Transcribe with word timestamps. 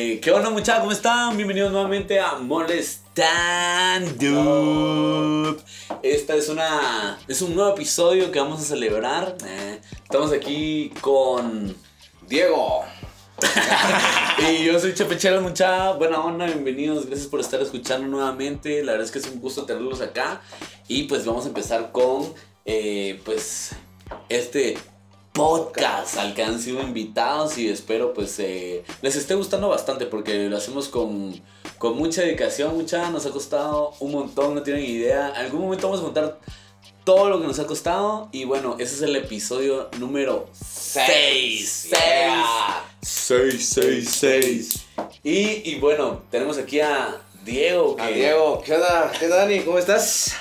Eh, 0.00 0.20
¿qué 0.20 0.30
onda 0.30 0.48
muchachos? 0.48 0.82
¿Cómo 0.82 0.92
están? 0.92 1.36
Bienvenidos 1.36 1.72
nuevamente 1.72 2.20
a 2.20 2.36
Molestando. 2.36 3.26
Esta 6.04 6.36
es 6.36 6.48
una 6.48 7.18
es 7.26 7.42
un 7.42 7.56
nuevo 7.56 7.72
episodio 7.72 8.30
que 8.30 8.38
vamos 8.38 8.60
a 8.60 8.64
celebrar. 8.64 9.36
Eh, 9.44 9.80
estamos 10.04 10.30
aquí 10.30 10.92
con 11.00 11.76
Diego. 12.28 12.84
y 14.48 14.66
yo 14.66 14.78
soy 14.78 14.94
Chepechela 14.94 15.40
mucha 15.40 15.90
buena 15.94 16.20
onda, 16.20 16.46
bienvenidos, 16.46 17.06
gracias 17.06 17.26
por 17.26 17.40
estar 17.40 17.60
escuchando 17.60 18.06
nuevamente. 18.06 18.84
La 18.84 18.92
verdad 18.92 19.06
es 19.06 19.10
que 19.10 19.18
es 19.18 19.26
un 19.26 19.40
gusto 19.40 19.64
tenerlos 19.64 20.00
acá. 20.00 20.42
Y 20.86 21.08
pues 21.08 21.24
vamos 21.24 21.44
a 21.44 21.48
empezar 21.48 21.90
con 21.90 22.34
eh, 22.64 23.20
pues 23.24 23.72
este 24.28 24.78
podcast 25.38 26.18
al 26.18 26.34
que 26.34 26.42
han 26.42 26.60
sido 26.60 26.82
invitados 26.82 27.58
y 27.58 27.68
espero 27.68 28.12
pues 28.12 28.40
eh, 28.40 28.82
les 29.02 29.14
esté 29.14 29.36
gustando 29.36 29.68
bastante 29.68 30.04
porque 30.04 30.48
lo 30.48 30.56
hacemos 30.56 30.88
con, 30.88 31.40
con 31.78 31.96
mucha 31.96 32.22
dedicación, 32.22 32.76
mucha, 32.76 33.08
nos 33.10 33.24
ha 33.24 33.30
costado 33.30 33.94
un 34.00 34.10
montón, 34.10 34.56
no 34.56 34.62
tienen 34.64 34.84
idea. 34.84 35.30
En 35.30 35.46
algún 35.46 35.60
momento 35.60 35.86
vamos 35.88 36.00
a 36.00 36.04
contar 36.06 36.40
todo 37.04 37.30
lo 37.30 37.40
que 37.40 37.46
nos 37.46 37.56
ha 37.60 37.68
costado 37.68 38.28
y 38.32 38.44
bueno, 38.46 38.74
ese 38.80 38.96
es 38.96 39.02
el 39.02 39.14
episodio 39.14 39.88
número 40.00 40.48
6. 40.52 41.90
6, 43.00 43.68
6, 43.74 44.08
6. 44.10 44.86
Y, 45.22 45.70
y 45.70 45.78
bueno, 45.78 46.22
tenemos 46.32 46.58
aquí 46.58 46.80
a 46.80 47.22
Diego. 47.44 47.94
Que... 47.94 48.02
A 48.02 48.08
Diego, 48.08 48.60
¿qué 48.66 48.74
onda? 48.74 49.12
¿Qué 49.16 49.26
onda, 49.26 49.36
Dani? 49.36 49.60
¿Cómo 49.60 49.78
estás? 49.78 50.36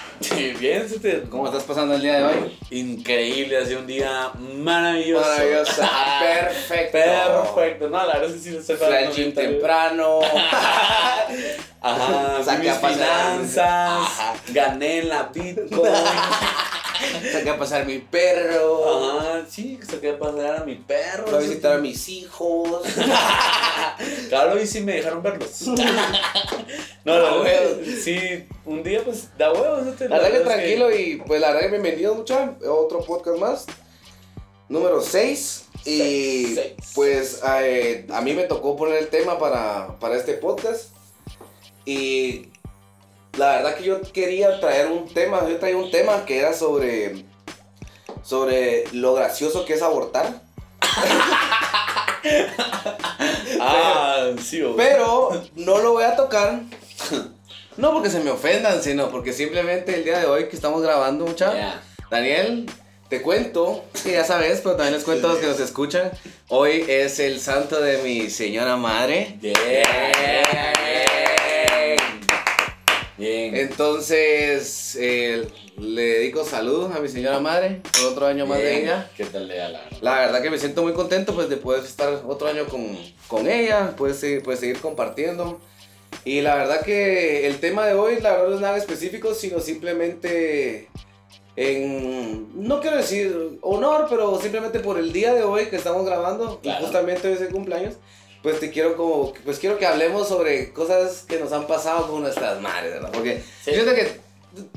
Bien, 0.60 0.88
te... 1.02 1.22
¿cómo 1.23 1.46
estás 1.46 1.64
pasando 1.64 1.96
el 1.96 2.02
día 2.02 2.18
de 2.18 2.23
hoy? 2.23 2.58
Increíble, 2.72 3.58
ha 3.58 3.66
sido 3.66 3.82
un 3.82 3.88
día 3.88 4.32
maravilloso. 4.56 5.28
Maravilloso, 5.28 5.82
perfecto. 6.20 6.98
Perfecto, 6.98 7.90
no, 7.90 7.98
la 7.98 8.14
verdad 8.14 8.30
es 8.30 8.34
que 8.34 8.40
sí 8.40 8.50
lo 8.52 8.59
estoy 8.59 8.76
Fui 8.78 8.88
al 8.88 9.14
gym 9.14 9.34
temprano. 9.34 10.20
Ajá, 11.82 12.44
saqué 12.44 12.70
a 12.70 12.76
finanzas, 12.76 13.59
Ajá. 13.59 14.34
gané 14.50 15.00
en 15.00 15.09
la 15.09 15.24
Bitcoin. 15.24 15.94
saqué 17.31 17.50
a 17.50 17.58
pasar 17.58 17.86
mi 17.86 18.00
perro. 18.00 19.20
Ajá, 19.20 19.45
sí, 19.50 19.80
saqué 19.81 20.12
a 20.12 20.20
pasar 20.20 20.62
a 20.62 20.66
mi 20.66 20.76
perro. 20.76 21.28
Fui 21.28 21.36
a 21.36 21.40
visitar 21.40 21.73
a 21.73 21.78
mis 21.78 22.08
hijos. 22.09 22.81
claro, 24.30 24.62
y 24.62 24.67
sí 24.67 24.81
me 24.81 24.94
dejaron 24.94 25.22
verlos. 25.22 25.62
no, 27.06 27.20
la 27.20 27.38
verdad, 27.38 27.78
sí, 28.03 28.48
un 28.66 28.84
día 28.84 29.03
pues 29.03 29.30
da 29.38 29.52
huevos. 29.52 29.86
¿no? 29.86 30.08
La, 30.08 30.20
verdad 30.20 30.40
que 30.40 30.45
tranquilo 30.45 30.95
y 30.95 31.22
pues 31.25 31.42
la 31.42 31.48
verdad 31.48 31.62
que 31.62 31.80
bienvenido 31.80 32.16
mucho 32.16 32.58
otro 32.70 33.00
podcast 33.00 33.38
más. 33.40 33.66
Número 34.70 35.02
6. 35.02 35.64
Y 35.86 36.56
seis. 36.56 36.73
pues 36.95 37.42
eh, 37.62 38.06
a 38.12 38.20
mí 38.20 38.34
me 38.34 38.44
tocó 38.44 38.75
poner 38.75 38.98
el 38.98 39.08
tema 39.08 39.40
para, 39.40 39.98
para 40.00 40.18
este 40.18 40.34
podcast. 40.34 40.90
Y 41.86 42.50
la 43.38 43.58
verdad 43.58 43.76
que 43.76 43.84
yo 43.84 44.02
quería 44.02 44.60
traer 44.60 44.88
un 44.88 45.08
tema, 45.14 45.48
yo 45.48 45.58
traía 45.58 45.78
un 45.78 45.92
tema 45.92 46.26
que 46.26 46.40
era 46.40 46.54
sobre, 46.54 47.26
sobre 48.24 48.86
lo 48.94 49.14
gracioso 49.14 49.66
que 49.66 49.74
es 49.74 49.82
abortar. 49.82 50.42
ah, 53.62 54.32
sí, 54.44 54.64
pero 54.76 55.44
no 55.56 55.78
lo 55.80 55.94
voy 55.94 56.04
a 56.04 56.16
tocar. 56.16 56.62
No 57.78 57.94
porque 57.94 58.09
se 58.09 58.20
me 58.22 58.31
ofendan, 58.31 58.81
sino 58.81 59.09
porque 59.09 59.34
simplemente 59.34 59.94
el 59.94 60.03
día 60.03 60.20
de 60.20 60.26
hoy 60.26 60.47
que 60.47 60.56
estamos 60.56 60.81
grabando, 60.81 61.28
mucha. 61.28 61.53
Yeah. 61.53 61.84
Daniel, 62.09 62.66
te 63.08 63.22
cuento, 63.22 63.86
que 64.03 64.14
ya 64.14 64.24
sabes, 64.24 64.62
pero 64.64 64.76
también 64.76 64.96
les 64.96 65.03
cuento 65.03 65.28
a 65.28 65.34
los 65.34 65.40
que 65.40 65.46
nos 65.46 65.59
escuchan. 65.59 66.09
Hoy 66.47 66.86
es 66.88 67.20
el 67.20 67.40
santo 67.40 67.80
de 67.80 68.00
mi 68.00 68.31
señora 68.31 68.78
madre. 68.78 69.38
Yeah. 69.42 71.06
Bien. 73.17 73.55
Entonces, 73.55 74.95
eh, 75.00 75.47
le 75.78 76.01
dedico 76.01 76.44
saludos 76.45 76.95
a 76.95 77.00
mi 77.00 77.09
señora 77.09 77.39
madre 77.39 77.81
por 77.94 78.11
otro 78.11 78.28
año 78.28 78.45
más 78.45 78.59
de 78.59 78.83
ella. 78.83 79.09
¿Qué 79.17 79.25
tal 79.25 79.47
le 79.47 79.57
da 79.57 79.69
la 79.69 79.81
La 80.01 80.19
verdad 80.19 80.41
que 80.41 80.51
me 80.51 80.59
siento 80.59 80.83
muy 80.83 80.94
contento 80.94 81.33
pues 81.33 81.50
de 81.50 81.57
poder 81.57 81.83
estar 81.83 82.22
otro 82.28 82.47
año 82.47 82.66
con, 82.67 82.97
con 83.28 83.47
ella, 83.47 83.95
pues, 83.97 84.23
pues 84.44 84.59
seguir 84.59 84.79
compartiendo. 84.79 85.59
Y 86.25 86.41
la 86.41 86.55
verdad 86.55 86.81
que 86.81 87.47
el 87.47 87.59
tema 87.59 87.85
de 87.85 87.94
hoy, 87.94 88.19
la 88.22 88.33
verdad 88.33 88.50
no 88.50 88.55
es 88.55 88.61
nada 88.61 88.78
específico, 88.78 89.34
sino 89.34 89.59
simplemente 89.59 90.89
en, 91.55 92.67
no 92.67 92.81
quiero 92.81 92.97
decir 92.97 93.57
honor, 93.61 94.07
pero 94.09 94.39
simplemente 94.39 94.79
por 94.79 94.99
el 94.99 95.11
día 95.11 95.34
de 95.34 95.44
hoy 95.44 95.66
que 95.67 95.75
estamos 95.75 96.05
grabando, 96.05 96.59
claro. 96.61 96.79
y 96.79 96.84
justamente 96.84 97.28
hoy 97.28 97.34
es 97.34 97.41
el 97.41 97.49
cumpleaños 97.49 97.95
pues 98.47 98.62
te 98.62 98.72
quiero 98.72 98.96
como, 98.96 99.34
pues 99.44 99.59
quiero 99.59 99.78
que 99.78 99.85
hablemos 99.85 100.30
sobre 100.30 100.72
cosas 100.72 101.25
que 101.28 101.38
nos 101.38 101.52
han 101.52 101.68
pasado 101.68 102.08
con 102.08 102.22
nuestras 102.22 102.62
madres, 102.62 102.94
¿verdad? 102.94 103.12
Porque 103.12 103.44
sí. 103.62 103.72
yo 103.75 103.84
sé 103.84 103.94
que 103.94 104.22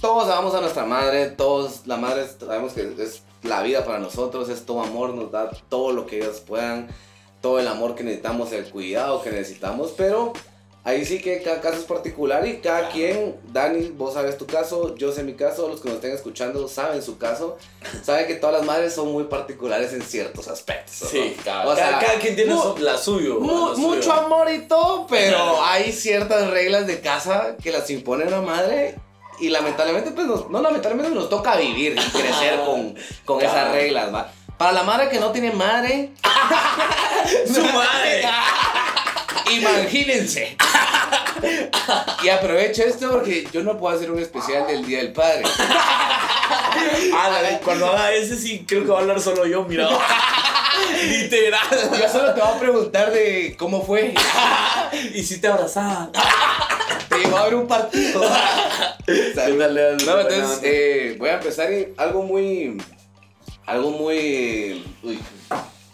todos 0.00 0.28
amamos 0.28 0.56
a 0.56 0.60
nuestra 0.60 0.84
madre, 0.84 1.28
todos, 1.28 1.86
la 1.86 1.96
madre 1.96 2.26
sabemos 2.26 2.72
que 2.72 2.92
es 2.98 3.22
la 3.44 3.62
vida 3.62 3.84
para 3.84 4.00
nosotros, 4.00 4.48
es 4.48 4.66
todo 4.66 4.82
amor, 4.82 5.14
nos 5.14 5.30
da 5.30 5.52
todo 5.68 5.92
lo 5.92 6.04
que 6.04 6.16
ellos 6.16 6.40
puedan, 6.40 6.88
todo 7.40 7.60
el 7.60 7.68
amor 7.68 7.94
que 7.94 8.02
necesitamos, 8.02 8.50
el 8.50 8.68
cuidado 8.68 9.22
que 9.22 9.30
necesitamos, 9.30 9.94
pero 9.96 10.32
Ahí 10.82 11.04
sí 11.04 11.20
que 11.20 11.42
cada 11.42 11.60
caso 11.60 11.76
es 11.76 11.84
particular 11.84 12.46
y 12.46 12.56
cada 12.58 12.88
quien, 12.88 13.36
Dani, 13.52 13.90
vos 13.90 14.14
sabes 14.14 14.38
tu 14.38 14.46
caso, 14.46 14.96
yo 14.96 15.12
sé 15.12 15.22
mi 15.22 15.34
caso, 15.34 15.68
los 15.68 15.82
que 15.82 15.88
nos 15.88 15.96
estén 15.96 16.12
escuchando 16.12 16.66
saben 16.68 17.02
su 17.02 17.18
caso, 17.18 17.58
saben 18.02 18.26
que 18.26 18.36
todas 18.36 18.56
las 18.56 18.64
madres 18.64 18.94
son 18.94 19.12
muy 19.12 19.24
particulares 19.24 19.92
en 19.92 20.00
ciertos 20.00 20.48
aspectos. 20.48 21.02
¿no? 21.02 21.08
Sí, 21.08 21.36
cada, 21.44 21.68
o 21.68 21.76
sea, 21.76 21.98
cada, 21.98 22.14
quien 22.18 22.34
tiene 22.34 22.54
mu 22.54 22.78
la 22.78 22.96
suyo, 22.96 23.40
mu 23.40 23.68
la 23.68 23.76
Mucho 23.76 24.02
suyo. 24.02 24.12
amor 24.14 24.50
y 24.50 24.60
todo, 24.60 25.06
pero 25.06 25.62
hay 25.62 25.92
ciertas 25.92 26.48
reglas 26.48 26.86
de 26.86 27.00
casa 27.00 27.56
que 27.62 27.72
las 27.72 27.90
impone 27.90 28.24
la 28.24 28.40
madre 28.40 28.94
y 29.38 29.50
lamentablemente, 29.50 30.12
pues 30.12 30.26
nos, 30.26 30.48
no 30.48 30.62
lamentablemente 30.62 31.14
nos 31.14 31.28
toca 31.28 31.56
vivir 31.56 31.92
y 31.92 32.10
crecer 32.10 32.58
con, 32.64 32.94
con 33.26 33.38
claro. 33.38 33.54
esas 33.54 33.72
reglas, 33.72 34.14
¿va? 34.14 34.32
Para 34.56 34.72
la 34.72 34.82
madre 34.82 35.10
que 35.10 35.20
no 35.20 35.30
tiene 35.30 35.52
madre, 35.52 36.12
su 37.46 37.62
madre. 37.62 38.24
Imagínense. 39.50 40.56
y 42.22 42.28
aprovecho 42.28 42.82
esto 42.82 43.10
porque 43.10 43.46
yo 43.52 43.62
no 43.62 43.78
puedo 43.78 43.96
hacer 43.96 44.10
un 44.10 44.18
especial 44.18 44.66
del 44.66 44.84
Día 44.84 44.98
del 44.98 45.12
Padre. 45.12 45.42
ah, 47.14 47.58
cuando 47.64 47.86
haga 47.86 48.12
ese 48.12 48.36
sí 48.36 48.64
creo 48.66 48.84
que 48.84 48.90
va 48.90 48.98
a 48.98 49.00
hablar 49.02 49.20
solo 49.20 49.46
yo, 49.46 49.64
mira. 49.64 49.88
Literal. 51.08 51.60
Yo 52.00 52.08
solo 52.08 52.34
te 52.34 52.40
voy 52.40 52.50
a 52.50 52.58
preguntar 52.58 53.12
de 53.12 53.54
cómo 53.58 53.84
fue. 53.84 54.14
y 55.14 55.22
si 55.22 55.40
te 55.40 55.48
abrazaba. 55.48 56.10
te 57.08 57.18
llevó 57.18 57.38
a 57.38 57.44
ver 57.44 57.54
un 57.54 57.66
partido. 57.66 58.22
Dale, 59.34 59.96
no, 60.04 60.20
entonces 60.20 60.60
eh, 60.62 61.16
voy 61.18 61.28
a 61.30 61.34
empezar 61.34 61.68
algo 61.96 62.22
muy. 62.22 62.80
Algo 63.66 63.90
muy. 63.90 64.84
Uy, 65.02 65.18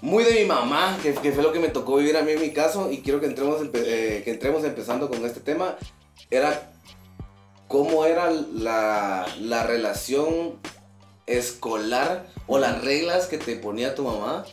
muy 0.00 0.24
de 0.24 0.32
mi 0.32 0.44
mamá, 0.44 0.98
que, 1.02 1.14
que, 1.14 1.32
fue 1.32 1.42
lo 1.42 1.52
que 1.52 1.58
me 1.58 1.68
tocó 1.68 1.96
vivir 1.96 2.16
a 2.16 2.22
mí 2.22 2.32
en 2.32 2.40
mi 2.40 2.52
caso, 2.52 2.90
y 2.90 2.98
quiero 2.98 3.20
que 3.20 3.26
entremos, 3.26 3.62
eh, 3.74 4.22
que 4.24 4.30
entremos 4.30 4.64
empezando 4.64 5.08
con 5.08 5.24
este 5.24 5.40
tema, 5.40 5.76
era 6.30 6.72
cómo 7.68 8.04
era 8.04 8.30
la, 8.30 9.26
la 9.40 9.62
relación 9.64 10.58
escolar 11.26 12.26
o 12.46 12.58
las 12.58 12.82
reglas 12.82 13.26
que 13.26 13.38
te 13.38 13.56
ponía 13.56 13.94
tu 13.94 14.04
mamá 14.04 14.44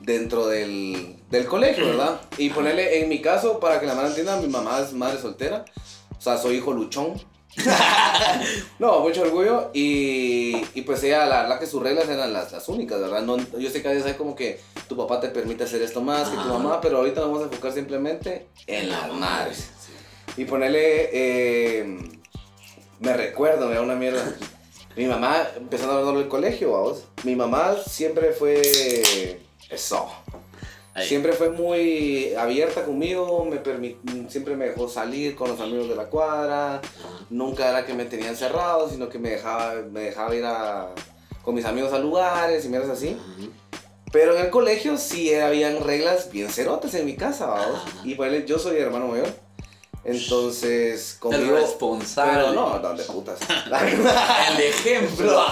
dentro 0.00 0.46
del, 0.46 1.16
del 1.30 1.46
colegio, 1.46 1.86
¿verdad? 1.86 2.20
Y 2.36 2.50
ponerle, 2.50 3.00
en 3.00 3.08
mi 3.08 3.20
caso, 3.20 3.58
para 3.58 3.80
que 3.80 3.86
la 3.86 3.94
madre 3.94 4.08
entienda, 4.08 4.36
mi 4.36 4.48
mamá 4.48 4.80
es 4.80 4.92
madre 4.92 5.18
soltera, 5.18 5.64
o 6.16 6.20
sea, 6.20 6.36
soy 6.36 6.56
hijo 6.56 6.72
luchón. 6.72 7.14
no, 8.78 9.00
mucho 9.00 9.22
orgullo. 9.22 9.70
Y, 9.72 10.56
y, 10.74 10.82
pues 10.82 11.02
ella, 11.02 11.26
la 11.26 11.42
verdad 11.42 11.60
que 11.60 11.66
sus 11.66 11.82
reglas 11.82 12.08
eran 12.08 12.32
las, 12.32 12.52
las 12.52 12.68
únicas, 12.68 13.00
¿verdad? 13.00 13.22
No, 13.22 13.36
yo 13.58 13.70
sé 13.70 13.82
que 13.82 13.88
a 13.88 13.92
veces 13.92 14.06
hay 14.06 14.14
como 14.14 14.34
que 14.34 14.60
tu 14.88 14.96
papá 14.96 15.20
te 15.20 15.28
permite 15.28 15.64
hacer 15.64 15.82
esto 15.82 16.00
más 16.00 16.28
que 16.28 16.36
tu 16.36 16.48
mamá, 16.48 16.80
pero 16.80 16.98
ahorita 16.98 17.20
nos 17.20 17.30
vamos 17.30 17.42
a 17.42 17.46
enfocar 17.46 17.72
simplemente 17.72 18.48
en 18.66 18.90
las 18.90 19.12
madres. 19.12 19.70
Sí. 19.80 20.42
Y 20.42 20.44
ponerle, 20.44 21.10
eh, 21.12 21.98
me 23.00 23.12
recuerdo, 23.14 23.68
me 23.68 23.74
da 23.74 23.82
una 23.82 23.94
mierda. 23.94 24.22
Mi 24.96 25.06
mamá, 25.06 25.48
empezando 25.56 25.94
a 25.94 25.96
verlo 25.96 26.12
en 26.12 26.18
el 26.18 26.28
colegio, 26.28 26.72
vamos. 26.72 27.04
Mi 27.24 27.34
mamá 27.34 27.76
siempre 27.86 28.32
fue 28.32 29.40
eso. 29.68 30.08
Ahí. 30.94 31.08
Siempre 31.08 31.32
fue 31.32 31.50
muy 31.50 32.34
abierta 32.34 32.84
conmigo, 32.84 33.44
me 33.44 33.60
siempre 34.28 34.56
me 34.56 34.66
dejó 34.68 34.88
salir 34.88 35.34
con 35.34 35.48
los 35.50 35.60
amigos 35.60 35.88
de 35.88 35.96
la 35.96 36.04
cuadra, 36.04 36.80
nunca 37.30 37.68
era 37.68 37.84
que 37.84 37.94
me 37.94 38.04
tenía 38.04 38.28
encerrado, 38.28 38.88
sino 38.88 39.08
que 39.08 39.18
me 39.18 39.30
dejaba, 39.30 39.74
me 39.90 40.02
dejaba 40.02 40.34
ir 40.36 40.44
a, 40.44 40.90
con 41.42 41.56
mis 41.56 41.64
amigos 41.64 41.92
a 41.92 41.98
lugares 41.98 42.64
y 42.64 42.68
mierdas 42.68 42.90
así. 42.90 43.18
Uh 43.18 43.42
-huh. 43.42 43.50
Pero 44.12 44.36
en 44.36 44.44
el 44.44 44.50
colegio 44.50 44.96
sí 44.96 45.34
habían 45.34 45.82
reglas 45.82 46.30
bien 46.30 46.48
cerotes 46.48 46.94
en 46.94 47.04
mi 47.04 47.16
casa. 47.16 47.56
Y 48.04 48.14
bueno, 48.14 48.36
yo 48.46 48.60
soy 48.60 48.76
hermano 48.76 49.08
mayor. 49.08 49.26
Entonces, 50.04 51.16
conmigo. 51.18 51.56
El 51.56 51.62
responsable. 51.62 52.32
Pero 52.34 52.52
no, 52.52 52.78
no, 52.78 52.94
de 52.94 53.04
putas. 53.04 53.38
el 54.50 54.60
ejemplo. 54.60 55.46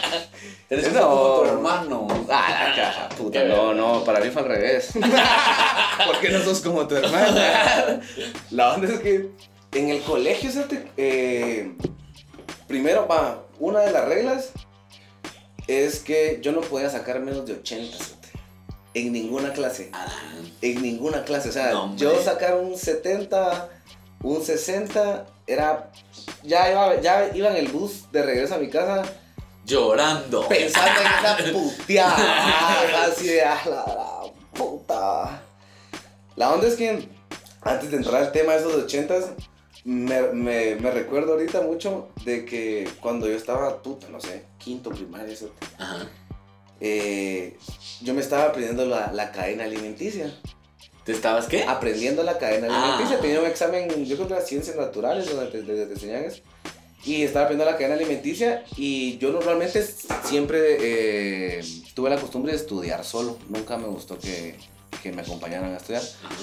Eres 0.70 0.92
no. 0.92 1.00
como 1.02 1.38
tu 1.40 1.44
hermano. 1.44 2.26
Ah, 2.30 3.08
Puta, 3.16 3.44
no, 3.44 3.74
no, 3.74 4.02
para 4.04 4.20
mí 4.20 4.30
fue 4.30 4.42
al 4.42 4.48
revés. 4.48 4.88
¿Por 6.06 6.20
qué 6.20 6.30
no 6.30 6.42
sos 6.42 6.60
como 6.60 6.88
tu 6.88 6.96
hermana? 6.96 8.00
La 8.50 8.74
onda 8.74 8.92
es 8.92 9.00
que 9.00 9.30
en 9.72 9.90
el 9.90 10.02
colegio. 10.02 10.50
Eh, 10.96 11.72
primero, 12.66 13.06
va, 13.06 13.44
una 13.60 13.80
de 13.80 13.92
las 13.92 14.06
reglas 14.06 14.50
es 15.68 16.00
que 16.00 16.40
yo 16.42 16.52
no 16.52 16.60
podía 16.62 16.90
sacar 16.90 17.20
menos 17.20 17.46
de 17.46 17.54
80, 17.54 17.96
¿sabes? 17.96 18.14
En 18.94 19.12
ninguna 19.12 19.52
clase. 19.52 19.90
Ah, 19.92 20.06
En 20.62 20.80
ninguna 20.82 21.24
clase. 21.24 21.48
O 21.48 21.52
sea, 21.52 21.72
No, 21.72 21.96
yo 21.96 22.22
sacar 22.22 22.56
un 22.56 22.78
70, 22.78 23.68
un 24.24 24.42
60, 24.42 25.26
era. 25.46 25.90
Ya 26.42 26.70
iba, 26.72 27.00
ya 27.00 27.30
iba 27.34 27.50
en 27.50 27.56
el 27.56 27.68
bus 27.68 28.10
de 28.10 28.22
regreso 28.22 28.54
a 28.54 28.58
mi 28.58 28.68
casa 28.68 29.02
llorando. 29.64 30.48
pensando 30.48 31.00
en 31.00 31.06
esa 31.06 31.52
puteada. 31.52 33.04
así 33.04 33.28
de, 33.28 33.42
ah, 33.42 33.60
la, 33.66 33.74
la 33.94 34.32
puta. 34.52 35.42
La 36.36 36.52
onda 36.52 36.66
es 36.66 36.74
que, 36.74 37.08
antes 37.62 37.90
de 37.90 37.96
entrar 37.98 38.22
al 38.22 38.32
tema 38.32 38.54
de 38.54 38.58
esos 38.58 38.74
80s, 38.86 39.34
me, 39.84 40.22
me, 40.32 40.74
me 40.76 40.90
recuerdo 40.90 41.34
ahorita 41.34 41.60
mucho 41.60 42.08
de 42.24 42.44
que 42.44 42.88
cuando 43.00 43.28
yo 43.28 43.36
estaba, 43.36 43.82
puta, 43.82 44.08
no 44.08 44.20
sé, 44.20 44.44
quinto 44.58 44.90
primaria, 44.90 45.32
eso, 45.32 45.50
Ajá. 45.78 46.08
eh, 46.80 47.56
yo 48.00 48.14
me 48.14 48.20
estaba 48.22 48.44
aprendiendo 48.46 48.86
la, 48.86 49.12
la 49.12 49.30
cadena 49.32 49.64
alimenticia. 49.64 50.34
¿Te 51.04 51.12
estabas 51.12 51.46
qué? 51.46 51.64
aprendiendo 51.64 52.22
la 52.22 52.38
cadena 52.38 52.68
Ah. 52.70 52.82
alimenticia. 52.84 53.20
Tenía 53.20 53.40
un 53.40 53.46
examen, 53.46 54.04
yo 54.06 54.16
creo 54.16 54.28
que 54.28 54.34
era 54.34 54.42
ciencias 54.42 54.76
naturales, 54.76 55.26
donde 55.30 55.46
te, 55.50 55.62
te- 55.62 55.86
te 55.86 55.92
enseñan 55.92 56.24
eso. 56.24 56.42
Y 57.04 57.22
estaba 57.22 57.44
aprendiendo 57.44 57.70
la 57.70 57.76
cadena 57.76 57.96
alimenticia 57.96 58.64
y 58.78 59.18
yo 59.18 59.30
normalmente 59.30 59.86
siempre 60.24 60.78
eh, 60.80 61.64
tuve 61.94 62.08
la 62.08 62.16
costumbre 62.18 62.52
de 62.52 62.58
estudiar 62.58 63.04
solo. 63.04 63.36
Nunca 63.50 63.76
me 63.76 63.86
gustó 63.88 64.18
que, 64.18 64.56
que 65.02 65.12
me 65.12 65.20
acompañaran 65.20 65.74
a 65.74 65.76
estudiar 65.76 66.00
Ajá. 66.02 66.34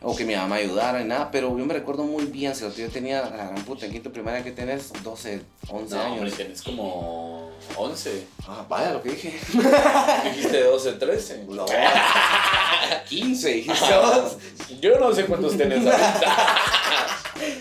o 0.00 0.16
que 0.16 0.24
mi 0.24 0.34
mamá 0.34 0.54
ayudara 0.56 1.00
ni 1.02 1.08
nada, 1.08 1.30
pero 1.30 1.56
yo 1.58 1.66
me 1.66 1.74
recuerdo 1.74 2.04
muy 2.04 2.24
bien, 2.24 2.54
si 2.54 2.62
yo 2.62 2.88
tenía, 2.88 3.20
la 3.22 3.28
gran 3.28 3.64
puta, 3.66 3.84
en 3.84 3.92
quinto 3.92 4.10
primaria 4.10 4.42
que 4.42 4.52
tenés 4.52 4.90
12, 5.02 5.42
11 5.68 5.94
No, 5.94 6.02
hombre, 6.04 6.20
años. 6.22 6.34
tienes 6.34 6.62
como 6.62 7.45
11. 7.76 8.26
Ah, 8.48 8.64
vaya 8.68 8.92
lo 8.92 9.02
que 9.02 9.10
dije. 9.10 9.32
Dijiste 10.24 10.62
12, 10.62 10.92
13. 10.92 11.44
No. 11.48 11.66
15, 13.08 13.48
dijiste 13.48 13.96
vos. 13.96 14.36
Yo 14.80 14.98
no 14.98 15.12
sé 15.14 15.26
cuántos 15.26 15.56
tenés 15.56 15.86
ahorita. 15.86 16.58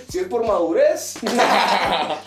Si 0.09 0.19
es 0.19 0.27
por 0.29 0.47
madurez. 0.47 1.17
Ah. 1.37 2.19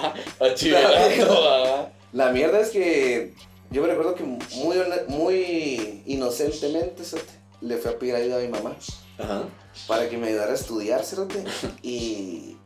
La 2.12 2.31
mierda 2.31 2.61
es 2.61 2.69
que 2.69 3.32
yo 3.70 3.82
me 3.82 3.88
recuerdo 3.88 4.15
que 4.15 4.25
muy, 4.25 4.76
muy 5.09 6.03
inocentemente 6.06 7.05
cerote, 7.05 7.32
le 7.61 7.76
fui 7.76 7.91
a 7.91 7.99
pedir 7.99 8.15
ayuda 8.15 8.37
a 8.37 8.41
mi 8.41 8.49
mamá 8.49 8.76
Ajá. 9.19 9.44
para 9.87 10.09
que 10.09 10.17
me 10.17 10.29
ayudara 10.29 10.53
a 10.53 10.55
estudiar, 10.55 11.05
cerote, 11.05 11.44
y, 11.82 12.56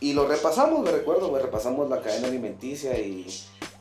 y 0.00 0.12
lo 0.12 0.26
repasamos, 0.26 0.80
me 0.80 0.90
recuerdo, 0.90 1.30
me 1.30 1.38
repasamos 1.38 1.88
la 1.90 2.00
cadena 2.00 2.28
alimenticia 2.28 2.98
y, 2.98 3.26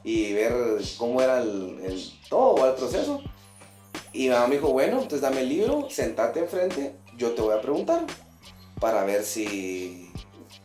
y 0.09 0.31
ver 0.33 0.53
cómo 0.97 1.21
era 1.21 1.39
el, 1.41 1.79
el- 1.83 2.11
todo 2.29 2.65
el 2.65 2.75
proceso. 2.75 3.21
Y 4.13 4.23
mi 4.23 4.29
mamá 4.29 4.47
me 4.47 4.55
dijo, 4.55 4.69
bueno, 4.69 4.93
entonces 5.01 5.19
dame 5.21 5.41
el 5.41 5.49
libro, 5.49 5.87
sentate 5.89 6.39
enfrente, 6.39 6.95
yo 7.17 7.31
te 7.31 7.41
voy 7.41 7.53
a 7.55 7.61
preguntar 7.61 8.05
para 8.79 9.03
ver 9.03 9.23
si... 9.23 10.09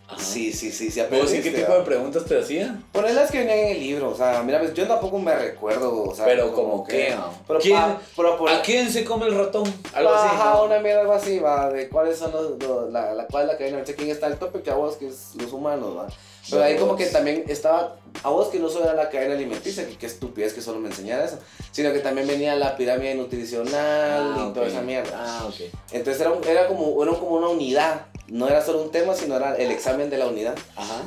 Ajá. 0.06 0.20
Sí, 0.22 0.52
sí, 0.52 0.70
sí, 0.70 0.90
sí, 0.90 1.00
¿Vos 1.10 1.32
y 1.32 1.40
qué 1.40 1.50
tipo 1.50 1.72
de 1.72 1.80
preguntas 1.82 2.24
te 2.26 2.38
hacían? 2.38 2.84
Poner 2.92 3.14
las 3.14 3.30
que 3.32 3.38
venían 3.38 3.58
en 3.58 3.68
el 3.76 3.80
libro, 3.80 4.10
o 4.10 4.14
sea, 4.14 4.42
mira, 4.44 4.60
pues, 4.60 4.74
yo 4.74 4.86
tampoco 4.86 5.18
me 5.18 5.34
recuerdo, 5.34 6.02
o 6.04 6.14
sea, 6.14 6.24
Pero 6.26 6.52
como 6.52 6.84
que... 6.84 7.14
Pero, 7.48 7.58
¿Quién- 7.58 7.76
pa- 7.76 8.00
pero 8.14 8.36
por, 8.38 8.48
¿A 8.50 8.62
quién 8.62 8.90
se 8.92 9.04
come 9.04 9.26
el 9.26 9.34
ratón? 9.34 9.64
Algo 9.94 10.10
así. 10.10 10.28
Ajá, 10.36 10.54
¿no? 10.54 10.64
una 10.66 10.78
mierda 10.80 11.00
algo 11.00 11.14
así, 11.14 11.38
va, 11.40 11.68
de 11.70 11.88
cuáles 11.88 12.18
son 12.18 12.30
los, 12.30 12.62
los- 12.62 12.92
la, 12.92 13.12
la, 13.14 13.26
cuál 13.26 13.44
es 13.44 13.48
la 13.52 13.58
cadena, 13.58 13.82
quién 13.82 14.10
está 14.10 14.26
el 14.28 14.38
tope, 14.38 14.62
que 14.62 14.70
a 14.70 14.74
vos, 14.76 14.96
que 14.96 15.08
es 15.08 15.34
los 15.34 15.52
humanos, 15.52 15.96
va. 15.96 16.06
Pero 16.50 16.62
ahí 16.64 16.76
como 16.76 16.96
que 16.96 17.06
también 17.06 17.44
estaba, 17.48 17.96
a 18.22 18.28
vos 18.30 18.48
que 18.48 18.58
no 18.58 18.68
solo 18.68 18.84
era 18.86 18.94
la 18.94 19.10
cadena 19.10 19.34
alimenticia, 19.34 19.86
que 19.86 19.96
qué 19.96 20.06
estupidez 20.06 20.52
que 20.52 20.60
solo 20.60 20.80
me 20.80 20.88
enseñara 20.88 21.24
eso, 21.24 21.38
sino 21.70 21.92
que 21.92 22.00
también 22.00 22.26
venía 22.26 22.56
la 22.56 22.76
pirámide 22.76 23.14
nutricional 23.14 24.34
Ah, 24.36 24.46
y 24.50 24.52
toda 24.52 24.66
esa 24.66 24.82
mierda. 24.82 25.12
Ah, 25.16 25.46
ok. 25.46 25.54
Entonces 25.92 26.20
era, 26.20 26.32
un- 26.32 26.44
era, 26.44 26.66
como, 26.66 27.00
era 27.02 27.12
como 27.12 27.36
una 27.36 27.48
unidad, 27.48 28.06
no 28.28 28.48
era 28.48 28.64
solo 28.64 28.82
un 28.82 28.90
tema, 28.90 29.14
sino 29.14 29.36
era 29.36 29.54
el 29.56 29.70
examen 29.70 30.10
de 30.10 30.18
la 30.18 30.26
unidad. 30.26 30.54
Ajá. 30.74 31.02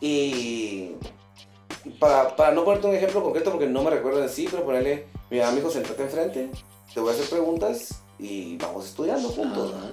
Y 0.00 0.92
para, 1.98 2.34
para 2.36 2.52
no 2.52 2.64
ponerte 2.64 2.86
un 2.86 2.94
ejemplo 2.96 3.22
concreto, 3.22 3.50
porque 3.50 3.66
no 3.66 3.82
me 3.82 3.90
recuerdo 3.90 4.22
en 4.22 4.28
sí, 4.30 4.48
pero 4.50 4.64
ponerle, 4.64 5.06
mi 5.30 5.38
mamá 5.38 5.50
me 5.50 5.56
dijo, 5.58 5.70
sentate 5.70 6.02
enfrente, 6.02 6.50
te 6.94 7.00
voy 7.00 7.10
a 7.10 7.12
hacer 7.14 7.26
preguntas 7.28 8.00
y 8.18 8.56
vamos 8.56 8.86
estudiando 8.86 9.28
juntos. 9.28 9.74
Ajá. 9.76 9.92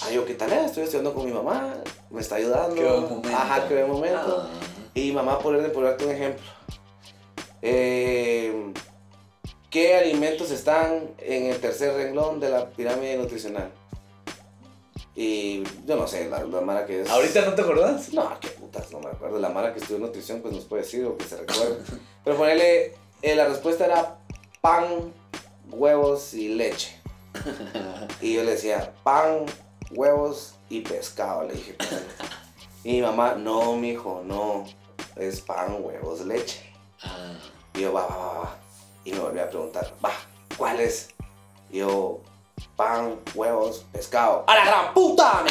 Ah, 0.00 0.10
yo, 0.10 0.24
¿qué 0.24 0.34
tal? 0.34 0.52
es? 0.52 0.66
Estoy 0.66 0.84
estudiando 0.84 1.12
con 1.12 1.26
mi 1.26 1.32
mamá, 1.32 1.74
me 2.10 2.20
está 2.20 2.36
ayudando. 2.36 2.74
Qué 2.74 2.84
buen 2.84 3.02
momento. 3.02 3.28
Ajá, 3.28 3.68
qué 3.68 3.74
buen 3.74 3.90
momento. 3.90 4.48
Ah. 4.48 4.90
Y 4.94 5.12
mamá, 5.12 5.38
ponerle, 5.38 5.68
por 5.68 5.84
darte 5.84 6.06
un 6.06 6.10
ejemplo. 6.12 6.44
Eh, 7.60 8.72
¿Qué 9.70 9.96
alimentos 9.96 10.50
están 10.50 11.10
en 11.18 11.46
el 11.46 11.60
tercer 11.60 11.94
renglón 11.94 12.40
de 12.40 12.50
la 12.50 12.70
pirámide 12.70 13.16
nutricional? 13.16 13.70
Y 15.14 15.62
yo 15.86 15.96
no 15.96 16.06
sé, 16.06 16.28
la, 16.28 16.42
la 16.44 16.60
mara 16.62 16.86
que 16.86 17.02
es... 17.02 17.10
¿Ahorita 17.10 17.44
no 17.44 17.54
te 17.54 17.62
acordás? 17.62 18.12
No, 18.12 18.38
qué 18.40 18.48
putas, 18.48 18.90
no 18.92 19.00
me 19.00 19.10
acuerdo. 19.10 19.38
La 19.38 19.50
Mara 19.50 19.74
que 19.74 19.80
estudió 19.80 19.98
nutrición, 19.98 20.40
pues 20.40 20.54
nos 20.54 20.64
puede 20.64 20.82
decir 20.82 21.04
o 21.04 21.18
que 21.18 21.24
se 21.24 21.36
recuerde. 21.36 21.78
Pero 22.24 22.36
ponerle, 22.36 22.94
eh, 23.20 23.34
la 23.34 23.46
respuesta 23.46 23.84
era 23.84 24.18
pan, 24.62 25.12
huevos 25.70 26.34
y 26.34 26.48
leche. 26.48 27.00
Y 28.20 28.34
yo 28.34 28.44
le 28.44 28.52
decía, 28.52 28.94
pan, 29.02 29.46
huevos 29.94 30.54
y 30.68 30.80
pescado, 30.80 31.44
le 31.44 31.54
dije. 31.54 31.76
Y 32.84 32.92
mi 32.92 33.02
mamá, 33.02 33.34
no, 33.34 33.76
mijo, 33.76 34.22
no, 34.24 34.64
es 35.16 35.40
pan, 35.40 35.76
huevos, 35.80 36.20
leche. 36.22 36.72
Ah. 37.02 37.34
Y 37.74 37.80
yo, 37.80 37.92
va, 37.92 38.06
va, 38.06 38.16
va, 38.16 38.38
va. 38.40 38.56
Y 39.04 39.12
me 39.12 39.20
volví 39.20 39.38
a 39.38 39.48
preguntar, 39.48 39.92
va, 40.04 40.10
¿cuál 40.56 40.80
es? 40.80 41.10
Y 41.70 41.78
yo, 41.78 42.20
pan, 42.76 43.20
huevos, 43.34 43.86
pescado. 43.92 44.44
¡A 44.46 44.54
la 44.54 44.64
gran 44.64 44.94
puta! 44.94 45.44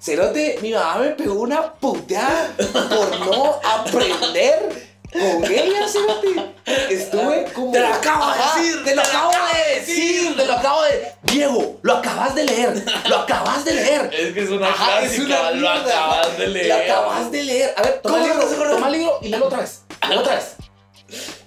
Cerote, 0.00 0.58
mi 0.62 0.72
mamá 0.72 0.98
me 0.98 1.10
pegó 1.10 1.34
una 1.34 1.72
puteada 1.74 2.54
por 2.56 3.20
no 3.20 3.60
aprender 3.64 4.87
con 5.12 5.44
ella, 5.52 5.88
Cerote. 5.88 6.54
Estuve 6.90 7.44
como... 7.54 7.72
Te 7.72 7.80
lo 7.80 7.88
acabo 7.88 8.26
de 8.30 8.38
decir, 8.60 8.84
Te 8.84 8.94
lo 8.94 9.02
acabo 9.02 9.30
de 9.32 9.80
decir, 9.80 10.36
te 10.36 10.44
lo 10.46 10.52
acabo 10.52 10.82
de... 10.82 11.12
Diego, 11.22 11.78
lo 11.82 11.96
acabas 11.96 12.34
de 12.34 12.44
leer, 12.44 12.84
lo 13.08 13.16
acabas 13.16 13.64
de 13.64 13.74
leer. 13.74 14.10
Es 14.18 14.32
que 14.34 14.42
es 14.42 14.50
una 14.50 14.68
Ajá, 14.68 14.98
clásica, 15.00 15.10
es 15.12 15.20
una 15.20 15.50
lo 15.52 15.68
acabas 15.70 16.38
de 16.38 16.46
leer. 16.48 16.68
Lo 16.68 16.74
acabas 16.74 17.30
de 17.30 17.42
leer. 17.42 17.74
A 17.76 17.82
ver, 17.82 18.00
toma 18.02 18.16
el 18.24 18.30
¿Cómo 18.32 18.42
libro, 18.50 18.70
toma 18.70 18.86
el 18.88 18.92
libro 18.94 19.18
y 19.22 19.28
léelo 19.28 19.46
otra 19.46 19.60
vez. 19.60 19.82
Léelo 20.08 20.20
otra 20.20 20.34
vez. 20.34 20.56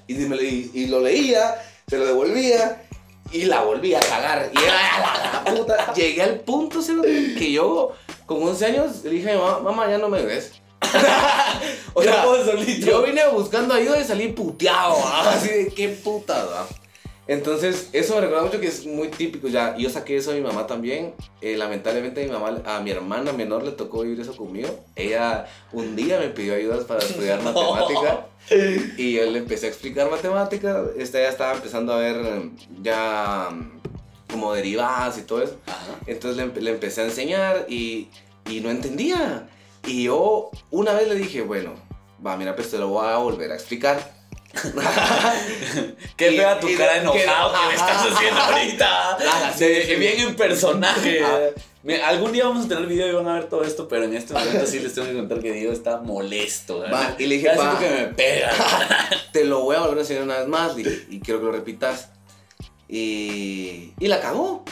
Y, 0.07 0.13
y- 0.23 0.71
y 0.73 0.87
lo 0.87 0.99
leía, 1.01 1.55
se 1.87 1.97
lo 1.97 2.05
devolvía 2.05 2.81
y 3.31 3.43
la 3.45 3.61
volvía 3.61 3.99
a 3.99 4.01
cagar. 4.01 4.49
Y 4.53 4.57
era 4.63 4.73
la, 4.73 5.43
la 5.45 5.53
puta. 5.55 5.93
Llegué 5.93 6.21
al 6.23 6.39
punto 6.41 6.81
¿sí? 6.81 6.95
que 7.37 7.51
yo, 7.51 7.93
con 8.25 8.41
11 8.43 8.65
años, 8.65 9.03
le 9.03 9.09
dije 9.11 9.31
a 9.31 9.35
mi 9.35 9.39
mamá, 9.41 9.59
mamá, 9.59 9.89
ya 9.89 9.97
no 9.99 10.09
me 10.09 10.21
ves. 10.23 10.51
o 11.93 12.01
Yo 12.03 12.11
sea, 12.11 12.23
puedo 12.23 12.45
solito. 12.45 12.85
yo 12.87 13.03
vine 13.03 13.27
buscando 13.29 13.73
ayuda 13.73 13.99
y 13.99 14.03
salí 14.03 14.29
puteado. 14.29 14.95
¿ah? 15.05 15.31
Así 15.35 15.49
de 15.49 15.67
qué 15.69 15.89
puta, 15.89 16.43
¿verdad? 16.43 16.65
Entonces, 17.27 17.89
eso 17.93 18.15
me 18.15 18.21
recuerda 18.21 18.43
mucho 18.43 18.59
que 18.59 18.67
es 18.67 18.85
muy 18.85 19.07
típico 19.07 19.47
ya. 19.47 19.77
Yo 19.77 19.89
saqué 19.89 20.17
eso 20.17 20.31
a 20.31 20.33
mi 20.33 20.41
mamá 20.41 20.67
también. 20.67 21.13
Eh, 21.39 21.55
lamentablemente 21.55 22.21
a 22.23 22.25
mi 22.25 22.31
mamá, 22.31 22.61
a 22.65 22.81
mi 22.81 22.91
hermana 22.91 23.31
menor 23.31 23.63
le 23.63 23.71
tocó 23.71 24.01
vivir 24.01 24.19
eso 24.19 24.35
conmigo. 24.35 24.67
Ella 24.95 25.45
un 25.71 25.95
día 25.95 26.19
me 26.19 26.27
pidió 26.29 26.55
ayudas 26.55 26.83
para 26.85 26.99
estudiar 26.99 27.39
No. 27.43 27.53
matemática. 27.53 28.25
Y 28.97 29.13
yo 29.13 29.25
le 29.29 29.37
empecé 29.37 29.67
a 29.67 29.69
explicar 29.69 30.09
matemática. 30.09 30.83
Esta 30.97 31.19
ya 31.19 31.29
estaba 31.29 31.53
empezando 31.53 31.93
a 31.93 31.97
ver 31.99 32.17
ya 32.81 33.49
como 34.29 34.53
derivadas 34.53 35.17
y 35.19 35.21
todo 35.21 35.41
eso. 35.43 35.55
Ajá. 35.67 35.99
Entonces 36.07 36.43
le, 36.53 36.61
le 36.61 36.71
empecé 36.71 37.01
a 37.01 37.05
enseñar 37.05 37.65
y, 37.69 38.09
y 38.49 38.59
no 38.61 38.71
entendía. 38.71 39.47
Y 39.85 40.03
yo 40.03 40.51
una 40.69 40.93
vez 40.93 41.07
le 41.07 41.15
dije, 41.15 41.41
bueno, 41.41 41.73
va, 42.25 42.37
mira, 42.37 42.55
pues 42.55 42.69
te 42.71 42.77
lo 42.77 42.87
voy 42.89 43.07
a 43.07 43.17
volver 43.17 43.51
a 43.51 43.55
explicar. 43.55 44.19
Qué 46.17 46.31
Y- 46.33 46.37
fea 46.37 46.59
tu 46.59 46.67
y 46.69 46.75
cara 46.75 46.93
de- 46.95 46.99
enojado 46.99 47.53
que, 47.53 47.67
me 47.67 47.73
estás 47.73 47.91
ajá, 47.91 48.15
haciendo 48.15 48.39
ajá. 48.39 48.53
ahorita. 48.53 49.11
Ah, 49.19 49.53
sí, 49.57 49.65
bien 49.97 50.19
en 50.19 50.35
personaje. 50.35 51.23
Algún 52.05 52.31
día 52.31 52.43
vamos 52.45 52.65
a 52.65 52.67
tener 52.67 52.85
video 52.85 53.07
y 53.07 53.11
van 53.13 53.27
a 53.27 53.33
ver 53.35 53.45
todo 53.49 53.63
esto, 53.63 53.87
pero 53.87 54.03
en 54.03 54.13
este 54.15 54.33
momento 54.33 54.67
sí 54.67 54.79
les 54.79 54.93
tengo 54.93 55.07
que 55.07 55.15
contar 55.15 55.39
que 55.39 55.51
Diego 55.51 55.71
está 55.73 55.97
molesto. 55.97 56.83
y 57.17 57.25
le 57.25 57.35
dije, 57.35 57.49
va. 57.57 57.79
que 57.79 57.89
me 57.89 58.05
pega. 58.07 58.51
te 59.33 59.45
lo 59.45 59.61
voy 59.61 59.77
a 59.77 59.79
volver 59.81 59.97
a 59.99 60.01
enseñar 60.01 60.23
una 60.23 60.37
vez 60.39 60.47
más 60.47 60.75
dije, 60.75 61.05
y 61.09 61.19
quiero 61.21 61.39
que 61.39 61.45
lo 61.47 61.51
repitas. 61.53 62.09
Y, 62.87 63.93
y 63.99 64.07
la 64.07 64.19
cagó. 64.19 64.63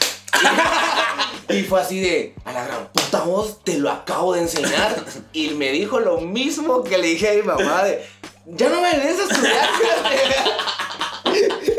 Y 1.48 1.62
fue 1.62 1.80
así 1.80 2.00
de, 2.00 2.34
a 2.44 2.52
la 2.52 2.64
gran 2.64 2.88
puta 2.92 3.22
voz, 3.22 3.64
te 3.64 3.78
lo 3.78 3.90
acabo 3.90 4.34
de 4.34 4.42
enseñar. 4.42 5.04
Y 5.32 5.50
me 5.50 5.72
dijo 5.72 5.98
lo 5.98 6.20
mismo 6.20 6.84
que 6.84 6.96
le 6.98 7.08
dije 7.08 7.30
a 7.30 7.34
mi 7.34 7.42
mamá 7.42 7.82
de, 7.84 8.04
ya 8.46 8.68
no 8.68 8.80
me 8.80 8.90
des 8.96 9.18
a 9.18 9.22
estudiar. 9.22 9.68
fíjate". 9.80 10.50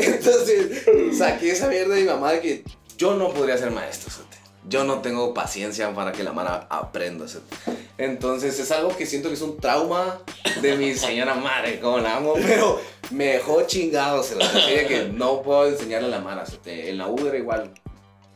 Entonces, 0.00 0.84
saqué 1.16 1.52
esa 1.52 1.68
mierda 1.68 1.94
de 1.94 2.02
mi 2.02 2.06
mamá 2.06 2.32
de 2.32 2.40
que 2.40 2.64
yo 2.98 3.14
no 3.14 3.30
podría 3.30 3.56
ser 3.58 3.70
maestro. 3.70 4.12
Yo 4.68 4.84
no 4.84 5.00
tengo 5.00 5.34
paciencia 5.34 5.92
para 5.92 6.12
que 6.12 6.22
la 6.22 6.32
mara 6.32 6.66
aprenda. 6.70 7.26
Entonces, 7.98 8.58
es 8.60 8.70
algo 8.70 8.96
que 8.96 9.06
siento 9.06 9.28
que 9.28 9.34
es 9.34 9.42
un 9.42 9.58
trauma 9.58 10.20
de 10.60 10.76
mi 10.76 10.94
señora 10.94 11.34
madre, 11.34 11.80
como 11.80 11.98
la 11.98 12.16
amo, 12.16 12.34
pero 12.34 12.80
me 13.10 13.24
dejó 13.26 13.62
chingado, 13.62 14.22
de 14.22 14.86
que 14.86 15.10
no 15.12 15.42
puedo 15.42 15.66
enseñarle 15.66 16.14
a 16.14 16.20
la 16.20 16.46
cerote. 16.46 16.90
En 16.90 16.98
la 16.98 17.08
U 17.08 17.26
era 17.26 17.36
igual. 17.36 17.72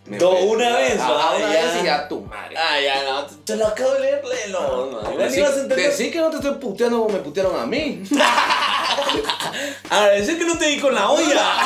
Me 0.07 0.19
Do- 0.19 0.31
fue- 0.33 0.43
una 0.43 0.77
vez, 0.77 0.97
Ah, 1.01 1.35
una 1.37 1.53
Ya. 1.53 1.65
vez 1.65 1.83
y 1.83 1.85
ya 1.85 2.09
tu 2.09 2.21
madre. 2.21 2.55
Ah, 2.57 2.81
ya, 2.81 3.03
no, 3.05 3.27
te 3.27 3.57
lo 3.57 3.67
acabo 3.67 3.93
de 3.95 4.01
leer, 4.01 4.23
léelo. 4.25 4.87
No, 4.91 5.01
igual 5.13 5.19
Decí, 5.31 5.41
a 5.41 5.51
decí 5.51 6.11
que 6.13 6.19
no 6.21 6.31
te 6.31 6.37
estoy 6.37 6.55
puteando 6.55 6.99
como 7.03 7.11
me 7.15 7.19
putearon 7.21 7.59
a 7.59 7.67
mí. 7.67 8.03
Agradecer 9.91 10.39
que 10.39 10.45
no 10.45 10.57
te 10.59 10.67
di 10.67 10.81
con 10.81 10.95
la 10.95 11.11
olla. 11.11 11.53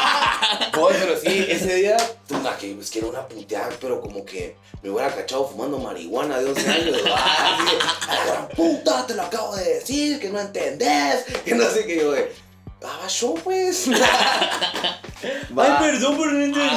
Pues, 0.73 0.97
pero 0.99 1.17
sí, 1.19 1.47
ese 1.49 1.75
día, 1.75 1.97
puta, 2.29 2.57
que 2.57 2.77
es 2.81 2.91
que 2.91 2.99
era 3.01 3.09
una 3.09 3.27
puteada, 3.27 3.69
pero 3.81 4.01
como 4.01 4.25
que 4.25 4.57
me 4.83 4.91
hubiera 4.91 5.15
cachado 5.15 5.47
fumando 5.49 5.79
marihuana 5.79 6.39
de 6.39 6.47
11 6.47 6.71
años. 6.71 6.97
Ah, 7.15 7.59
"A 8.09 8.25
gran 8.27 8.49
puta, 8.49 9.07
te 9.07 9.15
lo 9.15 9.23
acabo 9.23 9.55
de 9.57 9.75
decir, 9.75 10.19
que 10.21 10.29
no 10.31 10.41
entendés, 10.41 11.25
que 11.45 11.55
no 11.55 11.65
sé 11.69 11.85
qué 11.87 11.97
yo 12.01 12.13
de. 12.13 12.33
Ah, 12.85 12.99
va 13.03 13.09
show, 13.09 13.37
Ay, 15.23 15.91
perdón 15.91 16.17
por 16.17 16.33
no 16.33 16.43
entender. 16.45 16.71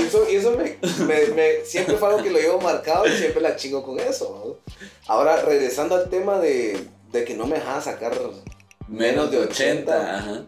Y 0.00 0.02
eso, 0.04 0.26
eso 0.26 0.50
me, 0.52 0.76
me- 1.04 1.26
me- 1.34 1.64
siempre 1.64 1.96
fue 1.96 2.08
algo 2.08 2.22
que 2.22 2.30
lo 2.30 2.38
llevo 2.38 2.60
marcado 2.60 3.06
y 3.06 3.10
siempre 3.16 3.40
la 3.42 3.56
chingo 3.56 3.82
con 3.84 3.98
eso. 4.00 4.58
¿no? 4.66 4.74
Ahora, 5.06 5.36
regresando 5.42 5.94
al 5.94 6.08
tema 6.10 6.38
de, 6.38 6.86
de 7.12 7.24
que 7.24 7.34
no 7.34 7.46
me 7.46 7.56
dejaba 7.56 7.80
sacar 7.80 8.12
menos 8.88 9.30
de 9.30 9.38
80. 9.38 10.18
Ajá. 10.18 10.42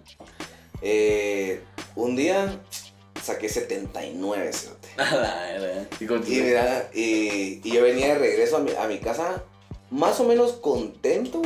eh, 0.82 1.60
un 1.96 2.16
día 2.16 2.58
saqué 3.22 3.48
79, 3.48 4.52
cerote. 4.52 4.88
A 4.98 5.14
la 5.16 5.34
verga. 5.58 5.86
Y 6.00 6.04
Y 6.04 6.40
mira, 6.42 6.90
y, 6.92 7.60
y 7.68 7.72
yo 7.72 7.82
venía 7.82 8.08
de 8.14 8.18
regreso 8.18 8.56
a 8.56 8.60
mi, 8.60 8.72
a 8.72 8.86
mi 8.86 8.98
casa 8.98 9.42
más 9.90 10.18
o 10.20 10.24
menos 10.24 10.52
contento 10.54 11.40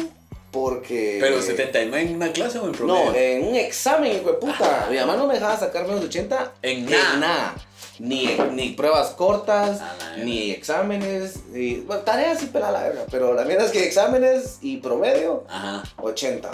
porque... 0.62 1.18
Pero 1.20 1.40
79 1.42 2.08
en 2.10 2.14
una 2.16 2.32
clase 2.32 2.58
o 2.58 2.66
en 2.66 2.72
promedio. 2.72 3.10
No, 3.10 3.14
en 3.16 3.44
un 3.48 3.54
examen, 3.56 4.12
hijo 4.16 4.28
de 4.32 4.34
puta. 4.38 4.88
Mi 4.90 4.96
mamá 4.96 5.16
no 5.16 5.26
me 5.26 5.34
dejaba 5.34 5.56
sacar 5.58 5.84
menos 5.86 6.00
de 6.00 6.06
80 6.06 6.52
En 6.62 6.78
en 6.78 6.90
nada. 6.90 7.16
nada. 7.16 7.54
Ni, 8.00 8.36
ni 8.52 8.70
pruebas 8.70 9.08
cortas, 9.10 9.80
A 9.80 9.96
la 9.96 10.08
verga. 10.10 10.24
ni 10.24 10.50
exámenes, 10.52 11.40
y, 11.52 11.80
bueno, 11.80 12.02
tareas 12.02 12.40
y 12.44 12.46
pela 12.46 12.70
la 12.70 12.82
verga, 12.84 13.04
pero 13.10 13.34
la 13.34 13.42
verdad 13.42 13.66
es 13.66 13.72
que 13.72 13.84
exámenes 13.84 14.58
y 14.62 14.76
promedio, 14.76 15.44
Ajá. 15.48 15.82
80. 16.00 16.48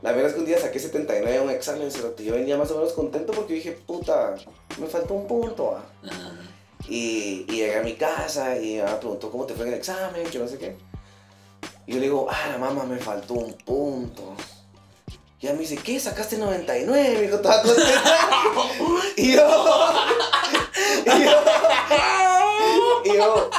La 0.00 0.12
verdad 0.12 0.28
es 0.28 0.34
que 0.34 0.40
un 0.40 0.46
día 0.46 0.58
saqué 0.58 0.78
79 0.78 1.36
en 1.36 1.42
un 1.42 1.50
examen, 1.50 1.90
cerote. 1.90 2.24
yo 2.24 2.34
venía 2.34 2.56
más 2.56 2.70
o 2.70 2.76
menos 2.78 2.92
contento 2.94 3.32
porque 3.32 3.54
dije, 3.54 3.72
puta, 3.72 4.34
me 4.80 4.86
faltó 4.86 5.14
un 5.14 5.26
punto. 5.26 5.76
ah. 6.04 6.10
Y, 6.88 7.46
y 7.48 7.56
llegué 7.56 7.76
a 7.76 7.82
mi 7.82 7.94
casa 7.94 8.58
y 8.58 8.78
mamá 8.78 8.98
preguntó 9.00 9.30
cómo 9.30 9.44
te 9.46 9.54
fue 9.54 9.66
en 9.66 9.72
el 9.72 9.78
examen, 9.78 10.26
que 10.30 10.38
no 10.38 10.46
sé 10.48 10.58
qué. 10.58 10.76
Y 11.86 11.92
yo 11.92 11.98
le 11.98 12.04
digo, 12.06 12.26
ah, 12.30 12.48
la 12.52 12.58
mamá, 12.58 12.84
me 12.84 12.98
faltó 12.98 13.34
un 13.34 13.52
punto. 13.52 14.34
Y 15.40 15.46
ella 15.46 15.54
me 15.54 15.60
dice, 15.60 15.76
¿qué? 15.76 16.00
¿Sacaste 16.00 16.38
99? 16.38 17.10
Me 17.14 17.20
dijo, 17.22 17.38
toda 17.40 17.62
y 19.16 19.32
yo, 19.32 19.92
y 21.06 21.24
yo, 21.24 23.02
y 23.04 23.16
yo, 23.16 23.50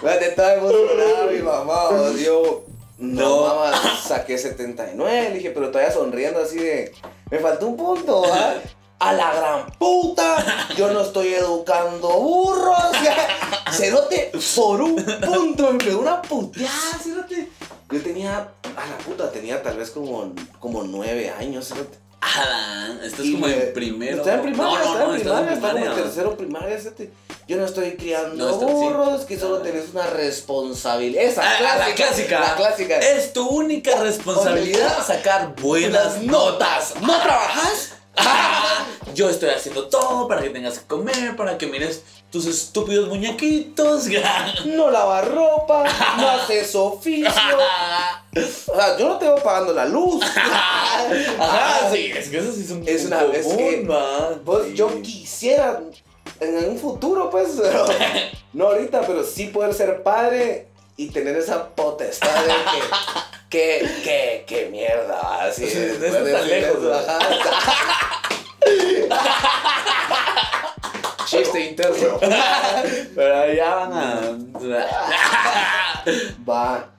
Fíjate, 0.00 0.28
estaba 0.30 0.54
emocionada 0.54 1.26
mi 1.30 1.38
mamá. 1.40 1.84
o 1.90 2.12
Yo, 2.16 2.64
no, 2.98 3.46
No. 3.46 3.46
mamá, 3.54 3.72
saqué 4.02 4.38
79. 4.38 5.28
Le 5.28 5.34
dije, 5.36 5.50
pero 5.50 5.70
todavía 5.70 5.92
sonriendo 5.92 6.40
así 6.42 6.56
de, 6.58 6.92
me 7.30 7.38
faltó 7.38 7.68
un 7.68 7.76
punto, 7.76 8.24
¿ah? 8.32 8.54
A 9.02 9.14
la 9.14 9.32
gran 9.32 9.66
puta, 9.78 10.44
yo 10.76 10.92
no 10.92 11.00
estoy 11.00 11.32
educando 11.32 12.08
burros. 12.08 12.76
Cerote, 13.72 14.32
por 14.56 14.80
un 14.82 14.96
punto, 14.96 15.72
me 15.72 15.78
pegó 15.78 16.00
una 16.00 16.20
puteada, 16.22 16.98
cerote. 17.02 17.48
Yo 17.90 18.00
tenía, 18.02 18.36
a 18.38 18.86
la 18.86 18.98
puta, 19.04 19.30
tenía 19.30 19.62
tal 19.62 19.76
vez 19.76 19.90
como, 19.90 20.32
como 20.58 20.82
nueve 20.84 21.30
años, 21.30 21.68
cerote. 21.68 21.98
Ah, 22.22 22.88
estás 23.02 23.24
Y 23.24 23.32
como 23.32 23.46
me- 23.46 23.54
en 23.68 23.72
primero. 23.72 24.18
Estaba 24.18 24.36
en 24.36 24.42
primaria, 24.42 24.78
no, 24.78 24.84
no, 24.84 25.06
no, 25.06 25.14
en 25.14 25.20
primaria, 25.20 25.54
como 25.54 25.66
en 25.68 25.74
primaria. 25.74 25.94
tercero 26.02 26.36
primaria, 26.36 26.78
cerote. 26.78 27.10
Yo 27.48 27.56
no 27.56 27.64
estoy 27.64 27.92
criando 27.96 28.48
está- 28.50 28.66
sí. 28.66 28.72
burros, 28.72 29.24
que 29.24 29.38
solo 29.38 29.56
Ah. 29.56 29.62
tenés 29.62 29.90
una 29.92 30.06
responsabilidad. 30.06 31.24
Esa, 31.24 31.42
Ah, 31.42 31.56
clásica, 31.58 31.88
la 31.88 31.94
clásica. 31.94 32.40
La 32.40 32.54
clásica. 32.56 32.98
Es 32.98 33.32
tu 33.32 33.48
única 33.48 33.96
responsabilidad 34.02 35.04
sacar 35.04 35.54
buenas 35.56 36.22
notas. 36.22 36.94
¿No 37.00 37.16
trabajas? 37.22 37.92
Yo 39.14 39.28
estoy 39.30 39.50
haciendo 39.50 39.88
todo 39.88 40.28
para 40.28 40.42
que 40.42 40.50
tengas 40.50 40.78
que 40.78 40.86
comer, 40.86 41.36
para 41.36 41.56
que 41.58 41.66
mires 41.66 42.02
tus 42.30 42.46
estúpidos 42.46 43.08
muñequitos. 43.08 44.06
No 44.66 44.90
lavas 44.90 45.26
ropa, 45.28 45.84
no 46.16 46.28
haces 46.28 46.74
oficio. 46.74 47.30
O 48.66 48.74
sea, 48.76 48.96
yo 48.98 49.08
no 49.08 49.18
te 49.18 49.28
voy 49.28 49.40
pagando 49.40 49.72
la 49.72 49.84
luz. 49.86 50.22
Ajá, 51.40 51.90
sí, 51.92 52.12
es 52.16 52.28
que 52.28 52.38
eso 52.38 52.52
sí 52.52 52.62
es 52.62 52.70
un 52.70 52.84
Es 52.86 53.04
una- 53.06 53.18
común, 53.20 53.34
es 53.34 53.46
que 53.46 53.80
Sí. 54.64 54.74
yo 54.74 55.02
quisiera 55.02 55.80
en 56.40 56.68
un 56.70 56.78
futuro, 56.78 57.28
pues, 57.30 57.48
pero 57.60 57.84
no 58.52 58.66
ahorita, 58.68 59.00
pero 59.02 59.24
sí 59.24 59.46
poder 59.48 59.74
ser 59.74 60.02
padre 60.02 60.68
y 60.96 61.08
tener 61.08 61.36
esa 61.36 61.68
potestad 61.70 62.28
de 62.44 62.52
que, 63.50 63.58
que, 63.58 64.02
que, 64.02 64.44
que 64.46 64.66
mierda, 64.70 65.44
así 65.44 65.66
Sí, 65.66 65.78
es. 65.78 66.00
eso 66.02 66.18
poder 66.18 66.32
tan 66.32 66.48
lejos. 66.48 66.78
Chiste 71.42 71.70
interno. 71.70 72.18
Pero 73.14 73.52
ya 73.52 73.74
van 73.74 73.92
a. 73.92 74.38
Va. 76.48 76.92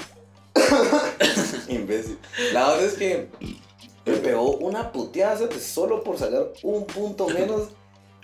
Imbécil. 1.68 2.18
La 2.54 2.70
verdad 2.70 2.86
es 2.86 2.94
que 2.94 3.28
me 4.06 4.18
pegó 4.18 4.58
una 4.58 4.92
puteada 4.92 5.38
solo 5.60 6.04
por 6.04 6.18
sacar 6.18 6.52
un 6.64 6.86
punto 6.86 7.28
menos 7.28 7.70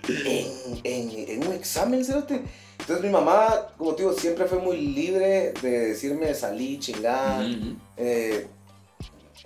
en, 0.08 0.80
en, 0.84 1.30
en 1.30 1.46
un 1.46 1.54
examen, 1.54 2.04
cerote. 2.04 2.42
Entonces 2.78 3.04
mi 3.04 3.10
mamá, 3.10 3.68
como 3.76 3.94
te 3.94 4.02
digo, 4.02 4.14
siempre 4.14 4.46
fue 4.46 4.58
muy 4.58 4.78
libre 4.78 5.52
de 5.60 5.88
decirme 5.88 6.32
salí, 6.34 6.78
chingada, 6.78 7.46
eh, 7.96 8.46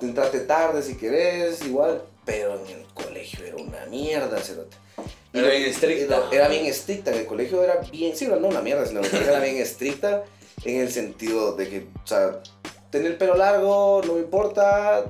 entrate 0.00 0.40
tarde 0.40 0.82
si 0.82 0.96
querés, 0.96 1.64
igual. 1.64 2.02
Pero 2.24 2.54
en 2.54 2.78
el 2.78 2.86
colegio 2.94 3.44
era 3.44 3.56
una 3.56 3.84
mierda, 3.86 4.38
cerote. 4.40 4.76
Era 5.32 5.48
bien 5.48 5.62
estricta. 5.64 6.16
Era, 6.16 6.28
era 6.30 6.48
bien 6.48 6.66
estricta, 6.66 7.10
en 7.10 7.18
el 7.18 7.26
colegio 7.26 7.62
era 7.62 7.76
bien, 7.90 8.16
sí, 8.16 8.26
no 8.28 8.36
una 8.48 8.60
mierda, 8.60 8.86
sino 8.86 9.00
que 9.00 9.16
era 9.16 9.40
bien 9.40 9.56
estricta 9.56 10.24
en 10.64 10.80
el 10.80 10.92
sentido 10.92 11.52
de 11.56 11.68
que, 11.68 11.86
o 12.02 12.06
sea, 12.06 12.40
tener 12.90 13.12
el 13.12 13.16
pelo 13.16 13.34
largo, 13.34 14.02
no 14.06 14.14
me 14.14 14.20
importa, 14.20 15.06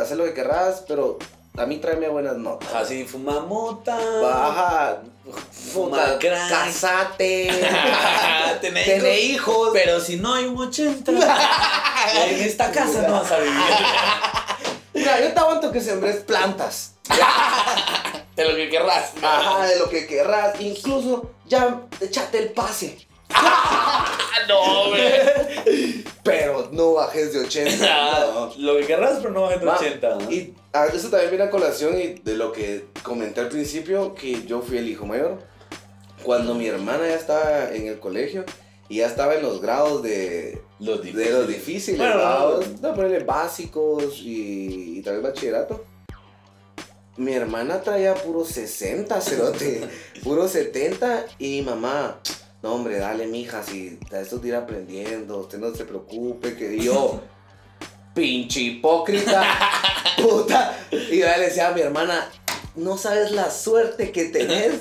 hacer 0.00 0.16
lo 0.16 0.24
que 0.24 0.32
querrás, 0.32 0.84
pero 0.86 1.18
a 1.56 1.66
mí 1.66 1.78
tráeme 1.78 2.08
buenas 2.08 2.36
notas. 2.36 2.72
Así 2.74 3.04
fuma 3.04 3.40
mota. 3.40 3.96
Baja, 4.22 5.02
Fuma 5.50 6.18
crack. 6.18 6.48
casate, 6.50 7.48
Tené 8.60 8.84
tené 8.84 9.20
hijos. 9.20 9.70
Pero 9.72 10.00
si 10.00 10.16
no 10.16 10.34
hay 10.34 10.44
un 10.46 10.58
80, 10.58 11.12
en 12.26 12.42
esta 12.42 12.70
casa 12.70 13.02
no 13.08 13.14
vas 13.14 13.32
a 13.32 13.38
vivir. 13.38 13.54
Mira, 15.04 15.20
yo 15.20 15.34
te 15.34 15.38
aguanto 15.38 15.70
que 15.70 15.82
sembres 15.82 16.16
plantas. 16.24 16.94
De 18.36 18.48
lo 18.48 18.56
que 18.56 18.70
querrás. 18.70 19.12
Ajá, 19.22 19.66
de 19.66 19.78
lo 19.78 19.88
que 19.90 20.06
querrás. 20.06 20.58
Incluso 20.60 21.30
ya 21.46 21.82
échate 22.00 22.38
el 22.38 22.48
pase. 22.52 23.06
Ah, 23.28 24.06
no, 24.48 24.88
güey. 24.88 26.02
Pero 26.22 26.70
no 26.72 26.94
bajes 26.94 27.34
de 27.34 27.40
80. 27.40 27.86
no. 28.34 28.52
Lo 28.58 28.76
que 28.78 28.86
querrás, 28.86 29.18
pero 29.18 29.30
no 29.30 29.42
bajes 29.42 29.60
de 29.60 29.66
Va, 29.66 29.76
80. 29.76 30.14
¿no? 30.16 30.30
Y 30.32 30.54
ah, 30.72 30.86
eso 30.92 31.10
también 31.10 31.30
viene 31.30 31.44
a 31.44 31.50
colación 31.50 31.96
y 32.00 32.14
de 32.14 32.34
lo 32.34 32.50
que 32.50 32.86
comenté 33.02 33.40
al 33.40 33.50
principio, 33.50 34.14
que 34.14 34.44
yo 34.46 34.62
fui 34.62 34.78
el 34.78 34.88
hijo 34.88 35.06
mayor. 35.06 35.38
Cuando 36.24 36.54
mi 36.54 36.66
hermana 36.66 37.06
ya 37.06 37.14
estaba 37.14 37.68
en 37.68 37.86
el 37.86 38.00
colegio 38.00 38.44
y 38.88 38.96
ya 38.96 39.06
estaba 39.06 39.34
en 39.34 39.42
los 39.42 39.60
grados 39.60 40.02
de, 40.02 40.60
Los 40.80 41.02
de 41.02 41.30
los 41.30 41.46
difíciles, 41.46 41.98
Bueno, 41.98 42.16
no. 42.16 42.60
no, 42.60 42.94
ponerle 42.94 43.20
básicos 43.20 44.18
y, 44.20 44.98
y 44.98 45.02
tal 45.02 45.14
vez 45.14 45.22
bachillerato. 45.22 45.84
Mi 47.16 47.32
hermana 47.32 47.80
traía 47.80 48.14
puro 48.14 48.44
60, 48.44 49.20
cerote, 49.20 49.88
puro 50.24 50.48
70 50.48 51.26
y 51.38 51.60
mi 51.60 51.62
mamá, 51.62 52.18
no 52.62 52.74
hombre, 52.74 52.98
dale 52.98 53.28
mija, 53.28 53.62
si 53.62 54.00
a 54.12 54.18
esto 54.20 54.40
te 54.40 54.48
ir 54.48 54.56
aprendiendo, 54.56 55.38
usted 55.38 55.58
no 55.58 55.72
se 55.74 55.84
preocupe, 55.84 56.56
que 56.56 56.76
yo, 56.80 57.20
pinche 58.14 58.60
hipócrita, 58.60 59.44
puta. 60.16 60.76
Y 60.90 61.18
yo 61.18 61.26
le 61.26 61.38
decía 61.38 61.68
a 61.68 61.72
mi 61.72 61.82
hermana, 61.82 62.28
no 62.74 62.98
sabes 62.98 63.30
la 63.30 63.50
suerte 63.52 64.10
que 64.10 64.24
tenés. 64.24 64.80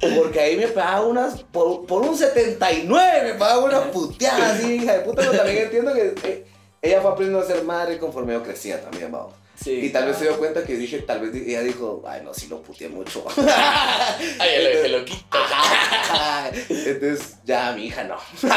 Porque 0.00 0.40
ahí 0.40 0.56
me 0.56 0.68
pagaba 0.68 1.06
unas, 1.06 1.42
por, 1.42 1.86
por 1.86 2.02
un 2.02 2.16
79 2.16 3.22
me 3.22 3.34
pagaba 3.34 3.64
unas 3.64 3.82
puteadas 3.88 4.52
así, 4.52 4.76
hija 4.76 4.94
de 4.94 5.00
puta, 5.00 5.22
pero 5.22 5.32
también 5.36 5.64
entiendo 5.64 5.92
que 5.92 6.14
eh, 6.24 6.46
ella 6.80 7.00
fue 7.02 7.10
aprendiendo 7.10 7.44
a 7.44 7.46
ser 7.46 7.64
madre 7.64 7.98
conforme 7.98 8.32
yo 8.32 8.42
crecía 8.42 8.80
también, 8.80 9.12
vamos. 9.12 9.34
Sí, 9.62 9.72
y 9.72 9.90
tal 9.90 10.06
vez 10.06 10.16
se 10.16 10.22
claro. 10.22 10.36
dio 10.36 10.38
cuenta 10.40 10.64
que 10.66 10.74
dije, 10.76 11.00
tal 11.00 11.20
vez 11.20 11.34
ella 11.34 11.60
dijo, 11.62 12.02
ay, 12.06 12.22
no, 12.24 12.32
sí 12.32 12.46
lo 12.48 12.62
puteé 12.62 12.88
mucho. 12.88 13.24
Ay, 14.38 14.54
el, 14.56 14.66
el 14.86 14.92
loquito. 14.92 15.36
Entonces, 16.68 17.36
ya 17.44 17.72
mi 17.72 17.86
hija 17.86 18.04
no. 18.04 18.16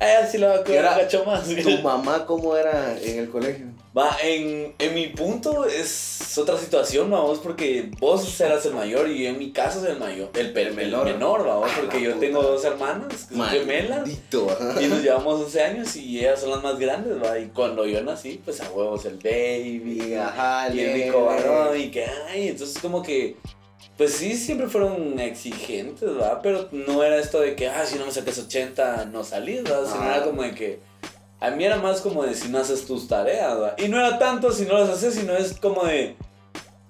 Ay, 0.00 0.12
así 0.22 0.38
lo 0.38 0.48
va 0.48 0.56
a 0.56 0.64
cuidar 0.64 0.92
un 0.94 1.00
cacho 1.02 1.24
más. 1.24 1.44
¿Tu 1.48 1.78
mamá 1.82 2.24
cómo 2.26 2.56
era 2.56 2.96
en 3.00 3.18
el 3.18 3.28
colegio? 3.30 3.66
Va, 3.96 4.16
en, 4.22 4.72
en 4.78 4.94
mi 4.94 5.08
punto 5.08 5.64
es 5.64 6.38
otra 6.38 6.56
situación, 6.56 7.10
vamos, 7.10 7.40
porque 7.40 7.90
vos 7.98 8.40
eras 8.40 8.64
el 8.66 8.72
mayor 8.74 9.08
y 9.08 9.26
en 9.26 9.36
mi 9.36 9.50
caso 9.50 9.80
soy 9.80 9.90
el 9.90 9.98
mayor, 9.98 10.30
el, 10.34 10.52
pe- 10.52 10.62
el 10.62 10.74
menor. 10.74 11.06
menor, 11.06 11.44
vamos, 11.44 11.68
Ah, 11.72 11.76
porque 11.80 12.00
yo 12.00 12.10
puta. 12.12 12.20
tengo 12.20 12.40
dos 12.40 12.64
hermanas 12.64 13.08
que 13.28 13.34
son 13.34 13.48
gemelas 13.48 14.08
y 14.08 14.86
nos 14.86 15.02
llevamos 15.02 15.40
11 15.46 15.62
años 15.64 15.96
y 15.96 16.20
ellas 16.20 16.40
son 16.40 16.50
las 16.50 16.62
más 16.62 16.78
grandes, 16.78 17.20
va, 17.20 17.36
y 17.36 17.46
cuando 17.48 17.84
yo 17.84 18.00
nací, 18.04 18.40
pues 18.44 18.60
a 18.60 18.70
huevos 18.70 19.04
el 19.06 19.16
baby, 19.16 20.14
ajá, 20.28 20.74
y 20.74 20.80
el 20.80 20.92
rico 20.94 21.24
varón 21.24 21.78
y 21.80 21.90
que, 21.90 22.06
ay, 22.28 22.48
entonces 22.48 22.78
como 22.80 23.02
que, 23.02 23.36
pues 23.96 24.14
sí, 24.14 24.36
siempre 24.36 24.68
fueron 24.68 25.18
exigentes, 25.20 26.08
va, 26.20 26.40
pero 26.42 26.68
no 26.72 27.02
era 27.04 27.18
esto 27.18 27.40
de 27.40 27.54
que, 27.56 27.68
ah, 27.68 27.84
si 27.86 27.98
no 27.98 28.06
me 28.06 28.12
sacas 28.12 28.38
80 28.38 29.06
no 29.06 29.24
salís, 29.24 29.64
va, 29.64 29.84
sino 29.90 30.02
Ah. 30.02 30.16
era 30.16 30.24
como 30.24 30.42
de 30.42 30.54
que, 30.54 30.80
a 31.40 31.50
mí 31.50 31.64
era 31.64 31.76
más 31.76 32.00
como 32.00 32.22
de 32.24 32.34
si 32.34 32.48
no 32.48 32.58
haces 32.58 32.86
tus 32.86 33.08
tareas, 33.08 33.58
¿va? 33.60 33.74
Y 33.78 33.88
no 33.88 33.98
era 33.98 34.18
tanto 34.18 34.52
si 34.52 34.64
no 34.66 34.78
las 34.78 34.88
haces, 34.90 35.14
sino 35.14 35.34
es 35.36 35.54
como 35.58 35.84
de 35.84 36.14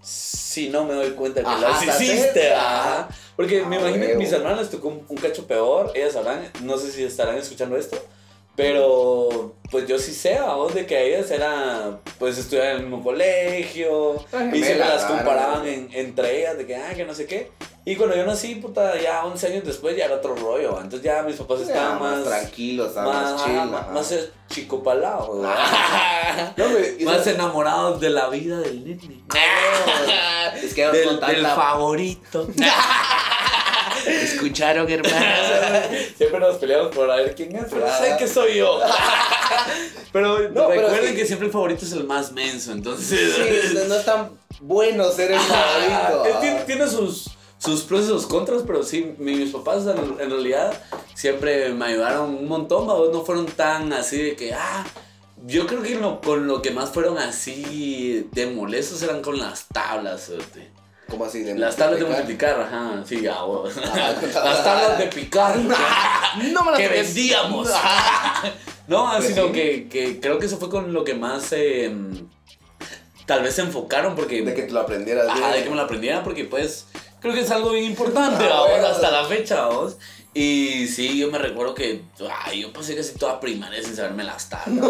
si 0.03 0.69
no 0.71 0.85
me 0.85 0.95
doy 0.95 1.11
cuenta 1.11 1.41
que 1.43 1.47
Ajá, 1.47 1.61
las 1.85 2.01
hiciste. 2.01 2.53
ajá. 2.55 3.09
Porque 3.37 3.63
Ah, 3.65 3.69
me 3.69 3.77
imagino 3.79 4.07
que 4.07 4.17
mis 4.17 4.33
hermanas 4.33 4.59
les 4.61 4.71
tocó 4.71 4.89
un, 4.89 5.05
un 5.09 5.17
cacho 5.17 5.47
peor, 5.47 5.93
ellas 5.95 6.15
sabrán, 6.15 6.51
no 6.63 6.77
sé 6.79 6.91
si 6.91 7.05
estarán 7.05 7.37
escuchando 7.39 7.77
esto, 7.77 7.97
pero 8.61 9.55
pues 9.71 9.87
yo 9.87 9.99
sí 9.99 10.12
sé, 10.12 10.38
vos, 10.40 10.75
de 10.75 10.85
que 10.85 10.97
a 10.97 11.00
ellas 11.00 11.31
era, 11.31 12.00
pues 12.19 12.37
estudiar 12.38 12.67
en 12.73 12.76
el 12.76 12.83
mismo 12.83 13.02
colegio, 13.05 14.17
y 14.52 14.62
siempre 14.62 14.79
las 14.79 15.05
comparaban 15.05 15.67
en- 15.67 15.88
entre 15.93 16.40
ellas, 16.40 16.59
de 16.59 16.67
que, 16.67 16.76
ah, 16.76 16.93
que 16.95 17.05
no 17.05 17.14
sé 17.14 17.26
qué. 17.26 17.50
Y 17.87 17.97
cuando 17.97 18.14
yo 18.14 18.26
nací, 18.26 18.57
puta, 18.57 19.00
ya 19.00 19.25
11 19.25 19.47
años 19.47 19.64
después 19.64 19.97
ya 19.97 20.05
era 20.05 20.17
otro 20.17 20.35
rollo, 20.35 20.75
¿va? 20.75 20.83
entonces 20.83 21.02
ya 21.02 21.23
mis 21.23 21.37
papás 21.37 21.61
Ya, 21.61 21.67
estaban 21.67 21.99
más 22.00 22.19
más 22.19 22.25
tranquilos, 22.26 22.88
estaban 22.88 23.14
más, 23.14 23.33
más 23.33 23.45
chill. 23.45 24.19
más 24.19 24.29
chico 24.49 24.83
palado, 24.83 25.40
¿verdad? 25.40 25.57
No, 26.57 26.64
más 26.67 27.19
sabes- 27.25 27.35
enamorados 27.35 28.00
de 28.00 28.11
la 28.11 28.29
vida 28.29 28.59
del 28.61 28.85
nene. 28.85 29.25
Es 30.62 30.75
que 30.75 30.87
del, 30.88 31.21
del 31.21 31.47
favorito. 31.47 32.47
Escucharon, 34.40 34.90
hermano. 34.90 35.16
siempre 36.16 36.40
nos 36.40 36.56
peleamos 36.56 36.94
por 36.94 37.11
a 37.11 37.16
ver 37.16 37.35
quién 37.35 37.54
es, 37.56 37.64
pero 37.70 37.87
Ah. 37.87 37.99
sé 37.99 38.16
que 38.18 38.26
soy 38.26 38.56
yo. 38.56 38.80
pero 40.12 40.38
No, 40.50 40.68
pero 40.68 40.82
recuerden 40.88 41.11
sí. 41.11 41.16
que 41.16 41.26
siempre 41.26 41.47
el 41.47 41.52
favorito 41.52 41.85
es 41.85 41.92
el 41.92 42.04
más 42.04 42.32
menso, 42.32 42.73
entonces. 42.73 43.35
Sí, 43.35 43.75
no, 43.75 43.85
no 43.85 43.94
es 43.97 44.04
tan 44.04 44.30
bueno 44.61 45.11
ser 45.12 45.32
el 45.32 45.38
favorito. 45.40 46.40
Tiene, 46.40 46.61
tiene 46.64 46.88
sus, 46.88 47.30
sus 47.59 47.82
pros 47.82 48.04
y 48.04 48.09
sus 48.09 48.26
contras, 48.26 48.62
pero 48.66 48.82
sí, 48.82 49.14
mi- 49.18 49.35
mis 49.37 49.50
papás 49.52 49.85
en, 49.87 49.99
en 50.20 50.30
realidad 50.30 50.73
siempre 51.14 51.68
me 51.70 51.85
ayudaron 51.87 52.30
un 52.35 52.49
montón, 52.49 52.88
¿va? 52.88 52.94
no 53.12 53.23
fueron 53.25 53.47
tan 53.47 53.92
así 53.92 54.23
de 54.23 54.37
que, 54.37 54.54
ah, 54.54 54.85
yo 55.47 55.66
creo 55.66 55.82
que 55.82 55.94
lo- 55.97 56.20
con 56.20 56.47
lo 56.47 56.62
que 56.62 56.70
más 56.70 56.90
fueron 56.90 57.18
así 57.18 58.26
de 58.32 58.47
molestos 58.47 59.02
eran 59.02 59.20
con 59.23 59.38
las 59.38 59.66
tablas, 59.68 60.30
fíjate. 60.35 60.70
¿Cómo 61.11 61.25
así? 61.25 61.43
De 61.43 61.55
Las 61.57 61.76
tablas 61.76 61.99
de 62.00 62.07
multiplicar? 62.07 62.61
ajá, 62.61 63.02
sí, 63.07 63.21
ya. 63.21 63.35
Ah, 63.40 64.14
Las 64.45 64.64
tablas 64.64 64.99
de 64.99 65.07
picar. 65.07 65.57
No 66.53 66.62
me 66.64 66.70
las 66.70 66.81
que 66.81 66.88
vendíamos. 66.88 67.68
no, 68.87 69.11
Pues 69.16 69.27
sino 69.29 69.46
sí. 69.49 69.53
que, 69.53 69.88
que 69.88 70.20
creo 70.20 70.38
que 70.38 70.46
eso 70.46 70.59
fue 70.59 70.70
con 70.70 70.92
lo 70.92 71.03
que 71.05 71.14
más 71.14 71.53
eh, 71.53 71.92
tal 73.27 73.42
vez 73.42 73.55
se 73.57 73.62
enfocaron 73.62 74.14
porque 74.14 74.42
De 74.42 74.55
que 74.55 74.62
te 74.62 74.73
lo 74.73 74.81
aprendieras 74.81 75.27
bien. 75.33 75.44
Ajá, 75.44 75.53
de 75.55 75.64
que 75.64 75.70
me 75.70 75.77
lo 75.77 75.83
aprendiera 75.83 76.23
porque 76.23 76.44
pues 76.44 76.87
creo 77.20 77.35
que 77.35 77.40
es 77.40 77.51
algo 77.51 77.70
bien 77.73 77.85
importante, 77.85 78.44
Ah, 78.51 78.64
bueno. 78.68 78.87
hasta 78.87 79.11
la 79.11 79.25
fecha, 79.25 79.66
vamos. 79.66 79.96
Y 80.33 80.87
sí, 80.87 81.19
yo 81.19 81.29
me 81.29 81.38
recuerdo 81.38 81.75
que 81.75 82.03
ay, 82.45 82.61
yo 82.62 82.73
pasé 82.73 82.95
casi 82.95 83.14
toda 83.19 83.40
primaria 83.40 83.83
sin 83.83 83.97
saberme 83.97 84.23
las 84.23 84.49
tablas. 84.49 84.88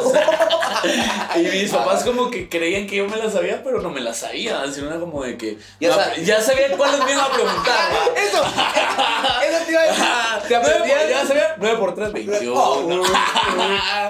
y 1.37 1.39
mis 1.39 1.71
papás 1.71 2.05
como 2.05 2.31
que 2.31 2.49
creían 2.51 2.87
que 2.87 2.97
yo 2.97 3.09
me 3.09 3.17
las 3.17 3.33
sabía, 3.33 3.63
pero 3.65 3.81
no 3.81 3.89
me 3.89 4.01
las 4.03 4.19
sabía, 4.19 4.63
sino 4.71 4.89
era 4.89 5.01
como 5.01 5.23
de 5.25 5.39
que 5.39 5.57
Ya 5.81 5.89
me 5.89 5.95
sa- 5.95 6.05
ap- 6.11 6.19
ya 6.19 6.43
sabía 6.43 6.77
cuáles 6.77 7.03
me 7.05 7.13
iban 7.13 7.25
a 7.25 7.29
preguntar. 7.31 7.91
Eso, 8.17 8.43
eso 9.49 9.65
te 9.65 9.73
iba 9.73 9.81
a 9.81 9.85
decir. 9.87 10.49
Te 10.49 10.57
aprendías. 10.57 11.09
Ya 11.09 11.27
sabía 11.27 11.55
9 11.59 11.79
por 11.79 11.95
3, 11.95 12.13
21. 12.13 12.55
Oh, 12.55 12.83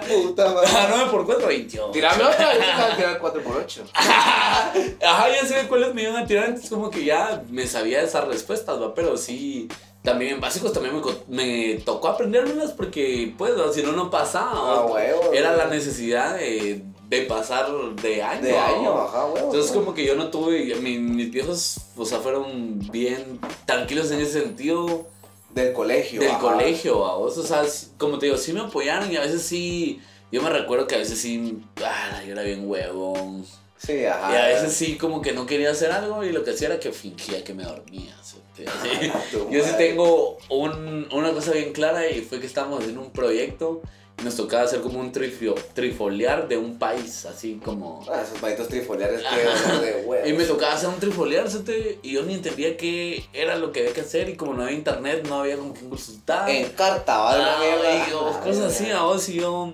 Puta 0.09 0.49
madre. 0.53 0.69
9 0.90 1.11
por 1.12 1.27
4, 1.27 1.47
21. 1.47 1.90
Tirame 1.93 2.25
otra 2.25 2.49
vez, 2.49 2.59
te 2.59 2.64
a 2.73 2.97
tirar 2.97 3.19
4 3.21 3.43
por 3.43 3.57
8 3.57 3.85
Ajá, 3.95 5.29
ya 5.31 5.47
sé 5.47 5.69
cuáles 5.69 5.95
me 5.95 6.03
iban 6.03 6.16
a 6.16 6.27
tirar, 6.27 6.47
entonces 6.47 6.71
como 6.71 6.90
que 6.90 7.05
ya 7.05 7.43
me 7.51 7.66
sabía 7.66 8.03
esas 8.03 8.27
respuestas, 8.27 8.81
¿va? 8.81 8.95
Pero 8.95 9.16
sí, 9.16 9.69
también 10.03 10.35
en 10.35 10.41
básicos 10.41 10.73
también 10.73 10.95
me, 11.29 11.75
tocó 11.85 12.09
aprendérmelas 12.09 12.73
porque, 12.73 13.35
pues, 13.37 13.53
si 13.75 13.83
no, 13.83 13.93
no 13.93 14.11
pasaba. 14.11 14.81
Ah, 14.81 14.87
huevo. 14.87 15.33
Era 15.33 15.55
la 15.57 15.67
necesidad 15.67 16.37
de, 16.37 16.83
de 17.09 17.23
pasar 17.23 17.69
de 18.01 18.23
año. 18.23 18.43
De 18.43 18.57
año, 18.59 18.99
ajá, 18.99 19.27
huevo. 19.27 19.47
Entonces 19.49 19.73
como 19.73 19.93
que 19.95 20.05
yo 20.07 20.15
no 20.15 20.29
tuve, 20.31 20.75
mi- 20.77 20.99
mis 20.99 21.31
viejos, 21.31 21.77
o 21.97 22.05
sea, 22.07 22.21
fueron 22.21 22.79
bien 22.91 23.39
tranquilos 23.67 24.11
en 24.11 24.21
ese 24.21 24.41
sentido 24.43 25.07
Del 25.55 25.73
colegio. 25.75 26.21
del 26.21 26.31
ajá. 26.31 26.39
colegio, 26.41 26.99
o 26.99 27.31
sea, 27.31 27.65
como 27.99 28.19
te 28.19 28.27
digo, 28.27 28.39
sí 28.39 28.53
me 28.55 28.61
apoyaron 28.61 29.13
y 29.13 29.17
a 29.17 29.21
veces 29.21 29.43
sí, 29.43 30.01
yo 30.33 30.41
me 30.43 30.49
recuerdo 30.49 30.87
que 30.87 30.95
a 30.95 30.99
veces 30.99 31.19
sí, 31.21 31.61
ah, 31.85 32.23
yo 32.25 32.33
era 32.33 32.43
bien 32.43 32.69
huevón. 32.71 33.45
Sí, 33.77 34.05
ajá. 34.05 34.33
Y 34.33 34.37
a 34.37 34.47
veces 34.47 34.75
sí 34.75 34.97
como 34.99 35.21
que 35.23 35.33
no 35.33 35.47
quería 35.47 35.71
hacer 35.71 35.91
algo 35.91 36.23
y 36.23 36.33
lo 36.33 36.45
que 36.45 36.51
hacía 36.51 36.69
era 36.69 36.79
que 36.81 36.93
fingía 36.93 37.43
que 37.43 37.55
me 37.55 37.65
dormía. 37.65 38.15
Tu 39.31 39.51
Yo 39.51 39.64
sí 39.64 39.70
tengo 39.79 40.38
un- 40.49 41.09
una 41.12 41.33
cosa 41.33 41.53
bien 41.53 41.73
clara 41.73 42.09
y 42.09 42.20
fue 42.23 42.40
que 42.40 42.46
estábamos 42.46 42.81
haciendo 42.81 43.01
un 43.03 43.11
proyecto 43.11 43.83
y 44.20 44.25
nos 44.25 44.37
tocaba 44.37 44.64
hacer 44.64 44.83
como 44.83 45.01
un 45.01 45.12
trifio, 45.12 45.55
trifoliar 45.75 46.46
de 46.46 46.59
un 46.59 46.79
país, 46.79 47.25
así 47.25 47.59
como... 47.64 48.05
Ah, 48.11 48.23
esos 48.23 48.40
malditos 48.42 48.68
trifoliares 48.68 49.23
que 49.23 49.87
de 49.87 50.05
huevos. 50.05 50.29
Y 50.29 50.33
me 50.35 50.44
tocaba 50.44 50.75
hacer 50.75 50.90
un 50.90 51.01
trifoliar, 51.01 51.51
¿sí? 51.51 51.59
y 52.03 52.12
yo 52.12 52.23
ni 52.25 52.35
entendía 52.35 52.77
qué 52.77 53.25
era 53.33 53.57
lo 53.57 53.73
que 53.73 53.81
había 53.81 53.92
que 53.94 54.03
hacer 54.03 54.29
y 54.29 54.37
como 54.37 54.53
no 54.53 54.64
había 54.64 54.77
internet, 54.77 55.27
no 55.27 55.40
había 55.40 55.57
como 55.57 55.73
que 55.73 55.88
consultar. 55.88 56.51
En 56.51 56.68
carta, 56.70 57.16
¿vale? 57.18 57.42
Ah, 57.44 58.07
y, 58.09 58.44
cosas 58.44 58.75
así, 58.75 58.90
a 58.90 59.03
vos 59.03 59.27
y 59.31 59.35
yo... 59.40 59.70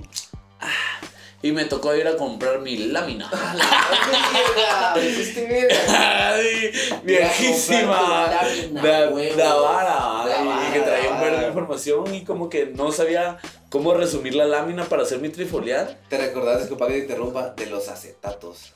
ah, 0.61 0.96
y 1.43 1.53
me 1.53 1.65
tocó 1.67 1.95
ir 1.95 2.09
a 2.09 2.17
comprar 2.17 2.61
mi 2.61 2.77
lámina. 2.77 3.31
Mierda, 4.33 4.95
me 4.97 5.07
hiciste 5.07 5.47
mierda. 5.47 6.33
Ay, 6.35 6.73
viejísima. 7.05 8.29
La, 8.73 9.11
la 9.11 9.55
vara, 9.55 10.25
La 10.27 10.69
y 10.69 10.73
que 10.73 10.81
traía 10.81 11.11
un 11.11 11.17
la 11.17 11.23
verbo 11.23 11.41
de 11.41 11.47
información 11.47 12.15
y 12.15 12.25
como 12.25 12.49
que 12.49 12.67
no 12.67 12.91
sabía 12.91 13.39
cómo 13.69 13.95
resumir 13.95 14.35
la 14.35 14.47
lámina 14.47 14.85
para 14.85 15.03
hacer 15.03 15.21
mi 15.21 15.29
trifoliar. 15.29 15.99
¿Te 16.09 16.19
recordás, 16.19 16.61
disculpa 16.61 16.87
que 16.87 16.95
te 16.95 16.99
interrumpa, 17.01 17.51
de 17.51 17.67
los 17.67 17.89
acetatos? 17.89 18.73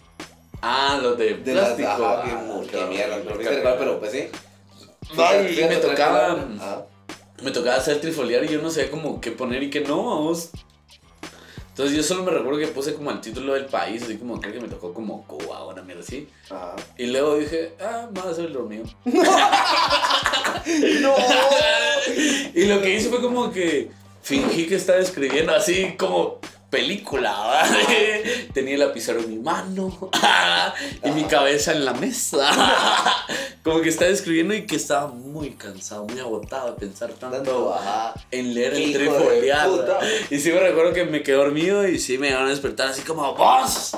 Ah, 0.62 0.99
los 1.03 1.16
de, 1.16 1.35
De 1.35 1.55
las 1.55 1.73
plástico. 1.73 1.88
ajá, 2.07 2.23
ah, 2.27 2.61
qué, 2.70 2.85
mierda, 2.87 3.77
pero, 3.79 3.99
pues 3.99 4.12
sí. 4.12 4.29
Ay, 5.16 5.59
y 5.59 5.64
me 5.64 5.77
tocaba. 5.77 6.33
Ajá. 6.33 6.87
me 7.42 7.51
tocaba 7.51 7.77
hacer 7.77 8.01
trifoliar 8.01 8.44
y 8.44 8.49
yo 8.49 8.61
no 8.61 8.70
sabía 8.70 8.90
cómo 8.90 9.20
qué 9.20 9.31
poner 9.33 9.62
y 9.62 9.70
qué 9.70 9.81
no, 9.81 10.05
vamos. 10.05 10.51
Entonces 11.81 11.97
yo 11.97 12.03
solo 12.03 12.25
me 12.25 12.31
recuerdo 12.31 12.59
que 12.59 12.66
puse 12.66 12.93
como 12.93 13.11
el 13.11 13.23
título 13.23 13.55
del 13.55 13.64
país, 13.64 14.03
así 14.03 14.19
como 14.19 14.38
creo 14.38 14.53
que 14.53 14.61
me 14.61 14.69
tocó 14.69 14.93
como 14.93 15.27
Cuba, 15.27 15.66
una 15.66 15.81
mierda 15.81 16.03
así. 16.03 16.29
Ajá. 16.51 16.77
Y 16.99 17.07
luego 17.07 17.38
dije, 17.38 17.73
ah, 17.81 18.07
vamos 18.12 18.27
a 18.27 18.33
hacer 18.33 18.51
lo 18.51 18.64
mío. 18.64 18.83
No. 21.01 21.14
y 22.55 22.66
lo 22.66 22.83
que 22.83 22.95
hice 22.95 23.09
fue 23.09 23.23
como 23.23 23.51
que 23.51 23.90
fingí 24.23 24.66
que 24.66 24.75
estaba 24.75 24.99
escribiendo 24.99 25.55
así 25.55 25.95
como 25.97 26.38
película, 26.70 27.37
¿verdad? 27.48 28.22
Tenía 28.54 28.74
el 28.74 28.80
lapicero 28.80 29.20
en 29.20 29.28
mi 29.28 29.38
mano 29.38 30.11
y 31.04 31.11
mi 31.11 31.24
cabeza 31.24 31.72
en 31.72 31.85
la 31.85 31.92
mesa. 31.92 32.50
como 33.64 33.80
que 33.80 33.88
estaba 33.88 34.11
escribiendo 34.11 34.54
y 34.54 34.66
que 34.66 34.76
estaba 34.76 35.09
muy 35.09 35.50
cansado, 35.50 36.06
muy 36.06 36.18
agotado 36.20 36.72
de 36.72 36.80
pensar 36.80 37.11
Tanto, 37.11 37.76
en 38.30 38.54
leer 38.54 38.74
el 38.74 39.09
puta. 39.09 39.98
Y 40.30 40.38
sí 40.38 40.50
me 40.52 40.61
recuerdo 40.61 40.92
que 40.92 41.04
me 41.04 41.22
quedé 41.22 41.37
dormido 41.37 41.87
y 41.87 41.98
sí 41.98 42.16
me 42.18 42.30
iban 42.30 42.46
a 42.46 42.48
despertar 42.48 42.88
así 42.88 43.02
como, 43.02 43.35
¡Vos! 43.35 43.96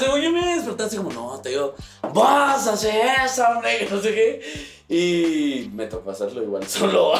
Según 0.00 0.20
yo 0.22 0.30
me 0.30 0.40
iba 0.40 0.52
a 0.52 0.56
despertar 0.56 0.86
así 0.86 0.96
como, 0.96 1.12
no, 1.12 1.40
te 1.40 1.50
digo, 1.50 1.74
¡Vos! 2.12 2.66
Hace 2.66 3.02
eso, 3.24 3.44
hombre, 3.48 3.86
no 3.90 4.00
sé 4.00 4.14
qué. 4.14 4.75
Y 4.88 5.70
me 5.74 5.86
tocó 5.86 6.10
hacerlo 6.10 6.42
igual 6.42 6.64
solo. 6.68 7.12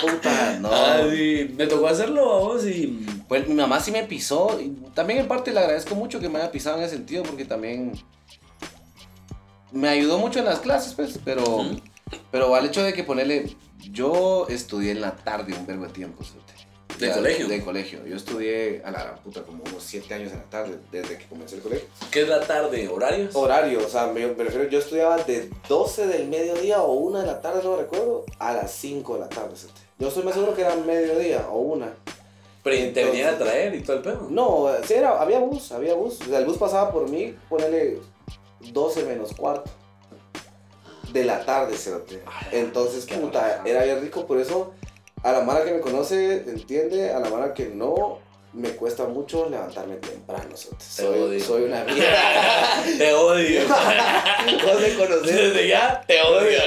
Puta, 0.00 0.58
no. 0.60 0.68
Ah, 0.72 1.02
me 1.56 1.66
tocó 1.66 1.88
hacerlo, 1.88 2.40
vamos, 2.40 2.66
y... 2.66 3.06
Pues 3.28 3.46
mi 3.48 3.54
mamá 3.54 3.80
sí 3.80 3.90
me 3.90 4.04
pisó. 4.04 4.58
Y 4.60 4.70
también 4.94 5.20
en 5.20 5.28
parte 5.28 5.52
le 5.52 5.60
agradezco 5.60 5.94
mucho 5.94 6.20
que 6.20 6.28
me 6.28 6.38
haya 6.38 6.50
pisado 6.50 6.78
en 6.78 6.84
ese 6.84 6.96
sentido 6.96 7.24
porque 7.24 7.44
también 7.44 7.92
me 9.72 9.88
ayudó 9.88 10.18
mucho 10.18 10.38
en 10.38 10.46
las 10.46 10.60
clases, 10.60 10.94
pues. 10.94 11.18
Pero, 11.24 11.44
pero 12.30 12.54
al 12.54 12.66
hecho 12.66 12.82
de 12.82 12.92
que 12.92 13.04
ponerle. 13.04 13.56
Yo 13.90 14.46
estudié 14.48 14.90
en 14.90 15.00
la 15.00 15.16
tarde 15.16 15.54
un 15.54 15.66
verbo 15.66 15.86
de 15.86 15.92
tiempo, 15.92 16.22
¿sí? 16.22 16.32
¿De 16.98 17.12
colegio? 17.12 17.48
De 17.48 17.64
colegio. 17.64 18.06
Yo 18.06 18.16
estudié 18.16 18.82
a 18.84 18.90
la 18.90 19.14
puta 19.16 19.42
como 19.42 19.62
unos 19.62 19.82
7 19.82 20.12
años 20.14 20.32
en 20.32 20.38
la 20.38 20.44
tarde, 20.44 20.78
desde 20.90 21.16
que 21.16 21.26
comencé 21.26 21.56
el 21.56 21.62
colegio. 21.62 21.88
¿Qué 22.10 22.22
es 22.22 22.28
la 22.28 22.40
tarde? 22.40 22.88
¿Horarios? 22.88 23.34
Horario, 23.34 23.86
o 23.86 23.88
sea, 23.88 24.08
me, 24.08 24.26
me 24.26 24.44
refiero, 24.44 24.68
yo 24.68 24.78
estudiaba 24.78 25.16
de 25.18 25.50
12 25.68 26.06
del 26.08 26.28
mediodía 26.28 26.82
o 26.82 26.92
1 26.92 27.20
de 27.20 27.26
la 27.26 27.40
tarde, 27.40 27.60
no 27.62 27.72
me 27.72 27.82
recuerdo, 27.82 28.24
a 28.38 28.52
las 28.52 28.72
5 28.72 29.14
de 29.14 29.20
la 29.20 29.28
tarde. 29.28 29.56
¿sí? 29.56 29.68
Yo 29.98 30.08
estoy 30.08 30.24
más 30.24 30.34
seguro 30.34 30.54
que 30.54 30.62
era 30.62 30.74
mediodía 30.74 31.48
o 31.50 31.58
1. 31.58 31.86
Pero 32.64 32.92
te 32.92 33.04
venían 33.04 33.34
a 33.34 33.38
traer 33.38 33.74
y 33.74 33.82
todo 33.82 33.96
el 33.96 34.02
pedo. 34.02 34.26
No, 34.30 34.68
sí, 34.84 34.94
era, 34.94 35.20
había 35.20 35.38
bus, 35.38 35.72
había 35.72 35.94
bus. 35.94 36.20
O 36.20 36.24
sea, 36.24 36.38
el 36.38 36.44
bus 36.44 36.58
pasaba 36.58 36.90
por 36.92 37.08
mí, 37.08 37.34
ponele 37.48 37.98
12 38.60 39.04
menos 39.04 39.32
cuarto 39.34 39.70
de 41.12 41.24
la 41.24 41.44
tarde, 41.44 41.76
cerote. 41.76 42.22
Entonces, 42.52 43.06
puta, 43.06 43.62
era 43.64 43.84
bien 43.84 44.00
rico, 44.00 44.26
por 44.26 44.38
eso 44.38 44.74
a 45.22 45.32
la 45.32 45.40
mara 45.42 45.64
que 45.64 45.72
me 45.72 45.80
conoce, 45.80 46.44
entiende, 46.46 47.10
a 47.12 47.18
la 47.20 47.28
mara 47.30 47.52
que 47.54 47.66
no, 47.66 48.18
me 48.52 48.70
cuesta 48.70 49.04
mucho 49.04 49.48
levantarme 49.48 49.96
temprano, 49.96 50.56
Soy, 50.78 51.18
odio. 51.20 51.44
soy 51.44 51.62
una 51.64 51.84
mierda. 51.84 52.82
Te 52.96 53.12
odio. 53.12 53.60
Vos 54.64 54.80
me 54.80 54.94
conocés, 54.94 55.26
Desde 55.36 55.68
ya 55.68 56.02
te 56.06 56.20
odio. 56.22 56.58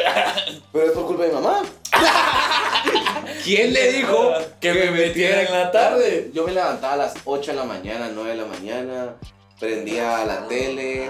pero 0.71 0.85
es 0.85 0.91
por 0.91 1.07
culpa 1.07 1.23
de 1.23 1.29
mi 1.29 1.35
mamá. 1.35 1.63
¿Quién 3.43 3.73
le 3.73 3.91
dijo 3.93 4.33
Que 4.59 4.73
me 4.73 4.91
metiera 4.91 5.41
en 5.43 5.51
la 5.51 5.71
tarde? 5.71 6.29
Yo 6.33 6.45
me 6.45 6.51
levantaba 6.53 6.93
a 6.93 6.97
las 6.97 7.13
8 7.25 7.51
de 7.51 7.57
la 7.57 7.63
mañana, 7.63 8.11
9 8.13 8.29
de 8.31 8.37
la 8.37 8.45
mañana, 8.45 9.15
prendía 9.59 10.23
la 10.25 10.47
tele, 10.47 11.09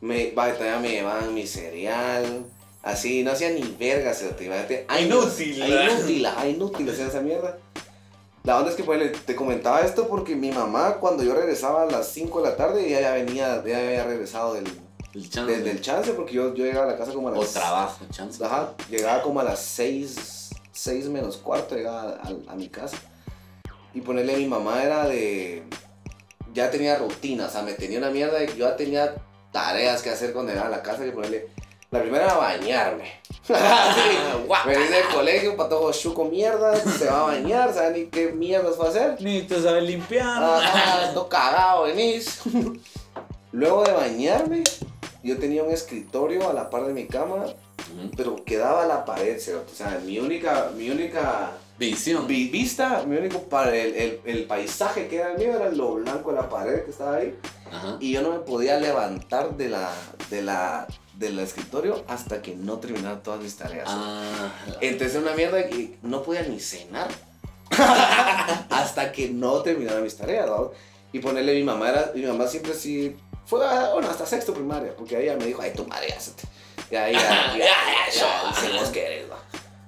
me, 0.00 0.32
me 0.80 0.88
llevaban 0.90 1.34
mi 1.34 1.46
cereal, 1.46 2.44
así, 2.82 3.22
no 3.22 3.32
hacía 3.32 3.50
ni 3.50 3.62
verga, 3.78 4.14
se 4.14 4.28
te 4.30 4.44
imagínate. 4.44 4.86
Inútil, 5.00 5.58
inútil, 5.58 6.26
ay, 6.26 6.50
inútil 6.52 6.88
hacía 6.90 7.06
esa 7.06 7.20
mierda. 7.20 7.58
La 8.42 8.56
onda 8.58 8.70
es 8.70 8.76
que 8.76 8.84
pues, 8.84 9.12
te 9.26 9.36
comentaba 9.36 9.80
esto 9.82 10.08
porque 10.08 10.34
mi 10.34 10.50
mamá, 10.50 10.94
cuando 10.94 11.22
yo 11.22 11.34
regresaba 11.34 11.82
a 11.82 11.86
las 11.86 12.08
5 12.08 12.40
de 12.42 12.48
la 12.50 12.56
tarde, 12.56 12.86
ella 12.86 13.00
ya 13.02 13.12
venía, 13.12 13.62
ya 13.66 13.78
había 13.78 14.04
regresado 14.04 14.54
del, 14.54 14.64
El 15.12 15.28
chance. 15.28 15.52
del, 15.52 15.64
del 15.64 15.80
chance, 15.82 16.12
porque 16.12 16.32
yo, 16.32 16.54
yo 16.54 16.64
llegaba 16.64 16.86
a 16.86 16.92
la 16.92 16.96
casa 16.96 17.12
como 17.12 17.28
a 17.28 17.32
O 17.32 17.42
las... 17.42 17.52
trabajo, 17.52 18.04
chance. 18.10 18.42
Ajá, 18.42 18.72
llegaba 18.88 19.20
como 19.22 19.40
a 19.40 19.44
las 19.44 19.60
6, 19.60 20.50
6 20.72 21.08
menos 21.10 21.36
cuarto, 21.36 21.74
llegaba 21.76 22.18
a, 22.22 22.52
a 22.52 22.54
mi 22.56 22.68
casa. 22.70 22.96
Y 23.92 24.00
ponerle 24.00 24.34
a 24.34 24.38
mi 24.38 24.46
mamá 24.46 24.82
era 24.82 25.06
de. 25.06 25.64
Ya 26.54 26.70
tenía 26.70 26.96
rutina, 26.96 27.46
o 27.46 27.50
sea, 27.50 27.62
me 27.62 27.74
tenía 27.74 27.98
una 27.98 28.10
mierda 28.10 28.38
de 28.38 28.46
que 28.46 28.56
yo 28.56 28.68
ya 28.68 28.76
tenía 28.76 29.14
tareas 29.52 30.00
que 30.00 30.10
hacer 30.10 30.32
cuando 30.32 30.52
llegaba 30.52 30.68
a 30.68 30.78
la 30.78 30.82
casa. 30.82 31.04
Que 31.04 31.10
ponerle. 31.12 31.48
La 31.90 32.00
primera 32.00 32.24
era 32.24 32.34
bañarme. 32.36 33.20
sí, 33.46 33.54
venir 34.66 34.90
del 34.90 35.08
colegio, 35.12 35.56
patojo 35.56 35.92
chuco 35.92 36.24
mierda, 36.24 36.76
se 36.76 37.06
va 37.06 37.20
a 37.22 37.24
bañar, 37.24 37.74
¿saben 37.74 37.94
ni 37.94 38.04
qué 38.06 38.28
mierdas 38.32 38.78
va 38.80 38.86
a 38.86 38.88
hacer? 38.90 39.16
Ni 39.20 39.42
te 39.42 39.60
sabes 39.60 39.82
limpiar. 39.82 40.42
Ajá, 40.42 41.10
todo 41.14 41.28
cagado, 41.28 41.82
venís. 41.84 42.40
Luego 43.52 43.82
de 43.82 43.92
bañarme, 43.92 44.62
yo 45.24 45.38
tenía 45.38 45.64
un 45.64 45.72
escritorio 45.72 46.48
a 46.48 46.52
la 46.52 46.70
par 46.70 46.84
de 46.84 46.92
mi 46.92 47.06
cama 47.06 47.46
pero 48.16 48.36
quedaba 48.44 48.86
la 48.86 49.04
pared, 49.04 49.36
o 49.36 49.74
sea, 49.74 50.00
mi 50.04 50.18
única, 50.18 50.70
mi 50.76 50.90
única 50.90 51.50
Visión. 51.78 52.26
vi- 52.26 52.48
vista, 52.48 53.02
mi 53.06 53.16
único 53.16 53.40
para 53.44 53.74
el, 53.74 53.94
el, 53.94 54.20
el 54.26 54.44
paisaje 54.44 55.08
que 55.08 55.16
era 55.16 55.32
el 55.32 55.38
mío 55.38 55.54
era 55.56 55.70
lo 55.70 55.94
blanco 55.94 56.30
de 56.30 56.36
la 56.36 56.48
pared 56.48 56.84
que 56.84 56.90
estaba 56.90 57.16
ahí 57.16 57.36
Ajá. 57.72 57.96
y 58.00 58.12
yo 58.12 58.22
no 58.22 58.30
me 58.32 58.38
podía 58.40 58.78
levantar 58.78 59.56
de 59.56 59.68
la, 59.68 59.90
de 60.30 60.42
la, 60.42 60.86
del 61.14 61.38
escritorio 61.38 62.04
hasta 62.08 62.42
que 62.42 62.54
no 62.56 62.78
terminara 62.78 63.22
todas 63.22 63.40
mis 63.40 63.56
tareas. 63.56 63.86
Ah, 63.88 64.50
Entonces 64.80 65.14
era 65.16 65.22
una 65.26 65.34
mierda 65.36 65.66
que 65.68 65.98
no 66.02 66.22
podía 66.22 66.42
ni 66.42 66.58
cenar 66.60 67.08
hasta 68.70 69.12
que 69.12 69.28
no 69.30 69.62
terminara 69.62 70.00
mis 70.00 70.16
tareas, 70.16 70.46
¿no? 70.46 70.72
Y 71.12 71.18
ponerle 71.18 71.54
mi 71.54 71.62
mamá, 71.64 71.88
era, 71.90 72.12
mi 72.14 72.22
mamá 72.22 72.46
siempre 72.46 72.72
sí, 72.74 73.16
fue, 73.46 73.64
ah, 73.66 73.90
bueno, 73.92 74.08
hasta 74.08 74.26
sexto 74.26 74.54
primaria, 74.54 74.94
porque 74.96 75.20
ella 75.22 75.36
me 75.36 75.46
dijo, 75.46 75.60
ay, 75.62 75.72
tu 75.74 75.84
madre, 75.86 76.08
ya 76.08 76.20
se 76.20 76.30
te- 76.32 76.48
ya, 76.90 77.08
ya, 77.08 77.20
ya, 77.20 77.58
ya, 77.58 78.12
ya, 78.12 78.50
hicimos 78.52 78.88
que 78.90 79.04
eres, 79.06 79.28
¿no? 79.28 79.34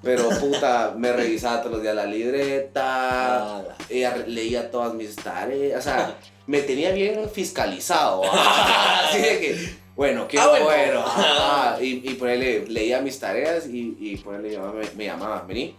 Pero 0.02 0.28
puta, 0.30 0.94
me 0.96 1.12
revisaba 1.12 1.58
todos 1.60 1.74
los 1.74 1.82
días 1.82 1.94
la 1.94 2.06
libreta, 2.06 3.62
ella 3.88 4.14
re- 4.14 4.26
leía 4.28 4.70
todas 4.70 4.94
mis 4.94 5.14
tareas, 5.16 5.78
o 5.80 5.82
sea, 5.82 6.16
me 6.52 6.60
tenía 6.60 6.90
bien 6.92 7.30
fiscalizado. 7.30 8.22
Así 9.08 9.18
de 9.18 9.40
que, 9.40 9.74
bueno, 9.96 10.28
qué 10.28 10.38
Ah, 10.38 10.48
bueno. 10.62 11.04
y, 11.80 12.06
y 12.10 12.66
leía 12.68 13.00
mis 13.00 13.18
tareas 13.18 13.66
y, 13.66 13.96
y 13.98 14.22
me, 14.28 14.90
me 14.94 15.04
llamaba, 15.06 15.44
vení, 15.48 15.74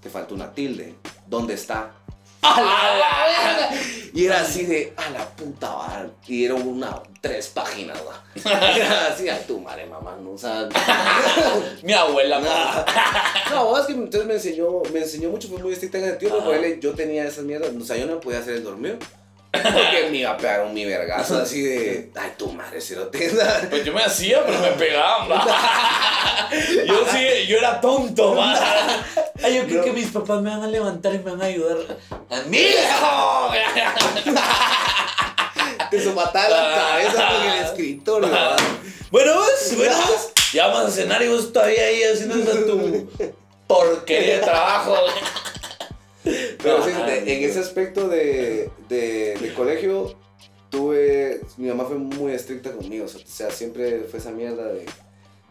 te 0.00 0.08
falta 0.08 0.34
una 0.34 0.52
tilde, 0.54 0.94
¿dónde 1.26 1.54
está? 1.54 1.94
¡A 2.42 2.60
la! 2.60 3.76
Y 4.14 4.26
era 4.26 4.40
así 4.40 4.64
de, 4.64 4.92
a 4.96 5.10
la 5.10 5.28
puta 5.30 5.68
va. 5.74 6.06
Y 6.28 6.44
era 6.44 6.54
una, 6.54 7.02
tres 7.20 7.48
páginas, 7.48 7.98
Era 8.44 9.08
así, 9.08 9.28
a 9.28 9.44
tu 9.44 9.58
madre, 9.58 9.86
mamá, 9.86 10.16
no, 10.22 10.30
o 10.30 10.38
sea, 10.38 10.68
Mi 11.82 11.92
abuela, 11.92 12.38
ma. 12.38 12.84
no, 13.50 13.76
es 13.76 13.86
que 13.86 13.92
entonces 13.94 14.26
me 14.26 14.34
enseñó, 14.34 14.80
me 14.92 15.00
enseñó 15.00 15.30
mucho, 15.30 15.48
fue 15.48 15.58
muy 15.58 15.72
estricta 15.72 15.98
en 15.98 16.04
el 16.04 16.18
tiempo, 16.18 16.38
porque 16.44 16.78
yo 16.80 16.94
tenía 16.94 17.26
esas 17.26 17.44
mierdas, 17.44 17.70
o 17.74 17.84
sea, 17.84 17.96
yo 17.96 18.06
no 18.06 18.20
podía 18.20 18.38
hacer 18.38 18.54
el 18.54 18.64
dormido. 18.64 18.96
Porque 19.62 20.08
me 20.10 20.16
iba 20.18 20.30
a 20.30 20.36
pegar 20.36 20.62
un 20.62 20.74
mi 20.74 20.84
vergazo 20.84 21.38
así 21.38 21.62
de, 21.62 22.10
ay, 22.14 22.32
tu 22.36 22.50
madre, 22.52 22.80
si 22.80 22.94
lo 22.94 23.08
tienes. 23.08 23.34
Pues 23.70 23.84
yo 23.84 23.92
me 23.92 24.02
hacía, 24.02 24.44
pero 24.46 24.58
me 24.60 24.68
pegaban. 24.72 25.28
Yo 26.86 27.04
sí, 27.12 27.46
yo 27.46 27.58
era 27.58 27.78
tonto, 27.78 28.34
ma. 28.34 28.54
Ay, 29.42 29.56
yo 29.56 29.64
creo 29.66 29.78
No. 29.78 29.84
que 29.84 29.92
mis 29.92 30.06
papás 30.06 30.40
me 30.40 30.48
van 30.48 30.62
a 30.62 30.66
levantar 30.66 31.14
y 31.14 31.18
me 31.18 31.30
van 31.32 31.42
a 31.42 31.44
ayudar. 31.44 31.76
¡Amigo! 32.30 32.78
Te 35.90 36.02
somataba 36.02 36.48
la 36.48 36.74
cabeza 36.74 37.28
con 37.28 37.42
el 37.50 37.64
escritorio. 37.64 38.28
Bueno, 39.10 39.32
pues, 39.44 39.76
bueno, 39.76 39.96
pues, 40.06 40.32
ya 40.52 40.66
vamos 40.68 40.86
a 40.88 40.90
cenar 40.90 41.22
y 41.22 41.28
vos 41.28 41.52
todavía 41.52 41.82
ahí 41.84 42.02
haciendo 42.02 42.36
esa 42.36 42.66
tu 42.66 43.10
porquería 43.66 44.34
de 44.38 44.42
trabajo. 44.42 44.96
Pero 46.24 46.84
sí, 46.84 46.90
en 47.06 47.44
ese 47.44 47.60
aspecto 47.60 48.08
de, 48.08 48.70
de, 48.88 49.36
de 49.40 49.54
colegio, 49.54 50.16
tuve. 50.70 51.40
Mi 51.56 51.68
mamá 51.68 51.84
fue 51.84 51.98
muy 51.98 52.32
estricta 52.32 52.72
conmigo. 52.72 53.06
O 53.06 53.08
sea, 53.08 53.50
siempre 53.50 54.00
fue 54.10 54.18
esa 54.18 54.30
mierda 54.30 54.66
de. 54.72 54.86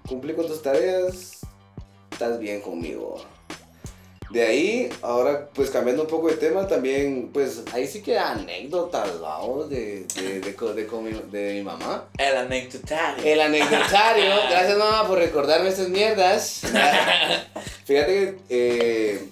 Cumplí 0.08 0.34
con 0.34 0.48
tus 0.48 0.62
tareas, 0.62 1.42
estás 2.12 2.40
bien 2.40 2.62
conmigo. 2.62 3.18
De 4.30 4.44
ahí, 4.44 4.90
ahora, 5.02 5.50
pues 5.54 5.70
cambiando 5.70 6.04
un 6.04 6.10
poco 6.10 6.28
de 6.28 6.36
tema, 6.36 6.68
también, 6.68 7.30
pues 7.32 7.64
ahí 7.72 7.88
sí 7.88 8.02
que 8.02 8.18
anécdotas, 8.18 9.22
vamos, 9.22 9.70
de, 9.70 10.06
de, 10.16 10.42
de, 10.42 10.74
de 10.74 10.88
con 10.88 11.04
mi, 11.04 11.12
de 11.32 11.54
mi 11.54 11.64
mamá. 11.64 12.10
El 12.18 12.36
anecdotario. 12.36 13.24
El 13.24 13.40
anecdotario. 13.40 14.26
Gracias, 14.50 14.78
mamá, 14.78 15.08
por 15.08 15.18
recordarme 15.18 15.70
estas 15.70 15.88
mierdas. 15.88 16.62
Fíjate 17.86 18.06
que 18.06 18.38
eh, 18.50 19.30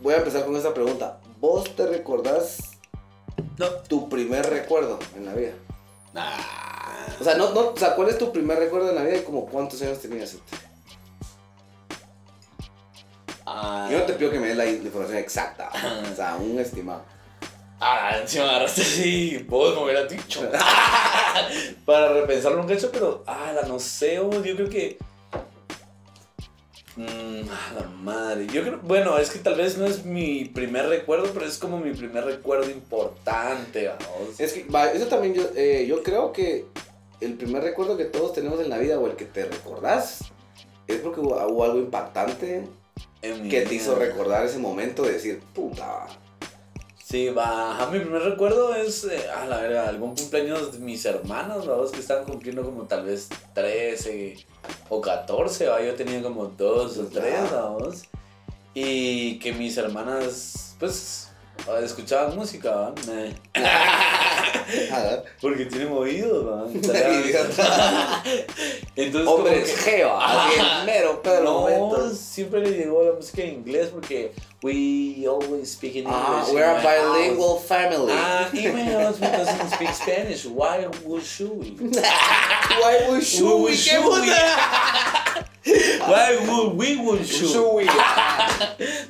voy 0.00 0.14
a 0.14 0.18
empezar 0.18 0.44
con 0.44 0.56
esta 0.56 0.74
pregunta. 0.74 1.20
¿Vos 1.40 1.74
te 1.76 1.86
recordás 1.86 2.58
No. 3.58 3.66
tu 3.88 4.08
primer 4.08 4.48
recuerdo 4.48 4.98
en 5.16 5.26
la 5.26 5.34
vida? 5.34 5.52
Nah. 6.12 6.30
O 7.20 7.24
sea, 7.24 7.34
no, 7.36 7.52
no, 7.52 7.70
o 7.70 7.76
sea, 7.76 7.94
¿cuál 7.94 8.08
es 8.08 8.18
tu 8.18 8.32
primer 8.32 8.58
recuerdo 8.58 8.90
en 8.90 8.94
la 8.96 9.02
vida 9.02 9.16
y 9.16 9.22
como 9.22 9.46
cuántos 9.46 9.80
años 9.82 9.98
tenías? 10.00 10.36
Ah, 13.46 13.88
Yo 13.90 13.98
no 13.98 14.04
te 14.04 14.12
pido 14.14 14.30
que 14.30 14.38
me 14.38 14.48
des 14.48 14.56
la 14.56 14.66
información 14.66 15.16
exacta, 15.18 15.70
o 16.12 16.14
sea, 16.14 16.36
un 16.36 16.58
estimado. 16.58 17.02
Ah, 17.80 18.10
me 18.34 18.40
agarraste 18.40 18.82
así, 18.82 19.46
vos 19.48 19.74
me 19.74 19.84
hubieras 19.84 20.08
dicho. 20.08 20.40
Para 21.86 22.12
repensarlo 22.12 22.60
un 22.60 22.66
cacho, 22.68 22.90
pero, 22.92 23.22
ah, 23.26 23.52
la 23.54 23.62
no 23.62 23.78
sé, 23.78 24.18
vos, 24.18 24.44
yo 24.44 24.54
creo 24.56 24.68
que. 24.68 24.98
Mmm, 26.98 27.48
ah, 27.48 27.72
la 27.78 27.86
madre. 28.02 28.48
Yo 28.48 28.62
creo, 28.62 28.80
bueno, 28.82 29.18
es 29.18 29.30
que 29.30 29.38
tal 29.38 29.54
vez 29.54 29.78
no 29.78 29.86
es 29.86 30.04
mi 30.04 30.46
primer 30.46 30.88
recuerdo, 30.88 31.30
pero 31.32 31.46
es 31.46 31.56
como 31.56 31.78
mi 31.78 31.92
primer 31.92 32.24
recuerdo 32.24 32.68
importante, 32.68 33.86
vamos. 33.86 34.40
Es 34.40 34.52
que, 34.52 34.64
va, 34.64 34.90
eso 34.90 35.06
también 35.06 35.34
yo, 35.34 35.42
eh, 35.54 35.86
yo 35.88 36.02
creo 36.02 36.32
que 36.32 36.66
el 37.20 37.34
primer 37.34 37.62
recuerdo 37.62 37.96
que 37.96 38.04
todos 38.04 38.32
tenemos 38.32 38.60
en 38.60 38.68
la 38.68 38.78
vida 38.78 38.98
o 38.98 39.06
el 39.06 39.14
que 39.14 39.26
te 39.26 39.44
recordás 39.44 40.32
es 40.88 40.96
porque 40.96 41.20
hubo, 41.20 41.36
hubo 41.46 41.64
algo 41.64 41.78
impactante 41.78 42.64
En 43.22 43.48
que 43.48 43.60
te 43.62 43.76
hizo 43.76 43.94
recordar 43.94 44.44
ese 44.44 44.58
momento 44.58 45.04
de 45.04 45.12
decir, 45.12 45.40
puta. 45.54 46.06
Sí, 47.08 47.30
va. 47.30 47.72
Ajá, 47.72 47.86
mi 47.86 48.00
primer 48.00 48.20
recuerdo 48.20 48.74
es, 48.74 49.04
eh, 49.04 49.30
a 49.30 49.46
la 49.46 49.62
verga, 49.62 49.88
algún 49.88 50.14
cumpleaños 50.14 50.72
de 50.72 50.78
mis 50.80 51.06
hermanos, 51.06 51.66
vamos, 51.66 51.90
que 51.90 52.00
estaban 52.00 52.26
cumpliendo 52.26 52.62
como 52.62 52.82
tal 52.82 53.06
vez 53.06 53.30
13 53.54 54.36
o 54.90 55.00
14, 55.00 55.68
¿va? 55.68 55.82
yo 55.82 55.94
tenía 55.94 56.22
como 56.22 56.48
2 56.48 56.98
o 56.98 57.06
3, 57.06 57.50
vamos. 57.50 58.02
Y 58.74 59.38
que 59.38 59.54
mis 59.54 59.78
hermanas, 59.78 60.76
pues, 60.78 61.30
escuchaban 61.82 62.36
música, 62.36 62.72
¿va? 62.72 62.94
Porque 65.40 65.66
tienen 65.66 65.92
oídos, 65.92 66.44
man. 66.44 66.72
Entonces, 68.96 69.74
así 69.86 70.60
en 70.60 70.86
mero 70.86 71.22
pedo 71.22 71.68
No, 71.68 72.10
siempre 72.10 72.60
le 72.60 72.70
llegó 72.70 73.02
la 73.02 73.12
música 73.12 73.42
en 73.42 73.54
inglés 73.54 73.90
porque 73.92 74.32
we 74.62 75.26
always 75.26 75.70
speak 75.70 75.94
in 75.94 76.06
English. 76.06 76.14
Ah, 76.14 76.44
in 76.48 76.54
we're 76.54 76.64
a 76.64 76.80
house. 76.80 76.82
bilingual 76.82 77.58
family. 77.58 78.12
Ah, 78.12 78.48
my 78.52 78.84
husband 78.92 79.32
doesn't 79.32 79.70
speak 79.70 79.90
Spanish. 79.90 80.44
Why 80.46 80.88
would 81.04 81.22
should 81.22 81.50
we? 81.50 81.70
Why 81.80 83.06
would 83.08 83.22
Why 83.22 83.62
would 83.62 83.74
¿Qué 83.74 83.76
should 83.76 84.04
we? 84.20 84.26
Why 86.00 86.36
would 86.48 86.76
we. 86.76 87.88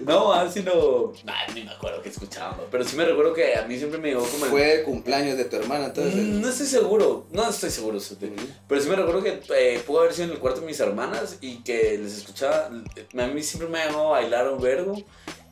No, 0.01 0.33
así 0.33 0.63
no. 0.63 1.13
Nah, 1.25 1.47
ni 1.55 1.65
me 1.65 1.71
acuerdo 1.73 2.01
que 2.03 2.09
escuchaba, 2.09 2.57
¿no? 2.57 2.65
pero 2.71 2.85
sí 2.85 2.97
me 2.97 3.05
recuerdo 3.05 3.33
que 3.35 3.55
a 3.57 3.63
mí 3.63 3.77
siempre 3.79 3.99
me 3.99 4.09
llegó 4.09 4.25
como 4.27 4.45
el. 4.47 4.51
Fue 4.51 4.75
el 4.81 4.85
cumpleaños 4.85 5.37
de 5.37 5.45
tu 5.45 5.57
hermana, 5.57 5.87
entonces. 5.87 6.15
Mm, 6.15 6.41
No 6.41 6.49
estoy 6.49 6.67
seguro, 6.67 7.27
no 7.31 7.49
estoy 7.49 7.71
seguro. 7.71 7.99
Ujú. 7.99 8.35
pero 8.69 8.81
sí 8.81 8.89
me 8.89 8.97
recuerdo 8.97 9.23
que 9.23 9.41
eh, 9.57 9.83
pudo 9.87 10.01
haber 10.01 10.13
sido 10.15 10.27
en 10.29 10.33
el 10.33 10.39
cuarto 10.39 10.61
de 10.61 10.67
mis 10.67 10.81
hermanas 10.81 11.39
y 11.41 11.57
que 11.63 11.99
les 12.03 12.17
escuchaba, 12.19 12.67
a 12.67 13.27
mí 13.27 13.43
siempre 13.43 13.69
me 13.69 13.79
llamado 13.85 14.09
a 14.15 14.21
bailar 14.21 14.49
un 14.53 14.61
vergo 14.61 14.95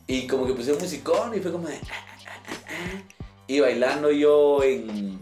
y 0.07 0.27
como 0.27 0.47
que 0.47 0.53
puse 0.55 0.73
un 0.73 0.79
musicón 0.79 1.37
y 1.37 1.41
fue 1.41 1.51
como 1.53 1.69
de... 1.69 1.77
ah, 1.77 2.07
ah, 2.49 2.53
ah, 2.69 3.03
y 3.49 3.61
bailando 3.61 4.11
yo 4.11 4.63
en... 4.63 5.19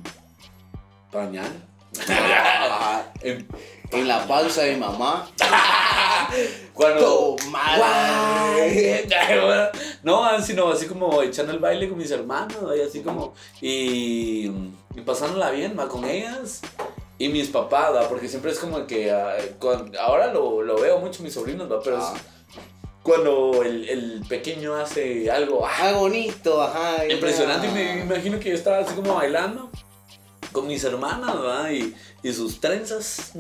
Pañal. 1.12 1.50
En- 3.22 3.46
en 3.92 4.08
la 4.08 4.26
panza 4.26 4.62
de 4.62 4.74
mi 4.74 4.80
mamá. 4.80 5.30
cuando... 6.74 7.36
No, 10.02 10.24
así 10.24 10.52
no, 10.54 10.68
así 10.70 10.86
como 10.86 11.22
echando 11.22 11.52
el 11.52 11.58
baile 11.58 11.88
con 11.88 11.96
mis 11.96 12.10
hermanos, 12.10 12.76
y 12.76 12.80
así 12.80 13.00
como, 13.00 13.34
y, 13.60 14.50
y 14.94 15.00
pasándola 15.04 15.50
bien, 15.50 15.76
va, 15.78 15.88
con 15.88 16.04
ellas. 16.04 16.60
Y 17.18 17.28
mis 17.28 17.48
papás, 17.48 17.94
¿va? 17.94 18.08
porque 18.08 18.28
siempre 18.28 18.50
es 18.50 18.58
como 18.58 18.86
que, 18.86 19.10
ah, 19.10 19.36
ahora 20.00 20.32
lo, 20.32 20.62
lo 20.62 20.76
veo 20.80 20.98
mucho 20.98 21.22
mis 21.22 21.32
sobrinos, 21.32 21.70
¿va? 21.70 21.80
pero 21.82 21.98
es 21.98 22.04
Ah. 22.04 22.14
cuando 23.02 23.62
el, 23.62 23.88
el 23.88 24.24
pequeño 24.28 24.74
hace 24.74 25.30
algo 25.30 25.66
ah, 25.66 25.92
bonito, 25.92 26.60
ajá. 26.60 27.06
impresionante, 27.08 27.68
y 27.68 27.70
me 27.70 28.00
imagino 28.00 28.38
que 28.40 28.50
yo 28.50 28.54
estaba 28.54 28.78
así 28.78 28.94
como 28.94 29.14
bailando 29.14 29.70
con 30.52 30.66
mis 30.66 30.82
hermanas, 30.84 31.36
¿va? 31.36 31.72
Y, 31.72 31.94
y 32.24 32.32
sus 32.32 32.58
trenzas. 32.58 33.32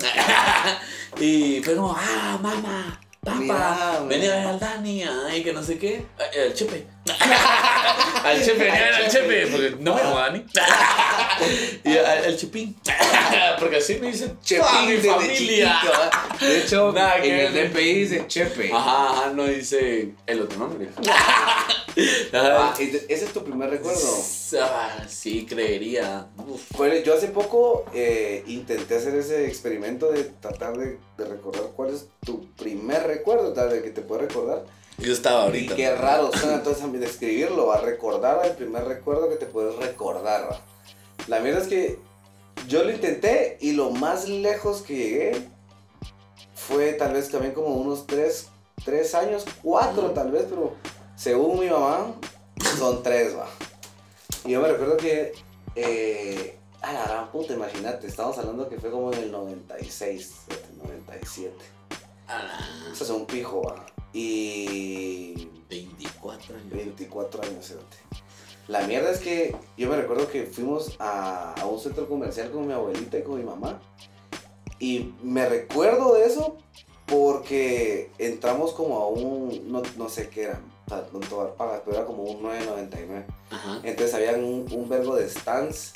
y 1.20 1.60
fue 1.64 1.74
como, 1.74 1.96
ah, 1.98 2.38
mamá, 2.40 3.00
papá, 3.20 4.04
venía 4.06 4.34
a 4.34 4.36
ver 4.36 4.46
al 4.46 4.60
Dani, 4.60 5.02
ay, 5.02 5.42
que 5.42 5.52
no 5.52 5.62
sé 5.62 5.78
qué, 5.78 6.06
al 6.18 6.54
Chepe. 6.54 6.93
al 8.24 8.42
Chepe, 8.42 8.58
venía 8.64 8.78
a 8.80 8.84
ver 8.84 8.94
al 8.94 9.08
Chepe, 9.10 9.46
porque 9.48 9.76
no 9.80 9.96
llamo 9.96 10.16
Dani. 10.16 10.44
y 11.84 11.96
al, 11.98 12.24
al 12.24 12.36
Chepín, 12.36 12.76
porque 13.58 13.76
así 13.76 13.96
me 14.00 14.08
dicen 14.08 14.38
Chepín 14.42 14.86
mi 14.88 14.96
familia. 14.96 15.34
chiquito, 15.36 15.92
¿ah? 15.94 16.36
De 16.40 16.58
hecho, 16.60 16.92
Nada 16.92 17.16
en 17.18 17.54
el. 17.56 17.70
DPI 17.72 17.94
dice 17.94 18.24
Chepe. 18.26 18.70
Ajá, 18.72 19.10
ajá, 19.10 19.30
no 19.34 19.44
dice 19.44 20.14
el 20.26 20.40
otro 20.42 20.58
nombre. 20.58 20.88
Ah, 22.32 22.74
ese 22.78 23.06
es 23.24 23.32
tu 23.32 23.44
primer 23.44 23.70
recuerdo. 23.70 24.00
Ah, 24.60 25.04
sí, 25.08 25.46
creería. 25.46 26.26
Uf. 26.38 26.60
Fue- 26.76 27.02
yo 27.04 27.14
hace 27.14 27.28
poco 27.28 27.84
eh, 27.94 28.42
intenté 28.46 28.96
hacer 28.96 29.14
ese 29.14 29.46
experimento 29.46 30.10
de 30.10 30.24
tratar 30.24 30.76
de, 30.76 30.98
de 31.18 31.24
recordar 31.24 31.64
cuál 31.76 31.94
es 31.94 32.06
tu 32.24 32.48
primer 32.54 33.06
recuerdo, 33.06 33.52
tal 33.52 33.70
de 33.70 33.82
que 33.82 33.90
te 33.90 34.00
puedes 34.02 34.28
recordar. 34.28 34.64
Yo 34.98 35.12
estaba 35.12 35.42
Y 35.42 35.44
ahorita. 35.46 35.76
qué 35.76 35.94
raro 35.94 36.30
suena 36.32 36.54
entonces 36.54 36.82
a 36.82 36.86
mí 36.86 36.98
describirlo, 36.98 37.72
a 37.72 37.80
recordar 37.80 38.44
el 38.46 38.52
primer 38.52 38.84
recuerdo 38.84 39.28
que 39.28 39.36
te 39.36 39.46
puedes 39.46 39.76
recordar. 39.76 40.50
¿va? 40.50 40.60
La 41.26 41.40
mierda 41.40 41.60
es 41.60 41.68
que 41.68 41.98
yo 42.68 42.84
lo 42.84 42.90
intenté 42.90 43.58
y 43.60 43.72
lo 43.72 43.90
más 43.90 44.28
lejos 44.28 44.82
que 44.82 44.96
llegué 44.96 45.48
fue 46.54 46.92
tal 46.94 47.12
vez 47.12 47.30
también 47.30 47.52
como 47.52 47.68
unos 47.68 48.06
3, 48.06 48.48
años, 49.14 49.44
4 49.62 50.10
tal 50.12 50.30
vez, 50.30 50.46
pero 50.48 50.74
según 51.16 51.60
mi 51.60 51.68
mamá 51.68 52.14
son 52.78 53.02
3, 53.02 53.36
va. 53.36 53.48
Y 54.44 54.52
yo 54.52 54.60
me 54.60 54.68
recuerdo 54.68 54.96
que, 54.96 55.32
eh, 55.74 56.58
a 56.82 56.92
la 56.92 57.04
gran 57.04 57.30
puta, 57.32 57.54
imagínate, 57.54 58.06
estamos 58.06 58.38
hablando 58.38 58.68
que 58.68 58.78
fue 58.78 58.90
como 58.90 59.12
en 59.12 59.24
el 59.24 59.32
96, 59.32 60.32
97. 60.82 61.52
Ah, 62.28 62.58
Eso 62.92 63.04
es 63.04 63.10
un 63.10 63.26
pijo, 63.26 63.62
va. 63.62 63.84
Y 64.14 65.48
24 65.68 66.56
años. 66.56 66.70
24 66.70 67.42
años. 67.42 67.74
La 68.68 68.86
mierda 68.86 69.10
es 69.10 69.18
que 69.20 69.54
yo 69.76 69.90
me 69.90 69.96
recuerdo 69.96 70.28
que 70.30 70.44
fuimos 70.44 70.96
a, 70.98 71.52
a 71.60 71.66
un 71.66 71.78
centro 71.78 72.08
comercial 72.08 72.50
con 72.50 72.66
mi 72.66 72.72
abuelita 72.72 73.18
y 73.18 73.22
con 73.22 73.36
mi 73.36 73.44
mamá. 73.44 73.82
Y 74.78 75.12
me 75.22 75.46
recuerdo 75.46 76.14
de 76.14 76.26
eso 76.26 76.56
porque 77.06 78.10
entramos 78.18 78.72
como 78.72 78.98
a 78.98 79.08
un, 79.08 79.70
no, 79.70 79.82
no 79.96 80.08
sé 80.08 80.28
qué 80.30 80.44
era, 80.44 80.60
o 80.86 80.88
sea, 80.88 81.06
no 81.12 81.20
te 81.20 81.28
voy 81.28 81.40
a 81.40 81.44
dar 81.48 81.54
pagas, 81.56 81.82
pero 81.84 81.96
era 81.96 82.06
como 82.06 82.22
un 82.22 82.42
9.99. 82.42 83.24
Ajá. 83.50 83.80
Entonces 83.82 84.14
había 84.14 84.32
un, 84.32 84.66
un 84.70 84.88
vergo 84.88 85.14
de 85.16 85.28
stands, 85.28 85.94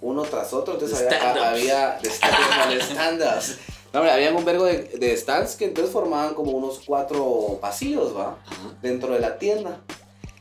uno 0.00 0.22
tras 0.22 0.52
otro. 0.52 0.74
Entonces 0.74 1.06
había, 1.20 1.50
había 1.50 1.98
de 1.98 2.80
stand-ups. 2.80 3.58
No, 3.94 4.00
hombre, 4.00 4.12
había 4.12 4.34
un 4.34 4.44
vergo 4.44 4.64
de, 4.64 4.82
de 4.98 5.16
stands 5.16 5.54
que 5.54 5.66
entonces 5.66 5.92
formaban 5.92 6.34
como 6.34 6.50
unos 6.50 6.80
cuatro 6.84 7.58
pasillos, 7.60 8.14
¿va? 8.14 8.38
Ajá. 8.44 8.74
Dentro 8.82 9.14
de 9.14 9.20
la 9.20 9.38
tienda. 9.38 9.80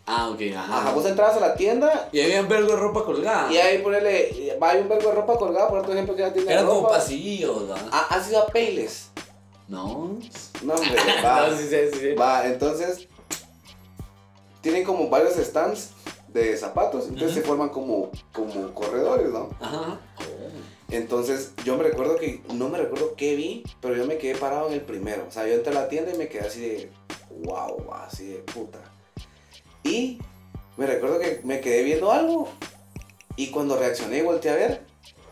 Ah, 0.07 0.29
ok, 0.31 0.41
ajá. 0.57 0.79
Ajá, 0.79 0.91
vos 0.91 1.05
entrabas 1.05 1.37
a 1.37 1.39
la 1.39 1.53
tienda 1.53 2.09
Y 2.11 2.19
había 2.19 2.41
un 2.41 2.49
vergo 2.49 2.71
de 2.71 2.75
ropa 2.77 3.05
colgada. 3.05 3.53
y 3.53 3.57
ahí 3.57 3.77
ponerle, 3.77 4.57
va, 4.61 4.71
hay 4.71 4.81
un 4.81 4.89
vergo 4.89 5.09
de 5.09 5.15
ropa 5.15 5.37
colgada, 5.37 5.69
por 5.69 5.87
ejemplo, 5.87 6.15
que 6.15 6.23
la 6.23 6.33
tienda 6.33 6.51
Eran 6.51 6.65
como 6.65 6.89
pasillos, 6.89 7.67
¿verdad? 7.67 7.85
Ah, 7.91 8.07
¿Has 8.09 8.27
ido 8.27 8.41
a 8.41 8.47
Payless? 8.47 9.11
No. 9.67 10.17
No, 10.63 10.73
hombre, 10.73 10.97
va. 11.23 11.47
No, 11.47 11.55
sí, 11.55 11.67
sí, 11.69 11.77
sí. 11.99 12.13
Va, 12.15 12.47
entonces 12.47 13.07
tienen 14.61 14.83
como 14.83 15.09
varios 15.09 15.35
stands 15.35 15.91
de 16.27 16.57
zapatos, 16.57 17.05
entonces 17.07 17.35
se 17.35 17.41
forman 17.41 17.69
como, 17.69 18.09
como 18.33 18.73
corredores, 18.73 19.29
¿no? 19.29 19.49
Ajá. 19.61 19.99
Entonces 20.93 21.53
yo 21.65 21.75
me 21.75 21.83
recuerdo 21.83 22.17
que, 22.17 22.41
no 22.53 22.69
me 22.69 22.77
recuerdo 22.77 23.15
qué 23.15 23.35
vi, 23.35 23.63
pero 23.81 23.95
yo 23.95 24.05
me 24.05 24.19
quedé 24.19 24.35
parado 24.35 24.67
en 24.67 24.73
el 24.73 24.81
primero. 24.81 25.25
O 25.27 25.31
sea, 25.31 25.47
yo 25.47 25.53
entré 25.53 25.71
a 25.71 25.81
la 25.81 25.89
tienda 25.89 26.13
y 26.13 26.17
me 26.17 26.29
quedé 26.29 26.45
así 26.45 26.61
de, 26.61 26.91
wow, 27.43 27.91
así 27.93 28.27
de 28.27 28.37
puta. 28.39 28.79
Y 29.83 30.19
me 30.77 30.85
recuerdo 30.85 31.19
que 31.19 31.41
me 31.43 31.61
quedé 31.61 31.81
viendo 31.81 32.11
algo 32.11 32.47
y 33.35 33.47
cuando 33.49 33.75
reaccioné 33.75 34.19
y 34.19 34.21
volteé 34.21 34.51
a 34.51 34.55
ver, 34.55 34.81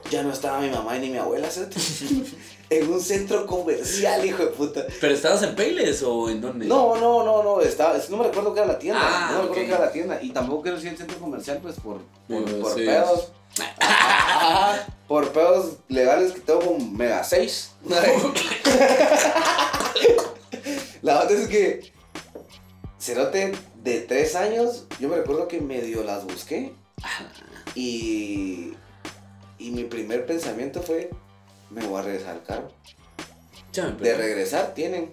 ya 0.10 0.24
no 0.24 0.32
estaba 0.32 0.60
mi 0.62 0.70
mamá 0.70 0.98
ni 0.98 1.10
mi 1.10 1.18
abuela, 1.18 1.50
¿cierto? 1.52 1.80
en 2.72 2.90
un 2.92 3.02
centro 3.02 3.46
comercial, 3.46 4.26
hijo 4.26 4.44
de 4.46 4.50
puta. 4.52 4.86
¿Pero 5.02 5.14
estabas 5.14 5.44
en 5.44 5.56
Payless 5.56 6.02
o 6.04 6.30
en 6.30 6.40
dónde? 6.40 6.66
No, 6.66 6.96
no, 6.96 7.22
no, 7.24 7.44
no, 7.44 7.60
estaba, 7.62 7.98
no 8.10 8.18
me 8.18 8.24
recuerdo 8.24 8.54
que 8.54 8.62
era 8.62 8.72
la 8.72 8.80
tienda, 8.80 9.02
Ah, 9.04 9.30
no 9.34 9.38
me 9.38 9.42
recuerdo 9.50 9.52
ok. 9.52 9.68
que 9.68 9.74
era 9.76 9.80
la 9.86 9.92
tienda 9.92 10.20
y 10.22 10.30
tampoco 10.30 10.62
quiero 10.62 10.78
decir 10.78 10.92
el 10.94 10.98
centro 10.98 11.18
comercial 11.20 11.60
pues 11.62 11.76
por, 11.76 12.00
por, 12.30 12.62
por 12.62 12.76
pedos. 12.76 13.32
Ajá, 13.80 14.88
por 15.08 15.34
pedos 15.34 15.74
legales 15.90 16.32
que 16.32 16.40
tengo 16.40 16.62
con 16.62 16.96
Mega 16.96 17.22
6. 17.26 17.72
la 21.02 21.22
otra 21.24 21.38
es 21.38 21.48
que 21.50 21.92
Cerote 23.00 23.52
de 23.84 24.00
3 24.02 24.36
años, 24.36 24.86
yo 25.00 25.10
me 25.10 25.18
recuerdo 25.18 25.48
que 25.50 25.60
medio 25.60 26.04
las 26.04 26.24
busqué 26.24 26.72
y, 27.76 28.74
y 29.58 29.72
mi 29.72 29.84
primer 29.84 30.26
pensamiento 30.26 30.82
fue, 30.82 31.10
me 31.72 31.86
voy 31.88 32.00
a 32.00 32.04
regresar 32.04 32.36
al 32.36 32.44
carro. 32.44 32.68
Me 33.78 34.10
De 34.10 34.16
regresar 34.16 34.74
tienen. 34.74 35.12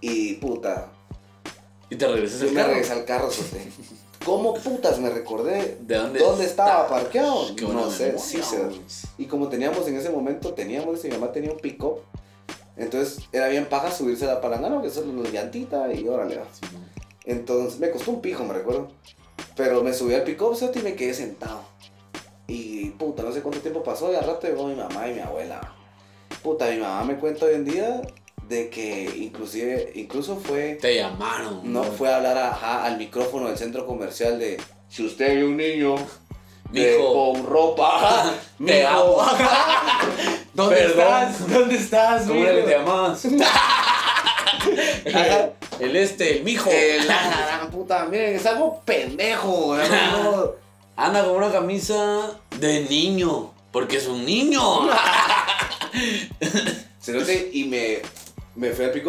Y 0.00 0.34
puta, 0.34 0.90
Y 1.90 1.96
te 1.96 2.06
regresas 2.06 2.42
al 2.42 2.48
me 2.48 2.54
carro. 2.54 2.68
regresé 2.70 2.92
al 2.92 3.04
carro, 3.04 3.30
Sote. 3.30 3.70
¿Cómo 4.24 4.54
putas 4.54 4.98
me 4.98 5.10
recordé? 5.10 5.78
¿De 5.82 5.96
dónde? 5.96 6.18
¿Dónde 6.18 6.46
estaba 6.46 6.88
parqueado? 6.88 7.50
No 7.60 7.90
sé, 7.90 8.06
memoria, 8.12 8.18
sí 8.18 8.40
vamos. 8.52 9.02
Y 9.18 9.26
como 9.26 9.48
teníamos 9.48 9.86
en 9.86 9.96
ese 9.96 10.08
momento, 10.10 10.54
teníamos, 10.54 11.04
mi 11.04 11.10
mamá 11.10 11.30
tenía 11.30 11.52
un 11.52 11.58
pick-up. 11.58 12.00
Entonces 12.76 13.18
era 13.32 13.48
bien 13.48 13.66
paja 13.66 13.90
subirse 13.90 14.24
a 14.24 14.34
la 14.34 14.40
palangana, 14.40 14.80
que 14.82 14.90
son 14.90 15.14
los 15.14 15.30
llantita 15.30 15.92
y 15.92 16.08
órale. 16.08 16.36
va. 16.38 16.46
Sí. 16.52 16.66
Entonces 17.26 17.78
me 17.80 17.90
costó 17.90 18.10
un 18.12 18.20
pijo, 18.22 18.44
me 18.44 18.54
recuerdo. 18.54 18.88
Pero 19.56 19.82
me 19.82 19.92
subí 19.92 20.14
al 20.14 20.24
pick-up, 20.24 20.56
y 20.74 20.78
me 20.80 20.94
quedé 20.96 21.12
sentado. 21.14 21.60
Y 22.46 22.90
puta, 22.90 23.22
no 23.22 23.32
sé 23.32 23.40
cuánto 23.40 23.60
tiempo 23.60 23.82
pasó, 23.82 24.12
y 24.12 24.16
al 24.16 24.24
rato 24.24 24.46
llegó 24.46 24.66
mi 24.68 24.74
mamá 24.74 25.08
y 25.08 25.14
mi 25.14 25.20
abuela. 25.20 25.60
Puta, 26.42 26.66
mi 26.70 26.76
mamá 26.78 27.04
me 27.04 27.16
cuenta 27.16 27.46
hoy 27.46 27.54
en 27.54 27.64
día 27.64 28.02
de 28.48 28.68
que 28.68 29.04
inclusive, 29.16 29.92
incluso 29.94 30.36
fue 30.36 30.74
Te 30.80 30.96
llamaron. 30.96 31.60
no, 31.72 31.82
fue 31.84 32.10
a 32.12 32.16
hablar 32.16 32.36
ajá, 32.36 32.84
al 32.84 32.98
micrófono 32.98 33.48
del 33.48 33.56
centro 33.56 33.86
comercial 33.86 34.38
de 34.38 34.60
si 34.88 35.06
usted 35.06 35.36
ve 35.36 35.44
un 35.44 35.56
niño 35.56 35.94
de- 36.70 36.98
con 36.98 37.46
ropa, 37.46 38.34
mijo, 38.58 38.88
amo. 38.88 39.16
¿Dónde 40.54 40.76
Perdón. 40.76 40.98
estás? 41.00 41.50
¿Dónde 41.50 41.74
estás? 41.76 42.26
¿Cómo 42.26 42.44
llamabas? 42.44 43.24
Ajá. 45.14 45.50
el 45.80 45.96
este, 45.96 46.38
el 46.38 46.44
mijo. 46.44 46.70
Eh, 46.70 46.98
la 47.06 47.46
gran 47.46 47.70
puta, 47.70 48.04
miren, 48.06 48.36
es 48.36 48.46
algo 48.46 48.80
pendejo. 48.84 49.76
¿no? 49.76 50.63
Anda 50.96 51.24
con 51.24 51.36
una 51.36 51.50
camisa 51.50 52.40
de 52.58 52.84
niño, 52.88 53.52
porque 53.72 53.96
es 53.96 54.06
un 54.06 54.24
niño. 54.24 54.60
Cerote, 57.00 57.50
y 57.52 57.64
me, 57.64 57.98
me 58.54 58.70
fui 58.70 58.84
al. 58.84 59.02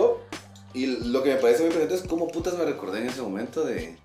Y 0.73 0.87
lo 0.87 1.23
que 1.23 1.35
me 1.35 1.39
parece 1.39 1.63
muy 1.63 1.71
presente 1.71 1.95
es 1.95 2.01
cómo 2.01 2.27
putas 2.27 2.55
me 2.55 2.65
recordé 2.65 2.99
en 2.99 3.09
ese 3.09 3.21
momento 3.21 3.63
de, 3.63 3.97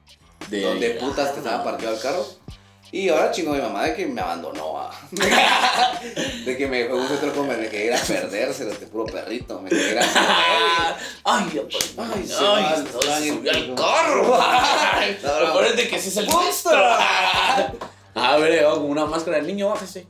De 0.50 0.62
donde 0.62 0.90
putas 0.90 1.32
te 1.32 1.38
estaba 1.38 1.64
parqueado 1.64 1.96
el 1.96 2.02
carro. 2.02 2.26
Y 2.92 3.08
ahora 3.08 3.30
chingo 3.30 3.52
mi 3.52 3.60
mamá 3.60 3.84
de 3.84 3.94
que 3.94 4.06
me 4.06 4.20
abandonó, 4.20 4.78
ah. 4.80 4.90
de 6.44 6.56
que 6.56 6.66
me 6.66 6.86
fue 6.86 6.98
a 6.98 7.00
un 7.02 7.06
centro 7.08 7.32
comercial, 7.32 7.60
me 7.64 7.68
quedé 7.70 7.86
ir 7.86 7.94
a 7.94 7.98
perderse, 8.00 8.68
este 8.68 8.86
puro 8.86 9.06
perrito, 9.06 9.60
me 9.60 9.70
quedé 9.70 9.92
ir 9.92 9.98
a 9.98 10.02
Ah, 10.16 10.96
Ay, 11.24 11.50
ya, 11.54 11.62
pues, 11.62 11.94
Ay, 11.96 12.26
se 12.26 12.34
va, 12.34 12.76
se 12.76 13.08
va 13.08 13.18
se 13.18 13.28
en- 13.28 13.34
subió 13.36 13.52
al 13.52 13.74
carro. 13.76 14.34
Acuérdate 15.48 15.88
que 15.88 15.96
ese 15.96 16.08
es 16.08 16.16
el 16.16 16.26
nuestro. 16.26 16.72
A 18.14 18.36
ver, 18.38 18.64
con 18.64 18.82
una 18.90 19.06
máscara 19.06 19.36
de 19.36 19.44
niño, 19.44 19.68
bájese. 19.68 20.04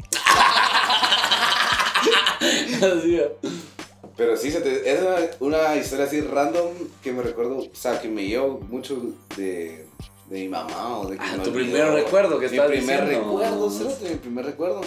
Pero 4.17 4.37
sí, 4.37 4.51
se 4.51 4.61
te- 4.61 4.91
es 4.91 5.01
una, 5.01 5.17
una 5.61 5.77
historia 5.77 6.05
así 6.07 6.21
random 6.21 6.69
que 7.03 7.13
me 7.13 7.23
recuerdo, 7.23 7.59
o 7.59 7.69
sea, 7.75 8.01
que 8.01 8.09
me 8.09 8.25
llevo 8.25 8.59
mucho 8.69 8.97
de, 9.37 9.87
de 10.31 10.41
mi 10.41 10.49
mamá 10.49 10.99
o 11.01 11.07
de 11.09 11.17
que 11.19 11.23
Ah, 11.23 11.33
me 11.37 11.45
tu 11.45 11.51
olvidó. 11.51 11.53
primer 11.73 11.93
recuerdo 11.93 12.39
que 12.39 12.49
Mi 12.49 12.57
estás 12.57 12.71
primer 12.71 13.01
diciendo. 13.07 13.25
recuerdo, 13.33 13.71
cerote, 13.71 14.09
mi 14.11 14.17
primer 14.17 14.47
recuerdo. 14.47 14.81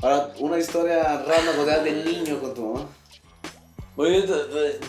Ahora, 0.00 0.32
una 0.38 0.58
historia 0.58 1.02
random 1.26 1.54
cuando 1.56 1.70
eras 1.72 1.84
de 1.84 1.92
niño 2.04 2.38
con 2.40 2.54
tu 2.54 2.62
mamá. 2.72 2.86
Oye, 3.96 4.24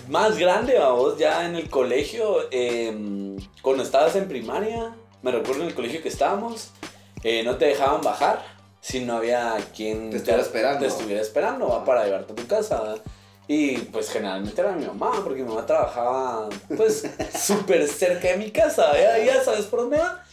más 0.07 0.37
grande, 0.37 0.77
vos, 0.79 1.17
ya 1.17 1.43
en 1.45 1.55
el 1.55 1.67
colegio, 1.69 2.37
eh, 2.51 3.35
cuando 3.63 3.81
estabas 3.81 4.15
en 4.15 4.27
primaria, 4.27 4.95
me 5.23 5.31
recuerdo 5.31 5.63
en 5.63 5.69
el 5.69 5.73
colegio 5.73 6.03
que 6.03 6.09
estábamos, 6.09 6.69
eh, 7.23 7.41
no 7.43 7.57
te 7.57 7.65
dejaban 7.65 8.01
bajar 8.01 8.45
si 8.81 8.99
no 8.99 9.15
había 9.17 9.57
quien 9.75 10.11
Te 10.11 10.17
estuviera 10.17 10.43
esperando. 10.43 10.79
te 10.81 10.85
estuviera 10.87 11.21
esperando 11.23 11.69
¿va? 11.69 11.83
para 11.83 12.05
llevarte 12.05 12.33
a 12.33 12.35
tu 12.35 12.45
casa. 12.45 12.79
¿va? 12.81 12.95
Y 13.51 13.77
pues 13.79 14.11
generalmente 14.11 14.61
era 14.61 14.73
mi 14.73 14.85
mamá, 14.85 15.11
porque 15.23 15.41
mi 15.41 15.49
mamá 15.49 15.65
trabajaba 15.65 16.49
pues 16.77 17.03
súper 17.35 17.87
cerca 17.87 18.27
de 18.27 18.37
mi 18.37 18.51
casa, 18.51 18.93
ya, 18.95 19.17
ya 19.25 19.43
sabes 19.43 19.65
por 19.65 19.79
dónde 19.81 19.97
va. 19.97 20.23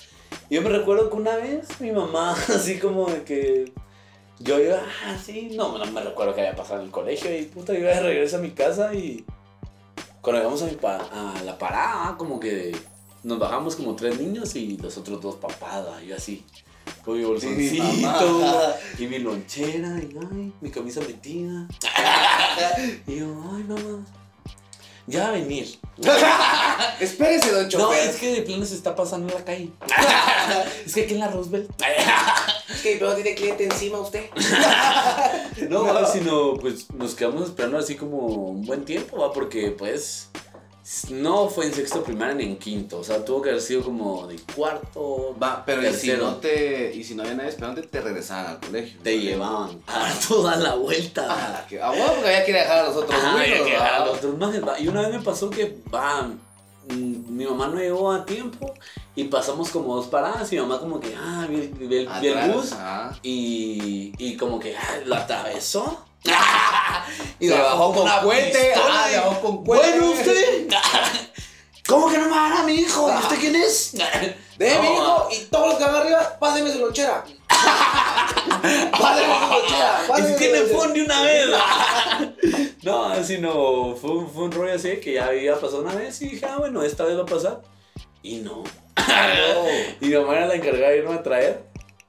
Yo 0.50 0.61
me 0.61 0.68
recuerdo 0.68 1.09
que 1.09 1.16
una 1.16 1.35
vez 1.37 1.81
mi 1.81 1.92
mamá, 1.92 2.33
así 2.55 2.79
como 2.79 3.07
de 3.11 3.22
que 3.24 3.72
yo 4.38 4.61
iba 4.61 4.83
así, 5.07 5.48
no, 5.57 5.79
no 5.79 5.87
me 5.92 6.02
recuerdo 6.02 6.35
qué 6.35 6.42
había 6.42 6.55
pasado 6.55 6.81
en 6.81 6.87
el 6.88 6.92
colegio 6.92 7.35
y 7.35 7.44
puta, 7.46 7.72
iba 7.72 7.88
de 7.88 8.00
regreso 8.00 8.37
a 8.37 8.40
mi 8.40 8.50
casa 8.50 8.92
y 8.92 9.24
cuando 10.20 10.40
llegamos 10.42 10.61
a, 10.61 10.66
mi 10.66 10.72
pa- 10.72 11.09
a 11.11 11.42
la 11.42 11.57
parada, 11.57 12.16
como 12.18 12.38
que 12.38 12.76
nos 13.22 13.38
bajamos 13.38 13.76
como 13.76 13.96
tres 13.96 14.20
niños 14.20 14.55
y 14.57 14.76
los 14.76 14.98
otros 14.98 15.22
dos 15.22 15.37
papás, 15.37 15.87
¿va? 15.87 16.02
yo 16.02 16.16
así. 16.16 16.44
Con 17.05 17.18
mi 17.18 17.25
bolsoncito 17.25 17.83
mamá. 17.85 18.75
y 18.99 19.07
mi 19.07 19.18
lonchera 19.20 19.88
y 20.01 20.16
ay, 20.33 20.53
mi 20.61 20.70
camisa 20.70 21.01
metida. 21.01 21.66
Y 23.07 23.16
yo, 23.16 23.27
ay 23.55 23.62
mamá, 23.64 24.05
ya 25.07 25.20
va 25.25 25.29
a 25.29 25.33
venir. 25.33 25.79
Espérese, 27.01 27.51
don 27.53 27.62
No, 27.64 27.68
chofer. 27.68 28.09
es 28.11 28.16
que 28.16 28.33
de 28.35 28.42
plano 28.42 28.64
se 28.66 28.75
está 28.75 28.94
pasando 28.96 29.29
en 29.29 29.35
la 29.38 29.44
calle. 29.44 29.70
es 30.87 30.94
que 30.94 31.03
aquí 31.03 31.14
en 31.14 31.20
la 31.20 31.29
Roosevelt. 31.29 31.70
Es 32.68 32.81
que 32.83 32.96
pero 32.99 33.14
tiene 33.14 33.35
cliente 33.35 33.64
encima 33.64 34.01
usted. 34.01 34.25
No, 35.68 36.07
sino 36.07 36.55
pues 36.55 36.90
nos 36.92 37.14
quedamos 37.14 37.44
esperando 37.49 37.79
así 37.79 37.94
como 37.94 38.18
un 38.27 38.62
buen 38.66 38.85
tiempo, 38.85 39.18
¿va? 39.18 39.33
porque 39.33 39.70
pues 39.70 40.29
no 41.11 41.49
fue 41.49 41.66
en 41.66 41.75
sexto 41.75 42.05
primaria 42.05 42.35
ni 42.35 42.44
en 42.44 42.57
quinto, 42.59 42.99
o 43.01 43.05
sea, 43.05 43.25
tuvo 43.25 43.42
que 43.42 43.51
haber 43.51 43.61
sido 43.61 43.83
como 43.83 44.27
de 44.29 44.37
cuarto, 44.55 45.35
Va, 45.42 45.64
pero 45.66 45.83
y 45.83 45.92
si 45.92 46.12
no 46.12 46.37
te. 46.37 46.94
Y 46.94 47.03
si 47.03 47.14
no 47.16 47.22
había 47.22 47.35
nadie 47.35 47.51
esperando, 47.51 47.83
te 47.83 48.01
regresaban 48.01 48.46
al 48.53 48.61
colegio. 48.61 49.01
te 49.03 49.18
llevaban 49.18 49.81
a 49.88 50.12
toda 50.29 50.55
la 50.57 50.75
vuelta. 50.77 51.27
Ah, 51.29 51.66
que- 51.68 51.83
ah, 51.83 51.88
bueno, 51.90 52.07
porque 52.14 52.27
había 52.29 52.44
que 52.44 52.53
dejar 52.53 52.79
a 52.79 52.83
los 52.85 52.96
otros 52.96 53.20
había 53.20 53.33
güeyes, 53.33 53.62
que 53.62 53.70
dejar 53.72 53.94
a 53.94 54.07
los 54.07 54.16
otros 54.18 54.35
va. 54.68 54.79
Y 54.79 54.87
una 54.88 55.03
vez 55.03 55.11
me 55.11 55.20
pasó 55.20 55.51
que, 55.51 55.77
va, 55.92 56.22
mm, 56.88 57.37
mi 57.37 57.44
mamá 57.46 57.66
no 57.66 57.81
llegó 57.81 58.12
a 58.12 58.25
tiempo 58.25 58.72
y 59.16 59.25
pasamos 59.25 59.70
como 59.70 59.96
dos 59.96 60.07
paradas 60.07 60.53
y 60.53 60.55
mi 60.55 60.62
mamá 60.62 60.79
como 60.79 61.01
que, 61.01 61.12
ah, 61.18 61.46
vi, 61.51 61.57
vi 61.66 61.96
el, 61.96 62.09
vi 62.20 62.29
el 62.29 62.38
Atrás, 62.38 62.55
bus 62.55 62.75
y, 63.25 64.12
y 64.18 64.37
como 64.37 64.61
que, 64.61 64.77
ah, 64.77 65.01
lo 65.05 65.16
atravesó. 65.16 66.05
Y 67.38 67.48
se 67.48 67.54
bajó 67.58 67.92
con 67.92 68.22
puente, 68.22 68.72
ah, 68.74 69.08
bajó 69.14 69.40
con 69.40 69.64
puente. 69.64 69.90
Bueno, 69.98 70.12
usted. 70.12 70.66
¿Cómo 71.86 72.10
que 72.10 72.18
no 72.18 72.24
me 72.24 72.30
va 72.30 72.46
a 72.46 72.50
dar 72.50 72.58
a 72.60 72.62
mi 72.64 72.74
hijo? 72.74 73.08
¿Y 73.12 73.16
usted 73.22 73.38
quién 73.38 73.54
es? 73.56 73.92
De 74.58 74.74
No, 74.74 74.80
mi 74.82 74.88
hijo 74.88 75.28
y 75.32 75.36
todo 75.46 75.68
lo 75.72 75.78
que 75.78 75.84
haga 75.84 76.00
arriba, 76.00 76.36
páseme 76.40 76.72
su 76.72 76.78
lonchera. 76.80 77.24
páseme 78.92 79.34
su 79.34 79.52
lonchera. 79.52 80.00
Y 80.18 80.22
si 80.22 80.36
tiene 80.38 80.60
phone 80.62 80.92
de 80.94 81.02
una 81.02 81.22
vez. 81.22 81.48
no, 82.82 83.22
sino 83.24 83.94
fue, 83.96 84.10
un- 84.12 84.30
fue 84.30 84.44
un 84.44 84.52
rollo 84.52 84.74
así 84.74 84.96
que 84.96 85.12
ya 85.14 85.26
había 85.26 85.54
pasado 85.54 85.82
una 85.82 85.94
vez 85.94 86.20
y 86.22 86.28
dije, 86.30 86.46
ah, 86.46 86.56
bueno, 86.58 86.82
esta 86.82 87.04
vez 87.04 87.16
va 87.18 87.22
a 87.22 87.26
pasar. 87.26 87.60
Y 88.22 88.36
no. 88.38 88.64
Y 90.00 90.06
mi 90.06 90.14
mamá 90.16 90.36
era 90.36 90.46
la 90.46 90.54
encargada 90.54 90.88
de 90.90 90.98
irme 90.98 91.14
a 91.14 91.22
traer. 91.22 91.64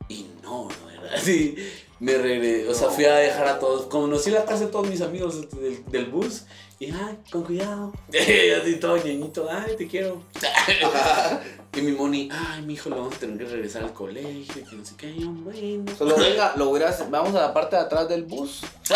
Y 0.10 0.28
no, 0.42 0.68
no 0.70 0.90
era 1.06 1.16
así. 1.16 1.56
Me 2.00 2.16
regresé, 2.18 2.68
o 2.68 2.74
sea, 2.74 2.90
fui 2.90 3.06
a 3.06 3.16
dejar 3.16 3.48
a 3.48 3.60
todos. 3.60 3.88
Conocí 3.88 4.30
la 4.30 4.46
casa 4.46 4.66
de 4.66 4.72
todos 4.72 4.88
mis 4.88 5.02
amigos 5.02 5.50
del, 5.52 5.84
del 5.86 6.06
bus. 6.06 6.44
Y, 6.80 6.92
ay, 6.92 7.18
con 7.32 7.42
cuidado. 7.42 7.92
Y 8.14 8.52
así 8.52 8.76
todo 8.76 8.98
ñeñito, 8.98 9.48
ay, 9.50 9.76
te 9.76 9.88
quiero. 9.88 10.22
y 11.76 11.82
mi 11.82 11.92
moni, 11.94 12.30
ay, 12.32 12.62
mi 12.62 12.76
hijo, 12.76 12.90
lo 12.90 12.98
vamos 12.98 13.16
a 13.16 13.18
tener 13.18 13.40
que 13.40 13.46
regresar 13.46 13.84
al 13.84 13.94
colegio. 13.94 14.64
Que 14.70 14.76
no 14.76 14.86
sé 14.86 14.94
qué, 14.96 15.12
bueno. 15.18 15.92
Solo 15.98 16.16
venga, 16.18 16.54
lo 16.56 16.70
hubieras. 16.70 17.10
Vamos 17.10 17.34
a 17.34 17.42
la 17.42 17.54
parte 17.54 17.78
de 17.78 17.82
atrás 17.82 18.08
del 18.08 18.24
bus. 18.24 18.62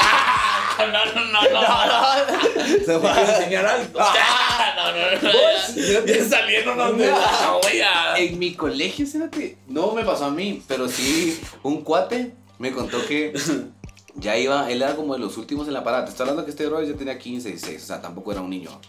No, 0.80 0.88
no, 0.88 1.06
no, 1.06 1.42
no, 1.44 1.52
no. 1.52 2.66
Se 2.66 2.80
Te 2.80 3.00
quiero 3.00 3.20
enseñar 3.20 3.66
algo. 3.68 4.00
No, 4.00 4.92
no, 4.92 5.22
no. 5.22 5.32
Ya, 5.76 6.06
ya 6.06 6.26
salieron 6.26 6.98
de 6.98 7.08
la. 7.08 8.18
En 8.18 8.40
mi 8.40 8.56
colegio, 8.56 9.06
fíjate, 9.06 9.58
no 9.68 9.92
me 9.92 10.04
pasó 10.04 10.26
a 10.26 10.32
mí, 10.32 10.64
pero 10.68 10.88
sí 10.88 11.40
un 11.62 11.84
cuate 11.84 12.34
me 12.62 12.72
contó 12.72 13.04
que 13.08 13.34
ya 14.16 14.38
iba, 14.38 14.70
él 14.72 14.82
era 14.82 14.96
como 14.96 15.14
de 15.14 15.20
los 15.20 15.38
últimos 15.38 15.68
en 15.68 15.74
la 15.74 15.84
parada. 15.84 16.06
Te 16.06 16.12
estoy 16.12 16.24
hablando 16.26 16.46
que 16.46 16.52
este 16.52 16.68
brother 16.68 16.88
ya 16.88 16.96
tenía 16.98 17.18
15, 17.18 17.50
16, 17.50 17.84
o 17.84 17.86
sea, 17.86 18.02
tampoco 18.02 18.32
era 18.32 18.42
un 18.42 18.50
niño. 18.50 18.80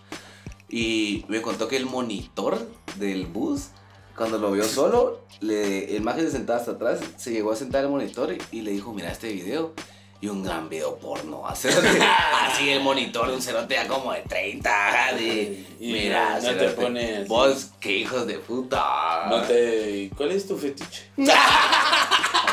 Y 0.68 1.24
me 1.28 1.40
contó 1.42 1.68
que 1.68 1.76
el 1.76 1.86
monitor 1.86 2.66
del 2.96 3.26
bus, 3.26 3.68
cuando 4.16 4.38
lo 4.38 4.52
vio 4.52 4.64
solo, 4.64 5.22
le, 5.40 5.96
el 5.96 6.02
maje 6.02 6.20
se 6.22 6.30
sentaba 6.30 6.58
hasta 6.58 6.72
atrás, 6.72 7.00
se 7.16 7.30
llegó 7.32 7.52
a 7.52 7.56
sentar 7.56 7.80
en 7.80 7.86
el 7.86 7.92
monitor 7.92 8.32
y, 8.32 8.58
y 8.58 8.60
le 8.62 8.70
dijo, 8.72 8.92
mira 8.92 9.10
este 9.10 9.32
video. 9.32 9.72
Y 10.20 10.28
un 10.28 10.44
gran 10.44 10.68
video 10.68 10.98
porno. 10.98 11.44
Así, 11.48 11.66
así 11.68 12.68
el 12.70 12.80
monitor 12.80 13.26
de 13.26 13.34
un 13.34 13.42
cerote 13.42 13.74
ya 13.74 13.88
como 13.88 14.12
de 14.12 14.20
30. 14.20 14.70
De, 15.16 15.66
Y 15.80 15.92
mira, 15.92 16.34
no 16.40 16.48
te 16.48 16.58
cerote, 16.58 16.80
pones- 16.80 17.26
Vos, 17.26 17.70
qué 17.80 17.96
hijos 17.96 18.24
de 18.28 18.38
puta. 18.38 19.26
No 19.28 19.42
te. 19.42 20.10
¿Cuál 20.16 20.30
es 20.30 20.46
tu 20.46 20.56
fetiche? 20.56 21.10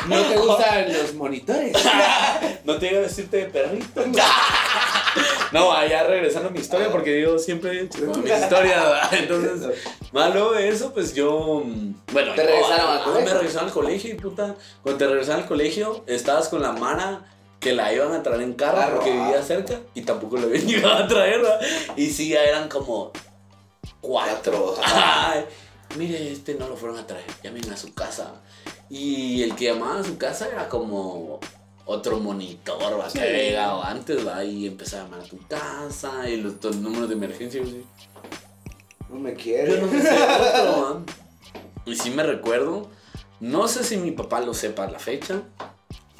¿No 0.08 0.22
te 0.22 0.36
gustan 0.36 0.92
los 0.92 1.14
monitores? 1.14 1.76
No 2.64 2.76
te 2.76 2.90
iba 2.90 2.98
a 2.98 3.02
decirte 3.02 3.38
de 3.38 3.44
perrito. 3.46 4.04
No, 5.50 5.72
allá 5.72 6.04
regresando 6.04 6.50
a 6.50 6.52
mi 6.52 6.60
historia, 6.60 6.90
porque 6.92 7.14
digo 7.14 7.38
siempre 7.38 7.88
con 7.88 8.22
mis 8.22 8.32
historias, 8.32 8.84
¿verdad? 8.84 9.14
Entonces, 9.14 9.78
malo 10.12 10.54
eso, 10.56 10.92
pues 10.92 11.14
yo. 11.14 11.62
mm, 11.64 11.94
Bueno, 12.12 12.34
¿Te 12.34 12.44
regresaron 12.44 12.90
al 12.90 12.98
ah, 12.98 13.04
colegio? 13.04 13.24
Me 13.26 13.34
regresaron 13.34 13.68
al 13.68 13.74
colegio 13.74 14.10
y 14.10 14.14
puta. 14.14 14.54
Cuando 14.82 14.98
te 14.98 15.06
regresaron 15.08 15.42
al 15.42 15.48
colegio, 15.48 16.04
estabas 16.06 16.48
con 16.48 16.62
la 16.62 16.72
Mara 16.72 17.24
que 17.58 17.72
la 17.72 17.92
iban 17.92 18.12
a 18.12 18.22
traer 18.22 18.42
en 18.42 18.52
carro 18.54 18.78
Carro, 18.78 18.96
porque 18.96 19.10
vivía 19.12 19.42
cerca 19.42 19.80
y 19.94 20.02
tampoco 20.02 20.36
la 20.36 20.44
habían 20.44 20.66
llegado 20.66 21.04
a 21.04 21.08
traer, 21.08 21.40
¿verdad? 21.40 21.60
Y 21.96 22.06
sí, 22.10 22.28
ya 22.28 22.44
eran 22.44 22.68
como 22.68 23.10
cuatro. 24.00 24.74
Cuatro. 24.76 24.76
Ay, 24.84 25.44
mire, 25.96 26.32
este 26.32 26.54
no 26.54 26.68
lo 26.68 26.76
fueron 26.76 26.98
a 26.98 27.06
traer, 27.06 27.24
llamen 27.42 27.70
a 27.72 27.76
su 27.76 27.92
casa. 27.94 28.34
Y 28.90 29.42
el 29.44 29.54
que 29.54 29.66
llamaba 29.66 30.00
a 30.00 30.04
su 30.04 30.18
casa 30.18 30.48
era 30.48 30.68
como 30.68 31.38
otro 31.86 32.18
monitor, 32.18 33.00
va, 33.00 33.08
que 33.08 33.20
había 33.20 33.42
llegado 33.42 33.82
antes, 33.84 34.26
va, 34.26 34.44
y 34.44 34.66
empezaba 34.66 35.02
a 35.02 35.04
llamar 35.06 35.20
a 35.20 35.28
tu 35.28 35.38
casa, 35.46 36.28
y 36.28 36.36
los, 36.36 36.54
los 36.62 36.76
números 36.76 37.08
de 37.08 37.14
emergencia, 37.14 37.60
yo 37.60 37.66
sí. 37.66 37.84
No 39.08 39.18
me 39.18 39.30
Yo 39.32 39.36
quiere. 39.36 39.80
no 39.80 39.88
sé 39.90 40.00
si 40.02 40.08
otro. 40.22 41.02
Y 41.86 41.96
sí 41.96 42.10
me 42.10 42.22
recuerdo, 42.22 42.90
no 43.40 43.66
sé 43.68 43.84
si 43.84 43.96
mi 43.96 44.10
papá 44.10 44.40
lo 44.40 44.54
sepa 44.54 44.84
a 44.84 44.90
la 44.90 44.98
fecha, 44.98 45.42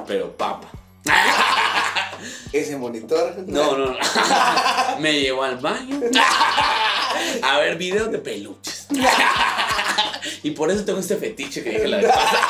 pero 0.07 0.37
papa. 0.37 0.69
Ese 2.53 2.77
monitor. 2.77 3.35
No, 3.47 3.77
no, 3.77 3.87
no. 3.87 3.97
Me 4.99 5.19
llevó 5.21 5.43
al 5.45 5.57
baño 5.57 6.01
a 7.43 7.59
ver 7.59 7.77
videos 7.77 8.11
de 8.11 8.19
peluches. 8.19 8.89
Y 10.43 10.51
por 10.51 10.71
eso 10.71 10.85
tengo 10.85 10.99
este 10.99 11.17
fetiche 11.17 11.63
que 11.63 11.71
dije 11.71 11.89
la 11.89 11.99
vez 11.99 12.07
pasada. 12.09 12.49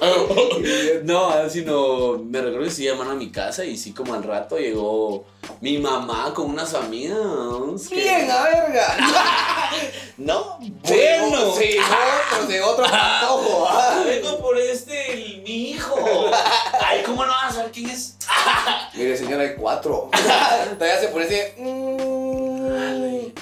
No, 1.04 1.48
sino 1.50 2.18
me 2.18 2.40
recuerdo 2.40 2.64
que 2.66 2.70
sí 2.70 2.84
llamaron 2.84 3.12
a 3.12 3.16
mi 3.16 3.30
casa 3.30 3.64
y 3.64 3.76
sí 3.76 3.92
como 3.92 4.14
al 4.14 4.22
rato 4.22 4.56
llegó 4.58 5.24
mi 5.60 5.78
mamá 5.78 6.32
con 6.34 6.50
unas 6.50 6.74
amigas. 6.74 7.16
que- 7.88 7.94
Bien, 7.96 8.30
a 8.30 8.44
verga. 8.44 8.96
no, 10.18 10.58
Bueno. 10.58 11.54
Sí, 11.58 11.76
otro, 12.32 12.46
de 12.48 12.60
otro 12.62 12.84
patojo. 12.84 13.66
Ah, 13.68 14.02
vengo 14.06 14.38
por 14.40 14.58
este, 14.58 15.12
el- 15.12 15.42
mi 15.42 15.70
hijo. 15.70 15.96
Ay, 16.84 17.02
¿cómo 17.04 17.24
no 17.24 17.32
vas 17.32 17.52
a 17.52 17.56
saber 17.56 17.72
quién 17.72 17.90
es? 17.90 18.16
Mire, 18.94 19.16
señora, 19.16 19.42
hay 19.42 19.54
cuatro. 19.56 20.10
Todavía 20.78 21.00
se 21.00 21.08
pone 21.08 21.24
así. 21.26 21.36
mm, 21.58 23.32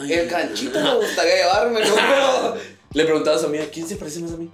Ay, 0.00 0.12
el 0.12 0.28
canchito 0.28 0.78
me 0.80 0.94
gustaría 0.94 1.36
llevarme, 1.36 1.80
¿no? 1.80 2.54
Le 2.92 3.04
preguntabas 3.04 3.44
a 3.44 3.48
mí, 3.48 3.58
¿a 3.58 3.70
quién 3.70 3.86
se 3.86 3.96
parece 3.96 4.20
más 4.20 4.32
a 4.32 4.36
mí? 4.36 4.50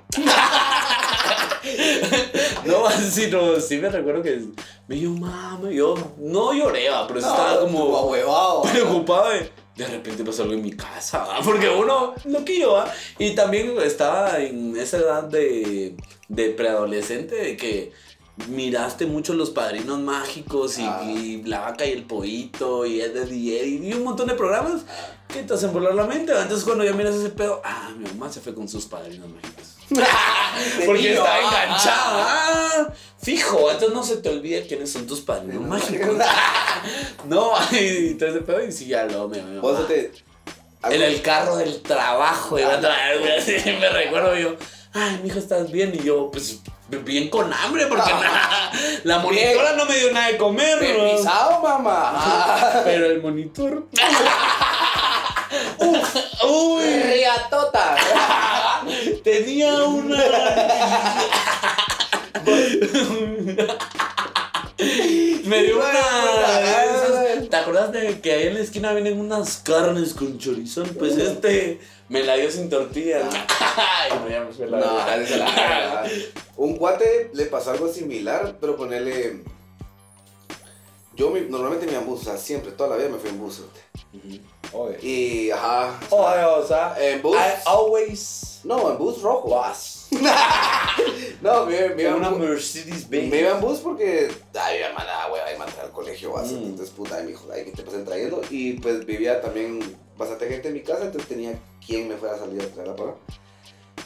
No, 2.65 2.91
sí, 2.91 3.29
no, 3.31 3.61
sí 3.61 3.79
me 3.79 3.89
recuerdo 3.89 4.23
que 4.23 4.43
me 4.89 4.97
dijo, 4.97 5.13
mami, 5.13 5.75
yo 5.75 5.95
no 6.19 6.53
lloré, 6.53 6.89
va, 6.89 7.07
pero 7.07 7.21
estaba 7.21 7.61
como 7.61 8.07
huevado. 8.07 8.63
preocupado 8.63 9.31
de, 9.31 9.51
de 9.77 9.87
repente 9.87 10.25
pasó 10.25 10.43
algo 10.43 10.55
en 10.55 10.63
mi 10.63 10.73
casa, 10.73 11.25
va, 11.25 11.41
porque 11.43 11.69
uno 11.69 12.15
loquillo, 12.25 12.73
va, 12.73 12.93
y 13.19 13.35
también 13.35 13.75
estaba 13.83 14.39
en 14.39 14.77
esa 14.77 14.99
edad 14.99 15.25
de, 15.25 15.97
de 16.29 16.51
preadolescente 16.51 17.35
de 17.35 17.57
que 17.57 17.93
miraste 18.49 19.07
mucho 19.07 19.33
los 19.35 19.51
padrinos 19.51 19.99
mágicos 20.01 20.79
y, 20.79 20.85
Ah. 20.85 21.03
y 21.05 21.43
la 21.45 21.61
vaca 21.61 21.87
y 21.87 21.93
el 21.93 22.05
pollito 22.05 22.85
y 22.85 23.01
Ed, 23.01 23.17
Ed 23.17 23.31
y 23.31 23.93
un 23.95 24.05
montón 24.05 24.29
de 24.29 24.35
programas 24.35 24.83
que 25.29 25.43
te 25.43 25.55
hacen 25.55 25.73
volar 25.73 25.95
la 25.95 26.05
mente. 26.07 26.33
Entonces 26.33 26.65
cuando 26.65 26.85
ya 26.85 26.93
miras 26.93 27.15
ese 27.15 27.31
pedo, 27.31 27.61
ah, 27.65 27.91
mi 27.97 28.07
mamá 28.09 28.31
se 28.31 28.41
fue 28.41 28.55
con 28.55 28.69
sus 28.69 28.85
padrinos 28.85 29.29
mágicos. 29.31 29.77
Porque 30.87 31.13
está 31.15 31.35
ah, 31.35 31.39
enganchada. 31.41 32.27
Ah, 32.29 32.93
fijo, 33.19 33.71
entonces 33.71 33.95
no 33.95 34.03
se 34.03 34.17
te 34.19 34.29
olvida 34.29 34.63
quiénes 34.67 34.91
son 34.93 35.07
tus 35.07 35.21
padrinos 35.21 35.67
mágicos. 35.67 36.17
no, 37.27 37.53
y 37.73 38.17
ese 38.17 38.41
pedo 38.43 38.65
y 38.65 38.73
sí, 38.73 38.87
ya 38.87 39.05
lo 39.05 39.29
Vos 39.61 39.87
te. 39.89 40.13
En 40.83 41.03
el 41.03 41.21
carro 41.23 41.57
del 41.57 41.81
trabajo 41.83 42.59
iba 42.59 42.75
a 42.75 42.81
traer, 42.81 43.19
güey, 43.19 43.33
así 43.39 43.53
me 43.81 43.89
recuerdo 43.89 44.37
yo. 44.37 44.57
Ay, 44.93 45.21
mijo, 45.23 45.39
¿estás 45.39 45.71
bien? 45.71 45.93
Y 45.95 46.05
yo, 46.05 46.31
pues, 46.31 46.61
bien 46.89 47.29
con 47.29 47.53
hambre, 47.53 47.87
porque 47.87 48.11
nada, 48.11 48.71
la 49.05 49.19
monitora 49.19 49.73
no 49.73 49.85
me 49.87 49.97
dio 49.97 50.13
nada 50.13 50.29
de 50.29 50.37
comer, 50.37 50.79
pisado, 50.79 51.61
mamá. 51.63 52.83
Pero 52.85 53.07
el 53.07 53.21
monitor. 53.23 53.87
Uy, 56.49 56.85
Riatota. 56.85 57.97
tenía 59.23 59.75
una. 59.85 60.25
Me 65.45 65.63
dio 65.63 65.79
una. 65.79 66.96
¿Te 67.67 67.73
acuerdas 67.73 67.91
de 67.93 68.21
que 68.21 68.33
ahí 68.33 68.47
en 68.47 68.55
la 68.55 68.61
esquina 68.61 68.93
vienen 68.93 69.19
unas 69.19 69.57
carnes 69.57 70.15
con 70.15 70.39
chorizón? 70.39 70.89
Pues 70.97 71.17
este 71.17 71.81
me 72.09 72.23
la 72.23 72.37
dio 72.37 72.49
sin 72.49 72.71
tortilla. 72.71 73.29
Ay, 73.77 74.13
no, 74.21 74.29
ya 74.29 74.41
me 74.45 74.53
fue 74.53 74.69
la 74.69 74.79
No, 74.79 75.09
es 75.11 75.37
la. 75.37 76.09
Un 76.57 76.77
cuate 76.77 77.33
le 77.35 77.47
pasó 77.47 77.73
algo 77.73 77.93
similar, 77.93 78.57
pero 78.61 78.77
ponerle. 78.77 79.43
Yo 81.17 81.31
mi- 81.31 81.41
normalmente 81.41 81.87
me 81.87 81.93
iba 81.93 82.03
en 82.03 82.07
bus, 82.07 82.21
o 82.21 82.25
sea, 82.25 82.37
siempre, 82.37 82.71
toda 82.71 82.91
la 82.91 82.97
vida 82.99 83.09
me 83.09 83.19
fui 83.19 83.31
en 83.31 83.41
bus. 83.41 83.63
Oye. 84.73 84.99
Y, 85.03 85.51
ajá. 85.51 85.99
Oye, 86.11 86.45
o 86.45 86.65
sea, 86.65 86.95
En 87.01 87.21
bus. 87.21 87.35
I 87.37 87.63
always 87.67 88.61
No, 88.63 88.93
en 88.93 88.97
bus 88.99 89.21
rojo. 89.23 89.49
was. 89.49 90.07
No, 91.41 91.67
me, 91.67 91.89
me, 91.91 92.03
iba 92.03 92.11
en 92.13 92.17
una 92.17 92.31
Mercedes 92.31 93.09
Benz. 93.09 93.31
me 93.31 93.41
iba 93.41 93.53
en 93.53 93.61
bus 93.61 93.79
porque. 93.81 94.29
Ay, 94.55 94.79
mi 94.79 94.85
hermana, 94.85 95.27
güey, 95.29 95.43
iba 95.55 95.65
a 95.65 95.69
entrar 95.69 95.87
al 95.87 95.93
colegio, 95.93 96.33
vas. 96.33 96.51
Mm. 96.53 96.57
Entonces, 96.57 96.91
puta, 96.91 97.23
mi 97.23 97.33
hijo, 97.33 97.49
ay, 97.53 97.65
que 97.65 97.73
te 97.73 97.83
pasen 97.83 98.05
trayendo. 98.05 98.41
Y 98.51 98.75
pues 98.75 99.05
vivía 99.05 99.41
también 99.41 99.81
bastante 100.17 100.49
gente 100.49 100.69
en 100.69 100.75
mi 100.75 100.83
casa, 100.83 101.05
entonces 101.05 101.29
tenía 101.29 101.59
quien 101.85 102.09
me 102.09 102.17
fuera 102.17 102.35
a 102.35 102.39
salir 102.39 102.63
a 102.63 102.67
traer 102.67 102.91
a 102.91 102.97
pagar. 102.97 103.15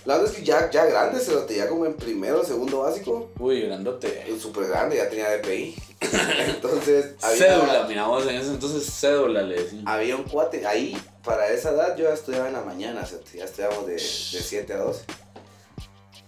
La 0.06 0.16
verdad 0.16 0.32
es 0.32 0.38
que 0.38 0.44
ya, 0.44 0.70
ya 0.70 0.86
grande, 0.86 1.20
se 1.20 1.32
lo 1.32 1.42
tenía 1.42 1.68
como 1.68 1.84
en 1.84 1.94
primero, 1.94 2.42
segundo 2.42 2.80
básico. 2.80 3.30
Uy, 3.38 3.60
grandote. 3.62 4.26
súper 4.40 4.68
grande, 4.68 4.96
ya 4.96 5.10
tenía 5.10 5.28
DPI. 5.36 5.76
Entonces, 6.48 7.14
había, 7.20 7.58
Cédula, 7.58 7.84
miramos 7.86 8.26
en 8.26 8.36
ese 8.36 8.48
entonces 8.48 8.90
cédula 8.90 9.42
le 9.42 9.62
decían. 9.62 9.86
había 9.86 10.16
un 10.16 10.22
cuate. 10.22 10.66
Ahí, 10.66 10.96
para 11.22 11.48
esa 11.48 11.72
edad, 11.72 11.94
yo 11.94 12.04
ya 12.04 12.14
estudiaba 12.14 12.46
en 12.46 12.54
la 12.54 12.62
mañana, 12.62 13.02
o 13.02 13.06
sea, 13.06 13.18
ya 13.34 13.44
estudiábamos 13.44 13.86
de, 13.86 13.92
de 13.92 13.98
7 13.98 14.72
a 14.72 14.78
12. 14.78 15.04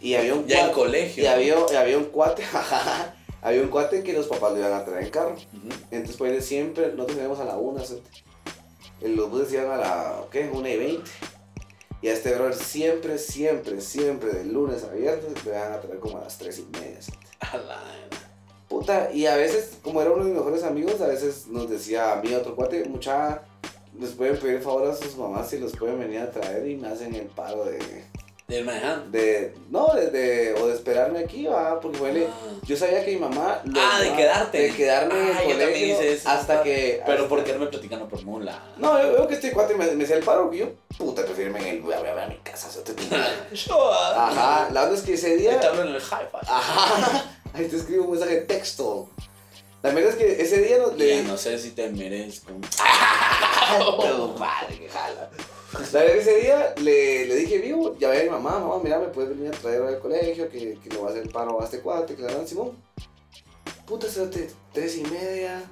Y 0.02 0.14
había 0.16 0.34
un 0.34 0.46
Ya 0.46 0.56
en 0.60 0.66
cuate. 0.66 0.74
colegio. 0.80 1.22
Y 1.22 1.26
había, 1.26 1.54
y 1.72 1.76
había 1.76 1.96
un 1.98 2.04
cuate, 2.06 2.42
había 3.42 3.62
un 3.62 3.68
cuate 3.68 4.02
que 4.02 4.12
los 4.12 4.26
papás 4.26 4.52
lo 4.52 4.58
iban 4.58 4.72
a 4.72 4.84
traer 4.84 5.04
en 5.04 5.10
carro. 5.10 5.36
Entonces, 5.90 6.16
pues 6.16 6.44
siempre, 6.44 6.88
nosotros 6.92 7.18
íbamos 7.18 7.38
a 7.40 7.44
la 7.44 7.56
1, 7.56 7.82
los 9.02 9.30
buses 9.30 9.52
iban 9.52 9.70
a 9.70 9.76
la, 9.76 10.20
¿qué? 10.30 10.50
1 10.52 10.68
y 10.68 10.76
20. 10.76 11.10
Y 12.02 12.08
a 12.08 12.14
este 12.14 12.34
brother 12.34 12.54
siempre, 12.54 13.16
siempre, 13.16 13.80
siempre, 13.80 14.30
de 14.32 14.44
lunes 14.44 14.82
a 14.82 14.88
viernes, 14.92 15.44
le 15.44 15.50
iban 15.52 15.72
a 15.72 15.80
traer 15.80 16.00
como 16.00 16.18
a 16.18 16.22
las 16.22 16.36
3 16.36 16.58
y 16.58 16.62
media. 16.76 17.00
¿sí? 17.00 17.12
A 17.40 17.56
la- 17.58 17.80
Puta, 18.68 19.10
y 19.12 19.26
a 19.26 19.36
veces, 19.36 19.76
como 19.82 20.00
era 20.00 20.10
uno 20.10 20.24
de 20.24 20.30
mis 20.30 20.38
mejores 20.38 20.62
amigos, 20.64 21.00
a 21.00 21.06
veces 21.06 21.46
nos 21.46 21.68
decía 21.68 22.12
a 22.14 22.16
mí 22.22 22.32
otro 22.34 22.56
cuate, 22.56 22.84
mucha, 22.86 23.42
les 24.00 24.10
pueden 24.12 24.36
pedir 24.38 24.62
favor 24.62 24.88
a 24.88 24.96
sus 24.96 25.14
mamás 25.16 25.50
si 25.50 25.58
los 25.58 25.76
pueden 25.76 25.98
venir 26.00 26.20
a 26.20 26.30
traer 26.30 26.66
y 26.66 26.76
me 26.76 26.88
hacen 26.88 27.14
el 27.14 27.26
paro 27.26 27.66
de, 27.66 27.78
Del 28.52 28.64
manejando. 28.64 29.10
de 29.18 29.54
no, 29.70 29.94
de, 29.94 30.10
de- 30.10 30.54
o 30.60 30.66
de 30.66 30.74
esperarme 30.74 31.20
aquí, 31.20 31.46
va, 31.46 31.80
porque 31.80 31.98
bueno, 31.98 32.26
Ah. 32.28 32.50
yo 32.64 32.76
sabía 32.76 33.04
que 33.04 33.12
mi 33.12 33.18
mamá... 33.18 33.60
lo- 33.64 33.80
Ah, 33.80 33.98
de 34.00 34.12
quedarte. 34.14 34.58
De 34.58 34.74
quedarme 34.74 35.14
en 35.20 35.26
el 35.28 35.36
Ah, 35.36 35.42
colegio 35.44 36.00
eso. 36.00 36.28
hasta 36.28 36.62
que... 36.62 37.00
Pero 37.06 37.18
hasta- 37.18 37.28
por 37.28 37.44
quedarme 37.44 37.66
platicando 37.66 38.06
por 38.08 38.22
mula. 38.24 38.62
No, 38.76 39.00
yo 39.02 39.12
veo 39.12 39.26
que 39.28 39.34
este 39.34 39.52
cuate 39.52 39.74
me, 39.74 39.86
me 39.92 40.04
hacía 40.04 40.16
el 40.16 40.24
paro, 40.24 40.52
yo, 40.52 40.66
puta, 40.98 41.24
prefiero 41.24 41.50
irme 41.50 41.60
en 41.68 41.76
el... 41.76 41.80
Voy 41.82 41.94
a, 41.94 42.00
voy 42.00 42.08
a, 42.10 42.26
mi 42.26 42.36
casa, 42.38 42.68
o 42.68 42.70
sea, 42.70 42.84
te- 42.84 42.92
Ajá, 44.16 44.68
la 44.70 44.80
verdad 44.82 44.98
es 44.98 45.02
que 45.04 45.14
ese 45.14 45.36
día... 45.36 45.58
Te 45.58 45.66
hablo 45.66 45.82
en 45.82 45.88
el 45.88 45.96
hi-fi. 45.96 46.36
Ajá, 46.46 47.24
ahí 47.54 47.66
te 47.66 47.76
escribo 47.76 48.04
un 48.04 48.10
mensaje 48.12 48.34
de 48.34 48.40
texto. 48.42 49.08
La 49.82 49.90
verdad 49.90 50.10
es 50.10 50.16
que 50.16 50.40
ese 50.42 50.58
día 50.62 50.78
nos, 50.78 50.96
le, 50.96 51.22
Ya 51.22 51.28
no 51.28 51.36
sé 51.36 51.58
si 51.58 51.70
te 51.70 51.88
merezco. 51.90 52.52
Pero 54.00 54.34
padre, 54.36 54.78
que 54.78 54.88
jala. 54.88 55.28
La 55.72 56.00
verdad 56.00 56.12
que 56.14 56.20
ese 56.20 56.36
día 56.40 56.74
le, 56.80 57.26
le 57.26 57.34
dije, 57.36 57.58
vivo, 57.58 57.96
ya 57.98 58.10
ve 58.10 58.20
a 58.20 58.24
mi 58.24 58.30
mamá, 58.30 58.58
mamá, 58.58 58.78
mira, 58.82 58.98
me 58.98 59.06
puedes 59.08 59.30
venir 59.30 59.48
a 59.48 59.56
traer 59.58 59.82
al 59.82 59.98
colegio, 60.00 60.48
que, 60.48 60.78
que 60.82 60.90
lo 60.94 61.02
va 61.02 61.08
a 61.08 61.12
hacer 61.12 61.28
paro 61.30 61.60
a 61.60 61.64
este 61.64 61.80
cuate, 61.80 62.14
que 62.14 62.22
le 62.22 62.32
dan 62.32 62.46
Simón. 62.46 62.76
Puta, 63.86 64.06
espérate, 64.06 64.50
tres 64.72 64.96
y 64.98 65.02
media. 65.04 65.62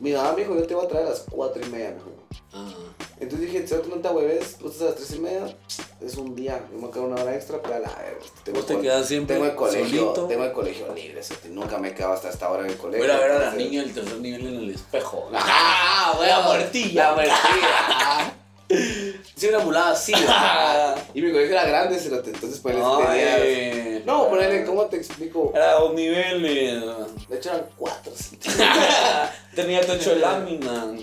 Mi 0.00 0.12
mamá 0.12 0.32
me 0.32 0.40
dijo, 0.42 0.56
yo 0.56 0.66
te 0.66 0.74
voy 0.74 0.84
a 0.84 0.88
traer 0.88 1.06
a 1.06 1.10
las 1.10 1.24
cuatro 1.30 1.64
y 1.64 1.70
media, 1.70 1.90
me 1.90 1.94
dijo. 1.94 2.10
Ah. 2.52 2.68
Entonces 3.20 3.52
dije, 3.52 3.66
si 3.66 3.74
no 3.74 3.96
te 4.00 4.08
hueves, 4.08 4.56
estás 4.64 4.80
a 4.82 4.84
las 4.86 4.94
tres 4.96 5.10
y 5.12 5.18
media, 5.20 5.56
es 6.00 6.16
un 6.16 6.34
día, 6.34 6.58
yo 6.68 6.74
me 6.74 6.80
voy 6.80 6.90
a 6.90 6.92
quedar 6.92 7.06
una 7.06 7.22
hora 7.22 7.34
extra, 7.36 7.62
pero 7.62 7.76
a 7.76 7.78
la 7.78 7.88
verga, 7.94 8.18
tengo, 8.44 8.58
Vos 8.58 8.66
te 8.66 8.80
quedas 8.80 9.06
siempre 9.06 9.36
tengo 9.36 9.48
el 9.48 9.54
colegio, 9.54 10.00
solito. 10.00 10.26
tengo 10.26 10.44
el 10.44 10.52
colegio 10.52 10.92
libre, 10.94 11.20
o 11.20 11.22
sea, 11.22 11.36
nunca 11.50 11.78
me 11.78 11.94
quedo 11.94 12.12
hasta 12.12 12.28
esta 12.30 12.50
hora 12.50 12.64
en 12.64 12.70
el 12.70 12.76
colegio. 12.76 13.04
Voy 13.06 13.14
a 13.14 13.16
a 13.16 13.20
ver 13.20 13.30
a 13.30 13.38
la 13.38 13.54
niña 13.54 13.82
del 13.82 13.94
tercer 13.94 14.18
nivel 14.18 14.46
en 14.48 14.56
el 14.56 14.70
espejo. 14.70 15.30
Ah, 15.32 16.18
La 16.20 16.40
muertilla. 16.40 17.10
La 17.10 17.14
muertilla. 17.14 18.36
Sí, 19.36 19.48
una 19.48 19.58
mulada 19.58 19.92
así. 19.92 20.12
y 21.14 21.20
mi 21.20 21.32
colegio 21.32 21.52
era 21.54 21.66
grande, 21.66 21.98
cerote, 21.98 22.30
entonces 22.30 22.60
pues 22.60 22.76
tenías... 22.76 23.40
Ay. 23.40 24.02
No, 24.06 24.28
ponele, 24.28 24.64
¿cómo 24.64 24.86
te 24.86 24.96
explico? 24.96 25.52
Era 25.54 25.72
dos 25.72 25.94
niveles. 25.94 26.84
De 27.28 27.36
hecho 27.36 27.50
eran 27.50 27.66
cuatro. 27.76 28.12
Tenía 29.54 29.80
techo 29.80 30.10
de 30.10 30.16
lámina. 30.16 30.94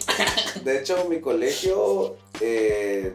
De 0.63 0.79
hecho, 0.79 1.05
mi 1.09 1.19
colegio 1.19 2.15
eh, 2.39 3.13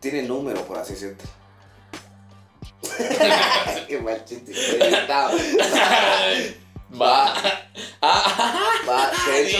tiene 0.00 0.22
número, 0.22 0.62
por 0.62 0.78
así 0.78 0.94
decirlo. 0.94 1.16
Qué 3.88 3.98
mal 3.98 4.24
chiste. 4.24 4.52
Va, 5.10 5.30
Va. 7.00 7.34
va, 8.88 9.10
de 9.26 9.42
hecho... 9.42 9.58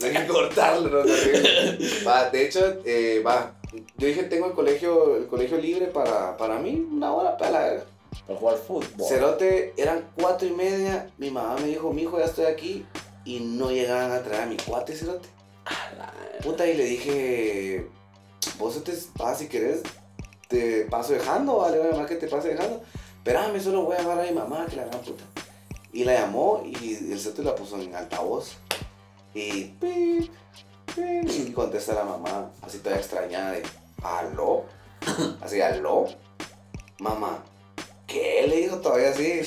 No. 0.00 0.06
Hay 0.06 0.12
que 0.12 0.26
cortarlo, 0.26 0.88
no, 0.88 0.98
no, 0.98 1.04
no. 1.04 2.06
Va, 2.06 2.30
de 2.30 2.46
hecho, 2.46 2.78
eh, 2.84 3.22
va. 3.26 3.54
Yo 3.96 4.06
dije, 4.06 4.24
tengo 4.24 4.46
el 4.46 4.52
colegio, 4.52 5.16
el 5.16 5.26
colegio 5.26 5.58
libre 5.58 5.86
para, 5.86 6.36
para 6.36 6.58
mí, 6.58 6.86
una 6.90 7.12
hora 7.12 7.36
para 7.36 7.50
la 7.50 7.60
verga. 7.60 7.84
Para 8.26 8.38
jugar 8.38 8.56
fútbol. 8.56 9.06
Cerote, 9.06 9.74
eran 9.76 10.08
cuatro 10.16 10.48
y 10.48 10.52
media. 10.52 11.10
Mi 11.18 11.30
mamá 11.30 11.56
me 11.60 11.68
dijo, 11.68 11.92
mi 11.92 12.02
hijo, 12.02 12.18
ya 12.18 12.24
estoy 12.24 12.46
aquí. 12.46 12.86
Y 13.24 13.40
no 13.40 13.70
llegaban 13.70 14.12
a 14.12 14.22
traer 14.22 14.42
a 14.44 14.46
mi 14.46 14.56
cuate, 14.56 14.94
Cerote. 14.94 15.28
Puta, 16.42 16.66
y 16.66 16.74
le 16.74 16.84
dije, 16.84 17.86
vos 18.58 18.82
te 18.82 18.92
vas 19.16 19.38
si 19.38 19.48
querés, 19.48 19.82
te 20.48 20.84
paso 20.84 21.12
dejando, 21.12 21.58
vale, 21.58 21.78
voy 21.78 21.88
a 21.88 21.90
llamar 21.90 22.06
que 22.06 22.16
te 22.16 22.28
pase 22.28 22.48
dejando. 22.48 22.82
Espérame, 23.18 23.60
solo 23.60 23.82
voy 23.82 23.96
a 23.96 24.00
llamar 24.00 24.20
a 24.20 24.22
mi 24.22 24.32
mamá, 24.32 24.66
que 24.68 24.76
la 24.76 24.84
gran 24.86 25.00
puta. 25.00 25.24
Y 25.92 26.04
la 26.04 26.14
llamó 26.14 26.62
y 26.64 27.12
el 27.12 27.18
Cerote 27.18 27.42
la 27.42 27.54
puso 27.54 27.80
en 27.80 27.94
altavoz. 27.94 28.56
Y, 29.40 29.66
pip, 29.80 30.32
pip, 30.96 31.30
y 31.30 31.52
contesta 31.52 31.94
la 31.94 32.02
mamá, 32.02 32.50
así 32.60 32.78
toda 32.78 32.96
extrañada 32.96 33.52
de, 33.52 33.62
¿aló? 34.02 34.64
Así, 35.40 35.60
¿aló? 35.60 36.08
Mamá, 36.98 37.44
¿qué? 38.08 38.46
Le 38.48 38.62
dijo 38.62 38.78
todavía 38.78 39.10
así. 39.10 39.42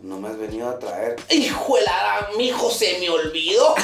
No 0.00 0.18
me 0.18 0.28
has 0.28 0.38
venido 0.38 0.70
a 0.70 0.78
traer. 0.78 1.16
¡Hijo 1.28 1.76
de 1.76 1.82
la 1.82 1.98
gran, 1.98 2.38
mi 2.38 2.48
hijo 2.48 2.70
se 2.70 3.00
me 3.00 3.10
olvidó! 3.10 3.74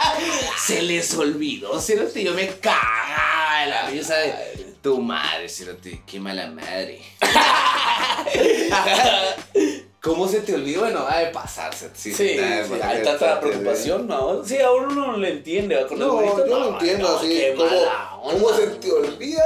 Se 0.58 0.80
le 0.80 0.94
les 0.94 1.14
olvidó, 1.14 1.78
cerote. 1.78 2.24
Yo 2.24 2.32
me 2.32 2.48
cagaba 2.60 3.60
de 3.60 3.66
la 3.66 3.90
risa 3.90 4.16
de 4.16 4.74
tu 4.80 5.02
madre, 5.02 5.50
cerote. 5.50 6.02
Qué 6.06 6.18
mala 6.18 6.46
madre. 6.46 7.02
¿Cómo 10.02 10.26
se 10.26 10.40
te 10.40 10.54
olvidó? 10.54 10.80
Bueno, 10.80 11.04
va 11.04 11.18
de 11.18 11.26
pasarse. 11.26 11.90
Sí, 11.94 12.12
sí, 12.14 12.38
hay 12.82 13.02
tanta 13.02 13.38
preocupación, 13.40 14.06
¿no? 14.06 14.42
Sí, 14.44 14.58
a 14.58 14.70
uno 14.72 14.88
no 14.94 15.16
le 15.18 15.30
entiende. 15.32 15.76
¿va? 15.76 15.86
Con 15.86 15.98
No, 15.98 16.22
yo 16.24 16.46
no 16.46 16.68
entiendo 16.78 17.08
no, 17.08 17.16
así. 17.18 17.42
¿Cómo, 17.56 17.68
mala 17.68 18.14
onda. 18.16 18.32
¿Cómo 18.40 18.56
se 18.56 18.66
te 18.68 18.90
olvida 18.92 19.44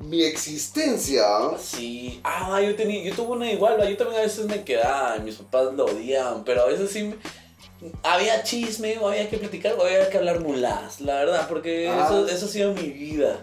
mi 0.00 0.24
existencia? 0.24 1.22
ah? 1.26 1.56
Sí, 1.62 2.20
ah, 2.24 2.60
yo 2.60 2.74
tenía, 2.74 3.04
yo 3.04 3.14
tuve 3.14 3.32
una 3.36 3.50
igual, 3.52 3.78
¿va? 3.80 3.88
yo 3.88 3.96
también 3.96 4.20
a 4.20 4.24
veces 4.24 4.46
me 4.46 4.64
quedaba, 4.64 5.16
mis 5.18 5.36
papás 5.36 5.72
lo 5.74 5.84
odiaban, 5.84 6.42
pero 6.44 6.62
a 6.62 6.66
veces 6.66 6.90
sí 6.90 7.04
me- 7.04 7.16
había 8.02 8.42
chisme, 8.42 8.98
o 8.98 9.08
había 9.08 9.28
que 9.30 9.36
platicar, 9.38 9.74
o 9.78 9.84
había 9.84 10.08
que 10.10 10.18
hablar 10.18 10.40
mulas, 10.40 11.00
la 11.00 11.14
verdad, 11.16 11.46
porque 11.48 11.88
Ah. 11.88 12.04
eso, 12.06 12.26
eso 12.26 12.46
ha 12.46 12.48
sido 12.48 12.72
mi 12.74 12.88
vida. 12.88 13.38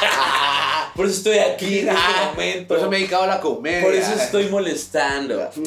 Por 0.94 1.06
eso 1.06 1.16
estoy 1.16 1.38
aquí 1.38 1.80
en 1.80 1.88
este 1.88 2.24
momento. 2.26 2.68
Por 2.68 2.78
eso 2.78 2.90
me 2.90 2.96
he 2.96 3.00
dedicado 3.00 3.24
a 3.24 3.26
la 3.26 3.40
comedia. 3.40 3.82
Por 3.82 3.94
eso 3.94 4.12
estoy 4.14 4.48
molestando. 4.48 5.50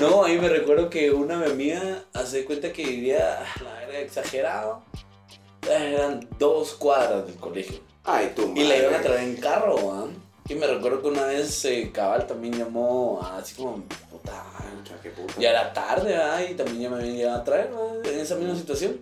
No, 0.00 0.24
ahí 0.24 0.38
me 0.38 0.48
recuerdo 0.48 0.90
que 0.90 1.10
una 1.10 1.44
amiga 1.44 2.04
hace 2.12 2.44
cuenta 2.44 2.72
que 2.72 2.84
vivía, 2.84 3.40
la 3.64 3.72
verdad, 3.80 4.00
exagerado. 4.00 4.82
Eran 5.68 6.28
dos 6.38 6.74
cuadras 6.74 7.26
del 7.26 7.34
colegio. 7.36 7.80
Ay, 8.04 8.32
madre. 8.36 8.52
Y 8.54 8.64
la 8.64 8.76
iban 8.76 8.94
a 8.94 9.00
traer 9.00 9.20
en 9.28 9.36
carro, 9.36 9.92
¿ah? 9.92 10.06
Y 10.48 10.54
me 10.54 10.66
recuerdo 10.66 11.02
que 11.02 11.08
una 11.08 11.24
vez 11.24 11.64
eh, 11.64 11.90
Cabal 11.92 12.26
también 12.26 12.56
llamó 12.56 13.20
así 13.22 13.54
como, 13.54 13.82
puta, 14.10 14.44
qué 15.02 15.10
puta. 15.10 15.34
ya 15.38 15.50
era 15.50 15.72
tarde, 15.72 16.16
¿ah? 16.16 16.42
Y 16.48 16.54
también 16.54 16.80
ya 16.80 16.90
me 16.90 17.02
llegado 17.02 17.40
a 17.40 17.44
traer, 17.44 17.70
¿ah? 17.74 18.08
En 18.08 18.18
esa 18.20 18.36
misma 18.36 18.54
situación. 18.54 19.00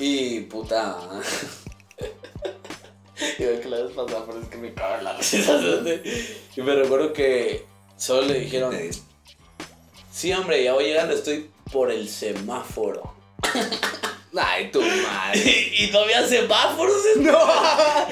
Y 0.00 0.40
puta. 0.40 0.98
y 3.38 3.44
ve 3.44 3.60
que 3.60 3.68
la 3.68 3.82
vez 3.82 3.92
pasada, 3.92 4.24
pero 4.26 4.40
es 4.40 4.48
que 4.48 4.56
me 4.58 4.74
cago 4.74 4.98
en 4.98 5.04
la 5.04 5.12
risa. 5.16 5.60
Y 6.56 6.60
me 6.62 6.74
recuerdo 6.74 7.12
que 7.12 7.64
solo 7.96 8.22
le 8.28 8.40
dijeron, 8.40 8.76
sí, 10.10 10.32
hombre, 10.32 10.62
ya 10.62 10.74
voy 10.74 10.84
llegando, 10.84 11.14
estoy 11.14 11.50
por 11.72 11.90
el 11.90 12.08
semáforo. 12.08 13.14
Ay, 14.34 14.70
tu 14.70 14.80
madre. 14.80 15.40
Y, 15.44 15.84
y 15.84 15.90
no 15.90 16.00
había 16.00 16.26
semáforos. 16.26 16.96
No. 17.16 17.38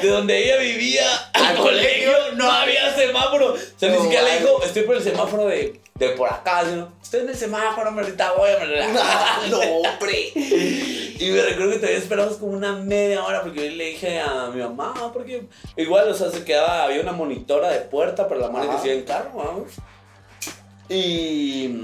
De 0.02 0.08
donde 0.08 0.44
ella 0.44 0.58
vivía 0.58 1.30
al 1.32 1.56
colegio 1.56 2.12
no 2.34 2.50
había 2.50 2.94
semáforo. 2.94 3.54
O 3.54 3.58
sea, 3.76 3.90
ni 3.90 4.02
siquiera 4.02 4.24
le 4.24 4.40
dijo, 4.40 4.62
estoy 4.62 4.82
por 4.82 4.96
el 4.96 5.02
semáforo 5.02 5.46
de, 5.46 5.80
de 5.94 6.08
por 6.10 6.28
acá. 6.28 6.62
Estoy 7.02 7.20
en 7.20 7.30
el 7.30 7.36
semáforo, 7.36 7.88
hombre, 7.88 8.04
ahorita 8.04 8.32
voy, 8.32 8.50
hombre. 8.52 8.86
no, 9.50 9.60
hombre. 9.60 10.32
Y 11.20 11.30
me 11.30 11.42
recuerdo 11.42 11.72
que 11.72 11.78
todavía 11.78 11.98
esperamos 11.98 12.36
como 12.38 12.52
una 12.52 12.72
media 12.72 13.22
hora 13.22 13.42
porque 13.42 13.68
yo 13.70 13.76
le 13.76 13.84
dije 13.90 14.20
a 14.20 14.46
mi 14.46 14.62
mamá, 14.62 14.94
porque 15.12 15.46
igual, 15.76 16.08
o 16.08 16.14
sea, 16.14 16.30
se 16.30 16.44
quedaba, 16.44 16.84
había 16.84 17.02
una 17.02 17.12
monitora 17.12 17.68
de 17.68 17.80
puerta, 17.80 18.26
pero 18.26 18.40
la 18.40 18.46
Ajá. 18.46 18.78
hacía 18.78 18.94
en 18.94 19.02
carro, 19.02 19.30
vamos. 19.34 19.72
Y, 20.88 21.82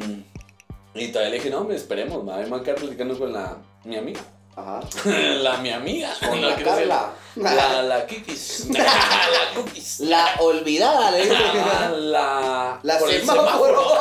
y 0.95 1.09
todavía 1.09 1.30
le 1.32 1.37
dije, 1.37 1.51
no, 1.51 1.59
hombre, 1.59 1.76
esperemos, 1.76 2.24
me 2.24 2.47
voy 2.47 2.61
a 2.61 2.62
quedar 2.62 2.76
platicando 2.78 3.18
con 3.18 3.30
la, 3.30 3.59
mi 3.84 3.97
amiga. 3.97 4.20
Ajá. 4.57 4.80
la 5.05 5.59
mi 5.59 5.70
amiga. 5.70 6.14
Con 6.18 6.41
No 6.41 6.49
la 6.49 6.57
Carla. 6.57 7.11
La, 7.37 7.82
la 7.82 8.07
Kikis. 8.07 8.68
la 8.70 9.55
Cookies. 9.55 10.01
La 10.01 10.26
olvidada, 10.39 11.11
le 11.11 11.30
Ah, 11.30 11.91
la. 11.95 12.80
La 12.82 12.99
por 12.99 13.11
el 13.11 13.20
semáforo. 13.20 13.99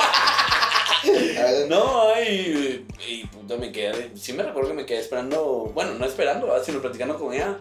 No, 1.69 2.11
y, 2.21 2.85
y 3.07 3.25
puta, 3.27 3.57
me 3.57 3.71
quedé. 3.71 4.11
Sí, 4.15 4.33
me 4.33 4.43
recuerdo 4.43 4.69
que 4.69 4.75
me 4.75 4.85
quedé 4.85 4.99
esperando. 4.99 5.71
Bueno, 5.73 5.93
no 5.93 6.05
esperando, 6.05 6.47
¿verdad? 6.47 6.63
sino 6.63 6.81
platicando 6.81 7.17
con 7.17 7.33
ella. 7.33 7.57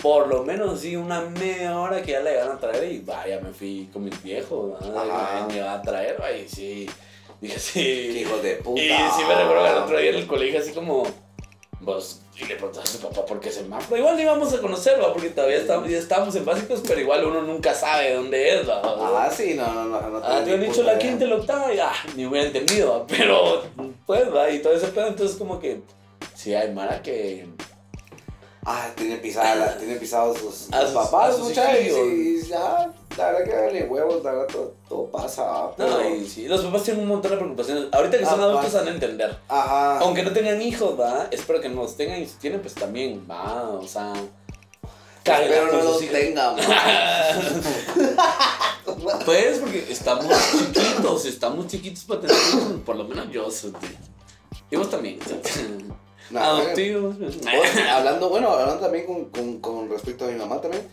Por 0.00 0.28
lo 0.28 0.42
menos, 0.44 0.80
sí, 0.80 0.94
una 0.94 1.22
media 1.22 1.78
hora 1.78 2.02
que 2.02 2.12
ya 2.12 2.20
la 2.20 2.32
iban 2.32 2.50
a 2.50 2.58
traer. 2.58 2.92
Y 2.92 2.98
vaya, 2.98 3.40
me 3.40 3.52
fui 3.52 3.88
con 3.92 4.04
mis 4.04 4.22
viejos. 4.22 4.80
Me 5.48 5.56
iban 5.56 5.68
a 5.68 5.82
traer, 5.82 6.16
y 6.42 6.48
sí. 6.48 6.90
Dije, 7.40 7.58
sí. 7.58 8.18
hijo 8.20 8.38
de 8.38 8.56
puta. 8.56 8.80
Y 8.80 8.88
sí 8.88 9.22
me 9.26 9.34
recuerdo 9.34 9.64
que 9.64 9.70
el 9.70 9.76
otro 9.76 9.98
día 9.98 10.10
en 10.10 10.16
el 10.16 10.26
colegio, 10.26 10.60
así 10.60 10.72
como. 10.72 11.04
Vos, 11.80 12.22
y 12.38 12.44
le 12.44 12.56
preguntaste 12.56 12.98
a 12.98 13.00
tu 13.00 13.08
papá 13.08 13.24
por 13.24 13.40
qué 13.40 13.50
semáforo. 13.50 13.96
Igual 13.96 14.16
ni 14.16 14.22
íbamos 14.22 14.52
a 14.52 14.60
conocerlo, 14.60 15.12
porque 15.12 15.30
todavía 15.30 15.56
estábamos, 15.56 15.88
ya 15.90 15.98
estábamos 15.98 16.34
en 16.36 16.44
básicos, 16.44 16.82
pero 16.86 17.00
igual 17.00 17.24
uno 17.24 17.42
nunca 17.42 17.72
sabe 17.72 18.14
dónde 18.14 18.60
es. 18.60 18.68
¿va? 18.68 18.82
Ah, 18.84 19.30
sí, 19.34 19.54
no, 19.54 19.66
no, 19.72 19.84
no. 19.84 20.00
no 20.10 20.20
Ah, 20.22 20.42
te 20.44 20.52
han 20.52 20.60
dicho 20.60 20.82
la 20.82 20.98
quinta 20.98 21.24
y 21.24 21.28
la 21.28 21.36
octava 21.36 21.72
y 21.72 21.78
ah, 21.78 21.92
ni 22.14 22.26
hubiera 22.26 22.46
entendido, 22.46 22.90
¿va? 23.00 23.06
pero 23.06 23.62
pues 24.04 24.34
va, 24.34 24.50
y 24.50 24.60
todo 24.60 24.74
ese 24.74 24.88
pedo, 24.88 25.08
entonces 25.08 25.36
como 25.36 25.58
que 25.58 25.80
sí 26.34 26.54
hay 26.54 26.72
Mara 26.72 27.00
que 27.02 27.46
Ah, 28.68 28.88
tiene 28.96 29.16
pisada, 29.18 29.54
la- 29.54 29.78
tiene 29.78 29.94
pisados 29.94 30.38
sus, 30.38 30.72
A 30.72 30.82
sus 30.82 30.90
papás, 30.90 31.38
muchachos. 31.38 31.78
hijillos. 31.80 32.08
Y 32.08 32.48
ya, 32.48 32.92
la 33.16 33.30
verdad 33.30 33.44
que 33.44 33.54
dale 33.56 33.84
huevos, 33.84 34.24
la 34.24 34.32
verdad 34.32 34.46
todo, 34.52 34.74
todo 34.88 35.06
pasa. 35.10 35.44
no, 35.44 35.74
pero- 35.76 36.14
y 36.16 36.26
sí, 36.28 36.48
los 36.48 36.62
papás 36.64 36.82
tienen 36.82 37.04
un 37.04 37.08
montón 37.10 37.30
de 37.30 37.36
preocupaciones. 37.36 37.84
Ahorita 37.92 38.18
que 38.18 38.24
son 38.26 38.40
Ah, 38.40 38.44
adultos 38.44 38.74
va. 38.74 38.78
van 38.80 38.88
a 38.88 38.90
entender. 38.90 39.38
Ajá. 39.48 39.98
Aunque 40.00 40.24
no 40.24 40.32
tengan 40.32 40.60
hijos, 40.60 40.98
va, 40.98 41.28
espero 41.30 41.60
que 41.60 41.68
no 41.68 41.82
los 41.82 41.96
tengan 41.96 42.20
y 42.20 42.26
si 42.26 42.34
tienen 42.38 42.60
pues 42.60 42.74
también, 42.74 43.24
va, 43.30 43.68
o 43.70 43.86
sea, 43.86 44.12
Pero 45.22 45.70
no 45.72 45.82
los 45.82 45.98
tengan. 46.00 46.56
Pues 49.24 49.58
porque 49.58 49.86
estamos 49.90 50.26
chiquitos, 50.52 51.24
estamos 51.26 51.66
chiquitos 51.66 52.04
para 52.04 52.20
tener 52.22 52.36
hijos, 52.36 52.62
por 52.84 52.96
lo 52.96 53.04
menos 53.04 53.28
yo, 53.30 53.48
y 54.70 54.76
vos 54.76 54.90
también. 54.90 55.18
No, 56.30 56.40
Adoptivos. 56.40 57.18
Vos, 57.18 57.32
hablando, 57.90 58.28
bueno, 58.28 58.50
hablando 58.50 58.80
también 58.80 59.06
con, 59.06 59.26
con, 59.26 59.60
con 59.60 59.88
respecto 59.90 60.24
a 60.24 60.28
mi 60.28 60.34
mamá 60.36 60.60
también. 60.60 60.86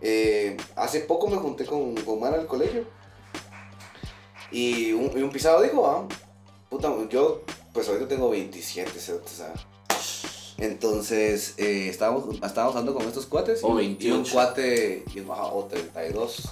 eh, 0.00 0.56
hace 0.76 1.00
poco 1.00 1.28
me 1.28 1.36
junté 1.36 1.64
con, 1.64 1.94
con 1.96 2.18
Mara 2.20 2.36
al 2.38 2.46
colegio. 2.46 2.84
Y 4.50 4.92
un, 4.92 5.16
y 5.18 5.22
un 5.22 5.30
pisado 5.30 5.62
dijo, 5.62 5.86
ah, 5.86 6.06
puta, 6.68 6.92
yo 7.10 7.42
pues 7.72 7.88
ahorita 7.88 8.06
tengo 8.08 8.30
27, 8.30 8.90
o 8.98 9.28
sea. 9.28 9.52
Entonces, 10.58 11.54
eh, 11.58 11.88
estábamos, 11.88 12.24
estábamos 12.36 12.76
hablando 12.76 12.94
con 12.94 13.06
estos 13.08 13.26
cuates. 13.26 13.60
O 13.64 13.80
y- 13.80 13.96
Y 13.98 14.10
un 14.10 14.22
28. 14.22 14.32
cuate, 14.32 15.04
y, 15.14 15.18
ajá, 15.20 15.46
o 15.46 15.64
32. 15.64 16.42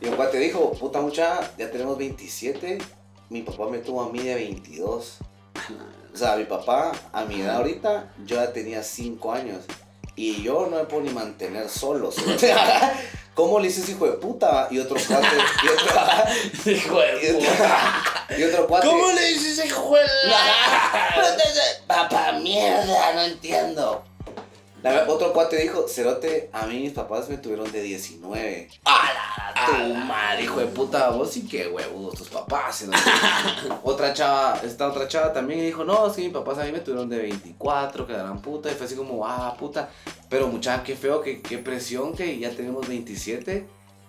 Y 0.00 0.06
un 0.06 0.16
cuate 0.16 0.38
dijo, 0.38 0.72
puta 0.72 1.00
mucha, 1.02 1.52
ya 1.58 1.70
tenemos 1.70 1.98
27. 1.98 2.78
Mi 3.28 3.42
papá 3.42 3.68
me 3.68 3.78
tuvo 3.78 4.02
a 4.02 4.10
mí 4.10 4.20
de 4.20 4.34
22. 4.34 5.18
O 6.14 6.16
sea, 6.16 6.36
mi 6.36 6.44
papá, 6.44 6.92
a 7.12 7.24
mi 7.24 7.40
edad 7.40 7.56
ahorita, 7.56 8.12
yo 8.24 8.36
ya 8.36 8.52
tenía 8.52 8.82
5 8.84 9.32
años. 9.32 9.64
Y 10.16 10.42
yo 10.44 10.68
no 10.70 10.76
me 10.76 10.84
puedo 10.84 11.02
ni 11.02 11.10
mantener 11.10 11.68
solo. 11.68 12.12
¿sí? 12.12 12.22
¿Cómo 13.34 13.58
le 13.58 13.66
dices 13.66 13.88
hijo 13.88 14.06
de 14.06 14.12
puta? 14.12 14.68
Y 14.70 14.78
otro 14.78 14.96
cuate. 15.08 15.26
Y 15.64 15.68
otro, 15.68 16.70
Hijo 16.70 17.00
de 17.00 17.26
y 17.26 17.30
otro, 17.36 17.50
puta. 17.50 18.04
y 18.38 18.42
otro 18.44 18.66
cuate. 18.68 18.86
¿Cómo 18.86 19.10
le 19.10 19.24
dices 19.26 19.66
hijo 19.66 19.92
de 19.96 20.02
la- 20.28 21.36
Papá, 21.88 22.32
mierda, 22.40 23.12
no 23.14 23.22
entiendo. 23.22 24.04
La- 24.84 25.08
otro 25.08 25.32
cuate 25.32 25.56
dijo, 25.56 25.88
Cerote, 25.88 26.50
a 26.52 26.66
mí 26.66 26.80
mis 26.80 26.92
papás 26.92 27.28
me 27.30 27.38
tuvieron 27.38 27.70
de 27.72 27.80
19. 27.82 28.68
Tu 29.66 29.94
madre, 29.94 30.42
hijo 30.42 30.60
de 30.60 30.66
puta, 30.66 31.08
vos 31.08 31.30
sí 31.30 31.48
que 31.48 31.68
huevudos 31.68 32.16
tus 32.16 32.28
papás. 32.28 32.82
¿no? 32.82 32.92
otra 33.82 34.12
chava, 34.12 34.60
esta 34.62 34.86
otra 34.88 35.08
chava 35.08 35.32
también 35.32 35.60
dijo, 35.60 35.84
no, 35.84 36.12
que 36.12 36.20
mis 36.22 36.32
papás 36.32 36.58
a 36.58 36.64
mí 36.64 36.72
me 36.72 36.80
tuvieron 36.80 37.08
de 37.08 37.16
24, 37.18 38.06
que 38.06 38.12
la 38.12 38.18
gran 38.20 38.42
puta. 38.42 38.70
Y 38.70 38.74
fue 38.74 38.84
así 38.86 38.94
como, 38.94 39.26
ah, 39.26 39.56
puta. 39.58 39.88
Pero 40.28 40.48
mucha, 40.48 40.82
qué 40.82 40.96
feo, 40.96 41.22
qué, 41.22 41.40
qué 41.40 41.56
presión 41.56 42.14
que 42.14 42.38
ya 42.38 42.50
tenemos 42.50 42.86
27. 42.86 43.66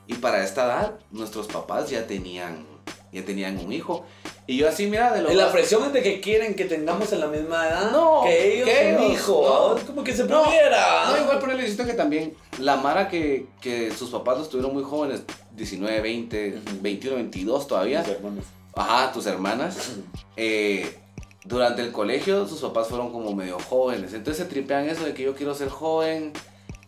Y 0.07 0.13
para 0.15 0.43
esta 0.43 0.65
edad, 0.65 0.99
nuestros 1.11 1.47
papás 1.47 1.89
ya 1.89 2.05
tenían, 2.05 2.65
ya 3.13 3.23
tenían 3.23 3.57
un 3.59 3.71
hijo. 3.71 4.05
Y 4.47 4.57
yo 4.57 4.69
así, 4.69 4.85
mira, 4.87 5.11
de 5.11 5.23
lo 5.23 5.33
la 5.33 5.45
más- 5.45 5.53
presión 5.53 5.83
es 5.85 5.93
de 5.93 6.03
que 6.03 6.21
quieren 6.21 6.53
que 6.55 6.65
tengamos 6.65 7.11
en 7.11 7.19
la 7.19 7.27
misma 7.27 7.67
edad 7.67 7.91
No, 7.91 8.21
que 8.23 8.53
ellos 8.61 8.69
que 8.69 8.95
un 8.99 9.11
hijo. 9.11 9.69
no. 9.73 9.77
Es 9.77 9.83
como 9.85 10.03
que 10.03 10.13
se 10.13 10.25
pudiera. 10.25 11.05
No, 11.09 11.17
igual 11.23 11.39
por 11.39 11.49
el 11.49 11.57
necesito 11.57 11.83
que 11.85 11.93
también 11.93 12.35
la 12.59 12.75
Mara 12.75 13.07
que, 13.09 13.47
que 13.59 13.91
sus 13.91 14.11
papás 14.11 14.37
los 14.37 14.49
tuvieron 14.49 14.71
muy 14.73 14.83
jóvenes, 14.83 15.23
19, 15.55 15.99
20, 16.01 16.49
Ujú. 16.57 16.77
21, 16.81 17.15
22 17.17 17.67
todavía. 17.67 18.01
Mis 18.01 18.09
hermanos. 18.09 18.45
Ajá, 18.75 19.11
tus 19.11 19.25
hermanas. 19.25 19.93
eh, 20.37 20.95
durante 21.43 21.81
el 21.81 21.91
colegio 21.91 22.47
sus 22.47 22.59
papás 22.61 22.87
fueron 22.87 23.11
como 23.11 23.33
medio 23.33 23.57
jóvenes. 23.59 24.13
Entonces 24.13 24.43
se 24.43 24.49
tripean 24.51 24.87
eso 24.89 25.05
de 25.05 25.13
que 25.13 25.23
yo 25.23 25.33
quiero 25.35 25.53
ser 25.55 25.69
joven 25.69 26.33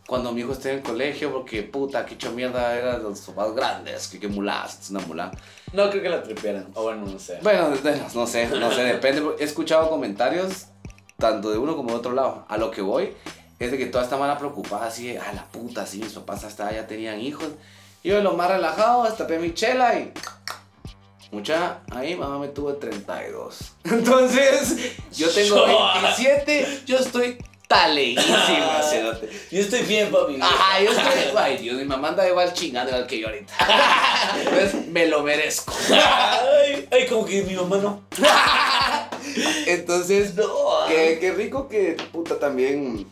cuando 0.07 0.31
mi 0.31 0.41
hijo 0.41 0.53
esté 0.53 0.71
en 0.71 0.77
el 0.77 0.83
colegio 0.83 1.31
porque 1.31 1.63
puta, 1.63 2.05
que 2.05 2.15
hecho 2.15 2.31
mierda 2.31 2.75
eran 2.75 3.03
los 3.03 3.19
papás 3.21 3.53
grandes, 3.53 4.07
que 4.07 4.19
qué 4.19 4.27
muladas, 4.27 4.79
es 4.81 4.89
una 4.89 5.01
mulada. 5.01 5.31
No 5.73 5.89
creo 5.89 6.01
que 6.01 6.09
la 6.09 6.23
tripearan. 6.23 6.67
O 6.75 6.83
bueno, 6.83 7.05
no 7.05 7.19
sé. 7.19 7.39
Bueno, 7.43 7.69
de- 7.69 8.01
no 8.15 8.25
sé, 8.25 8.47
no 8.47 8.71
sé, 8.71 8.83
depende. 8.85 9.21
He 9.37 9.43
escuchado 9.43 9.89
comentarios 9.89 10.67
tanto 11.17 11.51
de 11.51 11.57
uno 11.57 11.75
como 11.75 11.89
de 11.89 11.95
otro 11.97 12.13
lado. 12.13 12.45
A 12.47 12.57
lo 12.57 12.71
que 12.71 12.81
voy 12.81 13.13
es 13.59 13.71
de 13.71 13.77
que 13.77 13.87
toda 13.87 14.03
esta 14.05 14.17
mala 14.17 14.37
preocupada 14.37 14.85
así, 14.87 15.07
de, 15.09 15.19
a 15.19 15.33
la 15.33 15.43
puta, 15.45 15.85
sí, 15.85 15.97
mis 15.99 16.13
papás 16.13 16.43
hasta 16.45 16.71
ya 16.71 16.87
tenían 16.87 17.19
hijos. 17.19 17.49
Yo 18.03 18.15
de 18.15 18.21
lo 18.23 18.33
más 18.33 18.49
relajado, 18.49 19.03
destapé 19.03 19.39
mi 19.39 19.53
chela 19.53 19.99
y 19.99 20.13
Mucha, 21.29 21.79
ahí 21.93 22.15
mamá 22.15 22.39
me 22.39 22.47
tuvo 22.47 22.75
32. 22.75 23.57
Entonces, 23.83 24.93
yo 25.11 25.29
tengo 25.29 25.65
27, 26.01 26.83
yo 26.85 26.97
estoy 26.97 27.37
taleísima, 27.67 28.81
cerote. 28.81 29.29
Yo 29.51 29.59
estoy 29.61 29.81
bien, 29.83 30.09
papi. 30.11 30.37
Ajá, 30.41 30.81
yo 30.81 30.91
estoy. 30.91 31.33
Ay, 31.37 31.57
Dios, 31.57 31.75
mi 31.77 31.83
mamá 31.85 32.09
anda 32.09 32.27
igual 32.27 32.53
chingando 32.53 32.91
igual 32.91 33.07
que 33.07 33.19
yo 33.19 33.27
ahorita. 33.27 33.53
Entonces, 34.39 34.87
me 34.87 35.05
lo 35.07 35.23
merezco. 35.23 35.73
Ay, 35.91 36.87
ay, 36.91 37.07
como 37.07 37.25
que 37.25 37.41
mi 37.43 37.55
mamá 37.55 37.77
no. 37.77 38.03
Entonces, 39.67 40.33
qué, 40.87 41.17
qué 41.19 41.31
rico 41.33 41.67
que 41.67 41.97
puta 42.11 42.39
también. 42.39 43.05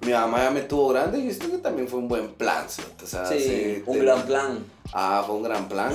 Mi 0.00 0.12
mamá 0.12 0.44
ya 0.44 0.50
me 0.50 0.60
tuvo 0.60 0.88
grande 0.88 1.18
y 1.18 1.28
esto 1.28 1.50
que 1.50 1.58
también 1.58 1.88
fue 1.88 1.98
un 1.98 2.06
buen 2.06 2.28
plan, 2.34 2.68
cerote. 2.68 3.04
O 3.04 3.08
sea, 3.08 3.26
Sí, 3.26 3.40
sí, 3.40 3.82
un 3.86 3.98
te- 3.98 4.04
gran 4.04 4.22
plan. 4.26 4.64
Ah, 4.92 5.24
fue 5.26 5.34
un 5.36 5.42
gran 5.42 5.68
plan. 5.68 5.92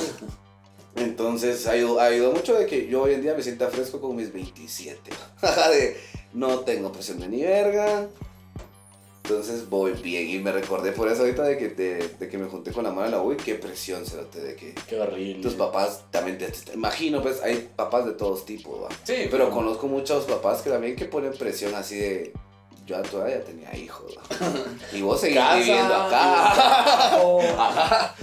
Entonces, 0.95 1.66
ayudó, 1.68 2.01
ayudó 2.01 2.32
mucho 2.34 2.55
de 2.55 2.66
que 2.66 2.88
yo 2.88 3.03
hoy 3.03 3.14
en 3.14 3.22
día 3.22 3.34
me 3.34 3.41
sienta 3.41 3.70
fresco 3.70 4.01
con 4.01 4.16
mis 4.16 4.34
27. 4.34 4.99
de, 5.72 5.97
no 6.34 6.59
tengo 6.59 6.91
presión 6.91 7.19
de 7.19 7.27
ni 7.27 7.41
verga. 7.43 8.07
Entonces 9.23 9.69
voy 9.69 9.93
bien 9.93 10.27
y 10.29 10.39
me 10.39 10.51
recordé 10.51 10.91
por 10.91 11.07
eso 11.07 11.21
ahorita 11.21 11.43
de 11.43 11.57
que, 11.57 11.69
de, 11.69 12.07
de 12.19 12.27
que 12.27 12.38
me 12.38 12.47
junté 12.49 12.71
con 12.71 12.84
la 12.84 12.89
mano 12.89 13.05
de 13.05 13.11
la 13.11 13.21
U 13.21 13.32
y 13.32 13.38
qué 13.38 13.55
presión 13.55 14.05
se 14.05 14.17
de 14.17 14.55
que 14.55 14.73
Qué 14.89 14.99
horrible. 14.99 15.41
tus 15.41 15.53
papás 15.53 16.01
también 16.11 16.38
te, 16.38 16.47
te- 16.47 16.73
imagino 16.73 17.21
pues 17.21 17.41
hay 17.41 17.69
papás 17.75 18.05
de 18.05 18.13
todos 18.13 18.45
tipos, 18.45 18.84
¿va? 18.84 18.89
Sí, 19.03 19.27
Pero 19.29 19.49
conozco 19.51 19.88
muchos 19.88 20.25
papás 20.25 20.61
que 20.63 20.69
también 20.69 20.95
que 20.95 21.05
ponen 21.05 21.32
presión 21.34 21.73
así 21.75 21.95
de 21.97 22.34
yo 22.86 22.97
a 22.97 23.03
tu 23.03 23.17
edad 23.19 23.29
ya 23.29 23.43
tenía 23.45 23.73
hijos. 23.77 24.11
¿va? 24.17 24.51
Y 24.97 25.01
vos 25.01 25.21
seguís 25.21 25.38
Casa, 25.38 25.55
viviendo 25.59 25.93
acá. 25.95 26.51
Ajá. 27.57 28.15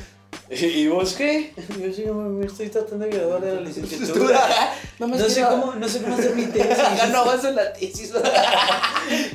¿Y 0.51 0.89
vos 0.89 1.13
qué? 1.13 1.53
Yo 1.79 1.93
sí, 1.93 2.05
me 2.05 2.47
estoy 2.47 2.69
tratando 2.71 3.05
de 3.05 3.11
graduar 3.11 3.43
de 3.43 3.55
la 3.55 3.61
licenciatura. 3.61 4.75
no 4.99 5.07
No 5.07 5.29
sé 5.29 5.43
cómo, 5.43 5.75
no 5.75 5.89
sé 5.89 6.01
cómo 6.01 6.15
hacer 6.17 6.35
mi 6.35 6.47
tesis. 6.47 6.79
no 7.13 7.25
vas 7.27 7.45
en 7.45 7.57
la 7.57 7.73
tesis. 7.73 8.13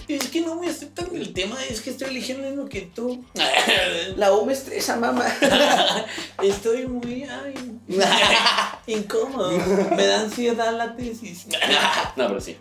Es 0.08 0.30
que 0.30 0.42
no 0.42 0.56
me 0.56 0.70
aceptan 0.70 1.16
el 1.16 1.34
tema, 1.34 1.58
es 1.68 1.82
que 1.82 1.90
estoy 1.90 2.10
eligiendo 2.10 2.44
lo 2.44 2.50
mismo 2.52 2.70
que 2.70 2.82
tú. 2.82 3.26
La 4.16 4.32
U 4.32 4.46
me 4.46 4.54
estresa, 4.54 4.98
mamá. 4.98 5.26
Estoy 6.44 6.86
muy 6.86 7.24
ay, 7.24 7.56
incómodo. 8.86 9.52
Me 9.96 10.06
da 10.06 10.22
ansiedad 10.22 10.78
la 10.78 10.96
tesis. 10.96 11.48
No, 12.16 12.28
pero 12.28 12.40
sí. 12.40 12.58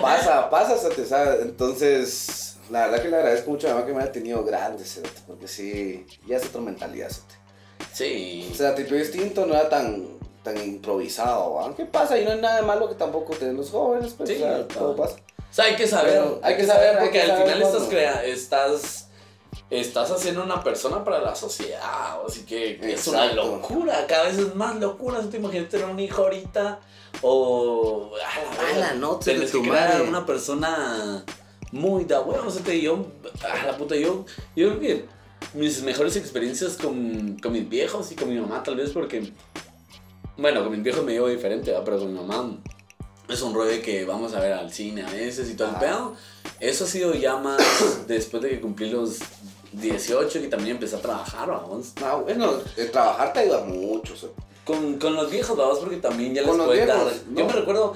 Pasa, 0.00 0.50
pasa, 0.50 0.76
se 0.76 0.88
te 0.88 1.06
sabe. 1.06 1.42
Entonces, 1.42 2.56
la 2.70 2.86
verdad 2.86 3.02
que 3.02 3.08
le 3.08 3.16
agradezco 3.16 3.50
mucho 3.50 3.68
a 3.68 3.70
mi 3.70 3.74
mamá 3.76 3.86
que 3.86 3.92
me 3.94 4.02
haya 4.02 4.12
tenido 4.12 4.44
grande, 4.44 4.84
porque 5.26 5.46
sí, 5.46 6.04
ya 6.26 6.36
es 6.36 6.46
otra 6.46 6.60
mentalidad, 6.60 7.08
cerote. 7.10 7.37
Sí. 7.98 8.48
O 8.52 8.54
sea, 8.54 8.76
tipo 8.76 8.94
distinto, 8.94 9.44
no 9.44 9.54
era 9.54 9.68
tan, 9.68 10.06
tan 10.44 10.56
improvisado, 10.56 11.54
¿va? 11.54 11.74
¿Qué 11.74 11.84
pasa? 11.84 12.16
Y 12.16 12.24
no 12.24 12.30
hay 12.30 12.40
nada 12.40 12.60
de 12.60 12.62
malo 12.62 12.88
que 12.88 12.94
tampoco 12.94 13.34
tienen 13.34 13.56
los 13.56 13.70
jóvenes, 13.70 14.14
pues, 14.16 14.28
Sí, 14.28 14.36
o 14.36 14.38
sea, 14.38 14.48
claro. 14.48 14.66
todo 14.66 14.96
pasa. 14.96 15.16
O 15.16 15.52
sea, 15.54 15.64
hay 15.64 15.74
que 15.74 15.88
saber. 15.88 16.12
Pero 16.12 16.40
hay 16.44 16.56
que 16.56 16.64
saber, 16.64 16.98
porque 16.98 17.10
que 17.10 17.22
al 17.22 17.28
saber 17.28 17.42
final 17.48 17.62
estás, 17.62 17.88
crea 17.88 18.24
estás, 18.24 19.08
estás 19.68 20.10
haciendo 20.12 20.44
una 20.44 20.62
persona 20.62 21.02
para 21.02 21.20
la 21.20 21.34
sociedad. 21.34 22.20
Así 22.24 22.44
que 22.44 22.78
es 22.82 23.08
una 23.08 23.32
locura. 23.32 24.06
Cada 24.06 24.26
vez 24.26 24.38
es 24.38 24.54
más 24.54 24.76
locura. 24.76 25.20
¿No 25.20 25.28
te 25.28 25.38
imaginas 25.38 25.68
tener 25.68 25.86
un 25.86 25.98
hijo 25.98 26.22
ahorita? 26.22 26.78
O. 27.22 28.12
A 28.14 28.78
la, 28.78 28.94
noche 28.94 29.36
de 29.36 29.46
tu 29.46 29.64
madre. 29.64 30.02
una 30.02 30.24
persona 30.24 31.24
muy 31.72 32.04
da 32.04 32.20
huevo. 32.20 32.46
O 32.46 32.50
sea, 32.50 32.62
te 32.62 32.80
yo. 32.80 33.06
A 33.42 33.66
la 33.66 33.76
puta, 33.76 33.96
yo. 33.96 34.24
Yo 34.54 34.68
creo 34.68 34.80
que 34.80 35.17
mis 35.54 35.82
mejores 35.82 36.16
experiencias 36.16 36.76
con, 36.76 37.38
con 37.42 37.52
mis 37.52 37.68
viejos 37.68 38.10
y 38.12 38.14
con 38.14 38.28
mi 38.28 38.38
mamá, 38.40 38.62
tal 38.62 38.76
vez 38.76 38.90
porque. 38.90 39.32
Bueno, 40.36 40.62
con 40.62 40.72
mis 40.72 40.82
viejos 40.82 41.04
me 41.04 41.12
llevo 41.12 41.28
diferente, 41.28 41.70
¿verdad? 41.70 41.84
pero 41.84 41.98
con 41.98 42.12
mi 42.12 42.18
mamá 42.20 42.56
es 43.28 43.42
un 43.42 43.52
rollo 43.54 43.70
de 43.70 43.82
que 43.82 44.04
vamos 44.04 44.34
a 44.34 44.40
ver 44.40 44.52
al 44.52 44.72
cine 44.72 45.02
a 45.02 45.10
veces 45.10 45.50
y 45.50 45.54
todo 45.54 45.68
el 45.68 45.74
Ah. 45.76 45.80
pedo. 45.80 46.14
Eso 46.60 46.84
ha 46.84 46.86
sido 46.86 47.14
ya 47.14 47.36
más 47.36 47.58
después 48.06 48.42
de 48.42 48.50
que 48.50 48.60
cumplí 48.60 48.88
los 48.90 49.18
18 49.72 50.38
y 50.38 50.48
también 50.48 50.76
empecé 50.76 50.96
a 50.96 51.00
trabajar, 51.00 51.48
vamos. 51.48 51.92
Ah, 52.02 52.14
bueno, 52.16 52.52
el 52.76 52.90
trabajar 52.90 53.32
te 53.32 53.40
ayuda 53.40 53.64
mucho, 53.64 54.16
cerote. 54.16 54.40
Con, 54.64 54.98
con 54.98 55.14
los 55.14 55.30
viejos, 55.30 55.56
vamos, 55.56 55.78
porque 55.78 55.96
también 55.96 56.34
ya 56.34 56.42
les 56.42 56.48
Con 56.50 56.58
los 56.58 56.66
puede 56.66 56.84
dar. 56.86 56.98
viejos, 57.04 57.22
Yo 57.34 57.40
no. 57.40 57.46
me 57.46 57.52
recuerdo. 57.52 57.94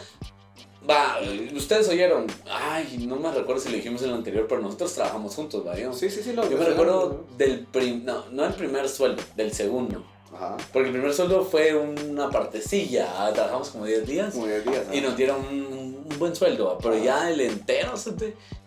Va, 0.88 1.18
ustedes 1.54 1.88
oyeron. 1.88 2.26
Ay, 2.50 3.04
no 3.06 3.16
me 3.16 3.30
recuerdo 3.30 3.60
si 3.60 3.68
lo 3.68 3.76
dijimos 3.76 4.02
en 4.02 4.10
el 4.10 4.14
anterior, 4.16 4.46
pero 4.48 4.60
nosotros 4.60 4.92
trabajamos 4.94 5.34
juntos, 5.34 5.66
¿va? 5.66 5.78
Yo, 5.78 5.92
Sí, 5.92 6.10
sí, 6.10 6.22
sí, 6.22 6.32
lo 6.32 6.48
yo 6.48 6.58
me 6.58 6.64
recuerdo 6.64 7.24
del 7.36 7.66
prim, 7.66 8.04
no, 8.04 8.24
no 8.30 8.44
el 8.44 8.54
primer 8.54 8.88
sueldo, 8.88 9.22
del 9.36 9.52
segundo. 9.52 10.04
Ajá. 10.34 10.56
Porque 10.72 10.88
el 10.88 10.94
primer 10.94 11.12
sueldo 11.14 11.44
fue 11.44 11.74
una 11.76 12.30
partecilla, 12.30 13.12
ah, 13.16 13.32
trabajamos 13.32 13.70
como 13.70 13.84
10 13.84 14.06
días. 14.06 14.34
Muy 14.34 14.48
bien, 14.48 14.64
días. 14.64 14.86
Y 14.92 15.00
nos 15.00 15.16
dieron 15.16 15.44
un, 15.46 16.06
un 16.10 16.18
buen 16.18 16.34
sueldo, 16.34 16.66
¿va? 16.66 16.78
pero 16.78 16.96
ya 16.98 17.30
el 17.30 17.40
entero, 17.40 17.92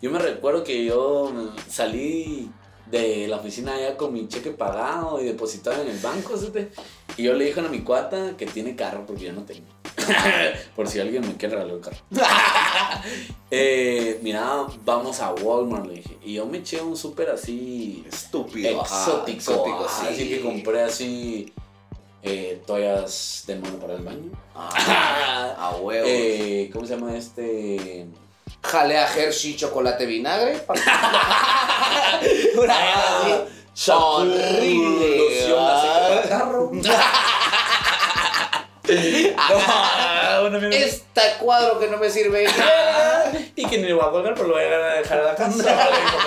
yo 0.02 0.12
me 0.12 0.20
recuerdo 0.20 0.64
que 0.64 0.86
yo 0.86 1.52
salí 1.68 2.50
de 2.90 3.28
la 3.28 3.38
oficina 3.38 3.76
allá 3.76 3.98
con 3.98 4.14
mi 4.14 4.28
cheque 4.28 4.52
pagado 4.52 5.22
y 5.22 5.26
depositado 5.26 5.82
en 5.82 5.90
el 5.90 5.98
banco, 5.98 6.36
y 7.18 7.24
yo 7.24 7.34
le 7.34 7.46
dije 7.46 7.60
a 7.60 7.64
mi 7.64 7.82
cuata 7.82 8.38
que 8.38 8.46
tiene 8.46 8.76
carro 8.76 9.06
porque 9.06 9.26
yo 9.26 9.34
no 9.34 9.44
tengo. 9.44 9.75
Por 10.76 10.88
si 10.88 11.00
alguien 11.00 11.22
me 11.28 11.36
quiere 11.36 11.56
regalar 11.56 11.76
un 11.76 11.82
carro. 11.82 11.98
eh, 13.52 14.20
mira, 14.22 14.66
vamos 14.84 15.20
a 15.20 15.34
Walmart, 15.34 15.86
le 15.88 15.96
dije. 15.96 16.18
Y 16.24 16.34
yo 16.34 16.46
me 16.46 16.60
eché 16.60 16.82
un 16.82 16.98
súper 16.98 17.30
así 17.30 18.06
Estúpido. 18.08 18.82
exótico. 18.82 19.38
exótico, 19.38 19.88
sí. 19.90 20.08
Así 20.10 20.30
que 20.30 20.42
compré 20.42 20.84
así 20.84 21.54
eh, 22.24 22.62
toallas 22.66 23.44
de 23.46 23.56
mano 23.56 23.78
para 23.78 23.94
el 23.94 24.02
baño. 24.02 24.32
Ah, 24.56 25.56
a 25.58 25.76
huevo. 25.82 26.06
Eh, 26.08 26.70
¿Cómo 26.74 26.86
se 26.86 26.96
llama 26.96 27.16
este? 27.16 28.08
Jalea 28.64 29.08
Hershey 29.16 29.56
chocolate 29.56 30.06
vinagre. 30.06 30.64
Ah, 30.88 32.20
shampoo, 33.76 34.22
horrible. 34.22 35.26
Ah. 39.38 40.48
No. 40.50 40.58
Este 40.68 41.22
cuadro 41.40 41.80
que 41.80 41.88
no 41.88 41.98
me 41.98 42.10
sirve. 42.10 42.46
Y 43.58 43.66
que 43.66 43.78
ni 43.78 43.88
lo 43.88 43.98
voy 43.98 44.06
a 44.06 44.12
colgar, 44.12 44.34
pero 44.36 44.48
lo 44.50 44.54
voy 44.56 44.64
a 44.64 44.96
dejar 44.98 45.20
a 45.20 45.24
la 45.24 45.36
casa. 45.36 45.64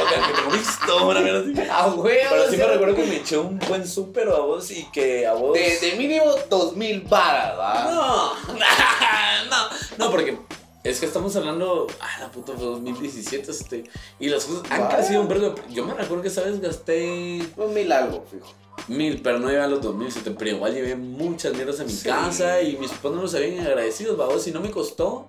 Que 0.09 0.33
tengo 0.35 0.51
visto, 0.51 1.07
una 1.07 1.21
mierda 1.21 1.41
así. 1.41 1.71
A 1.71 1.87
huevo. 1.89 2.03
Pero 2.31 2.51
sí 2.51 2.57
me 2.57 2.65
recuerdo 2.65 2.97
que 2.97 3.05
me 3.05 3.17
eché 3.17 3.37
un 3.37 3.59
buen 3.59 3.87
súper 3.87 4.29
a 4.29 4.39
vos 4.39 4.71
y 4.71 4.85
que 4.91 5.27
a 5.27 5.35
vos. 5.35 5.53
De, 5.53 5.79
de 5.79 5.93
mínimo 5.97 6.25
dos 6.49 6.75
mil 6.75 7.03
varas, 7.03 7.59
¿va? 7.59 7.85
No, 7.91 8.35
no, 9.51 9.69
no, 9.99 10.11
porque 10.11 10.39
es 10.85 11.01
que 11.01 11.07
estamos 11.07 11.35
hablando, 11.37 11.87
ah, 12.01 12.21
la 12.21 12.31
puta, 12.31 12.53
fue 12.55 12.65
2017, 12.65 13.51
este, 13.51 13.85
y 14.19 14.29
las 14.29 14.45
cosas 14.45 14.71
han 14.71 14.89
crecido 14.89 15.21
un 15.21 15.29
vergo. 15.29 15.55
Yo 15.69 15.85
me 15.85 15.93
recuerdo 15.95 16.23
que 16.23 16.29
esa 16.29 16.43
vez 16.43 16.61
gasté 16.61 17.43
Dos 17.57 17.71
mil 17.73 17.91
algo, 17.93 18.25
fijo. 18.31 18.55
Mil, 18.87 19.21
pero 19.23 19.39
no 19.39 19.49
llevé 19.49 19.63
a 19.63 19.67
los 19.67 19.83
2007, 19.83 20.35
pero 20.39 20.51
igual 20.53 20.73
llevé 20.75 20.95
muchas 20.97 21.53
mierdas 21.55 21.81
a 21.81 21.85
mi 21.85 21.91
Sí. 21.93 22.09
casa 22.09 22.61
y 22.63 22.77
mis 22.77 22.91
papás 22.93 23.13
no 23.13 23.23
los 23.23 23.35
habían 23.35 23.67
agradecidos, 23.67 24.17
vos, 24.17 24.47
y 24.47 24.53
no 24.53 24.61
me 24.61 24.71
costó. 24.71 25.27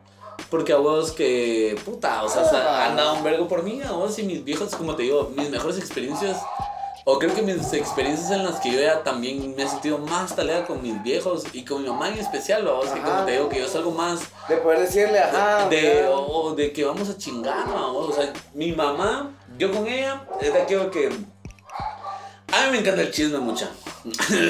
Porque 0.49 0.71
a 0.71 0.77
vos 0.77 1.11
que, 1.11 1.77
puta, 1.83 2.23
o 2.23 2.29
sea, 2.29 2.43
Ah. 2.53 2.85
han 2.85 2.95
dado 2.95 3.15
un 3.15 3.23
vergo 3.23 3.47
por 3.47 3.61
mí, 3.63 3.81
a 3.81 3.91
vos 3.91 4.17
y 4.19 4.23
mis 4.23 4.43
viejos, 4.43 4.73
como 4.75 4.95
te 4.95 5.03
digo, 5.03 5.31
mis 5.35 5.49
mejores 5.49 5.77
experiencias, 5.77 6.37
o 7.03 7.19
creo 7.19 7.33
que 7.35 7.41
mis 7.41 7.73
experiencias 7.73 8.31
en 8.31 8.45
las 8.45 8.59
que 8.61 8.71
yo 8.71 8.79
ya 8.79 9.03
también 9.03 9.53
me 9.55 9.63
he 9.63 9.67
sentido 9.67 9.97
más 9.97 10.35
talera 10.35 10.65
con 10.65 10.81
mis 10.81 11.01
viejos 11.03 11.43
y 11.53 11.65
con 11.65 11.81
mi 11.83 11.89
mamá 11.89 12.09
en 12.09 12.19
especial, 12.19 12.65
a 12.67 12.71
vos, 12.71 12.85
que 12.89 13.01
como 13.01 13.25
te 13.25 13.31
digo, 13.33 13.49
que 13.49 13.59
yo 13.59 13.67
salgo 13.67 13.91
más 13.91 14.21
De 14.47 14.57
poder 14.57 14.79
decirle, 14.79 15.19
ajá. 15.19 15.67
de, 15.69 15.81
mira. 15.81 16.09
o 16.11 16.55
de 16.55 16.71
que 16.71 16.85
vamos 16.85 17.09
a 17.09 17.17
chingar, 17.17 17.67
¿no? 17.67 17.97
o 17.97 18.11
sea, 18.13 18.31
mi 18.53 18.71
mamá, 18.71 19.31
yo 19.57 19.71
con 19.71 19.87
ella, 19.87 20.25
es 20.39 20.53
de 20.53 20.61
aquello 20.61 20.89
que... 20.89 21.09
A 22.51 22.65
mí 22.65 22.71
me 22.71 22.77
encanta 22.79 23.01
el 23.01 23.11
chisme 23.11 23.39
mucha. 23.39 23.69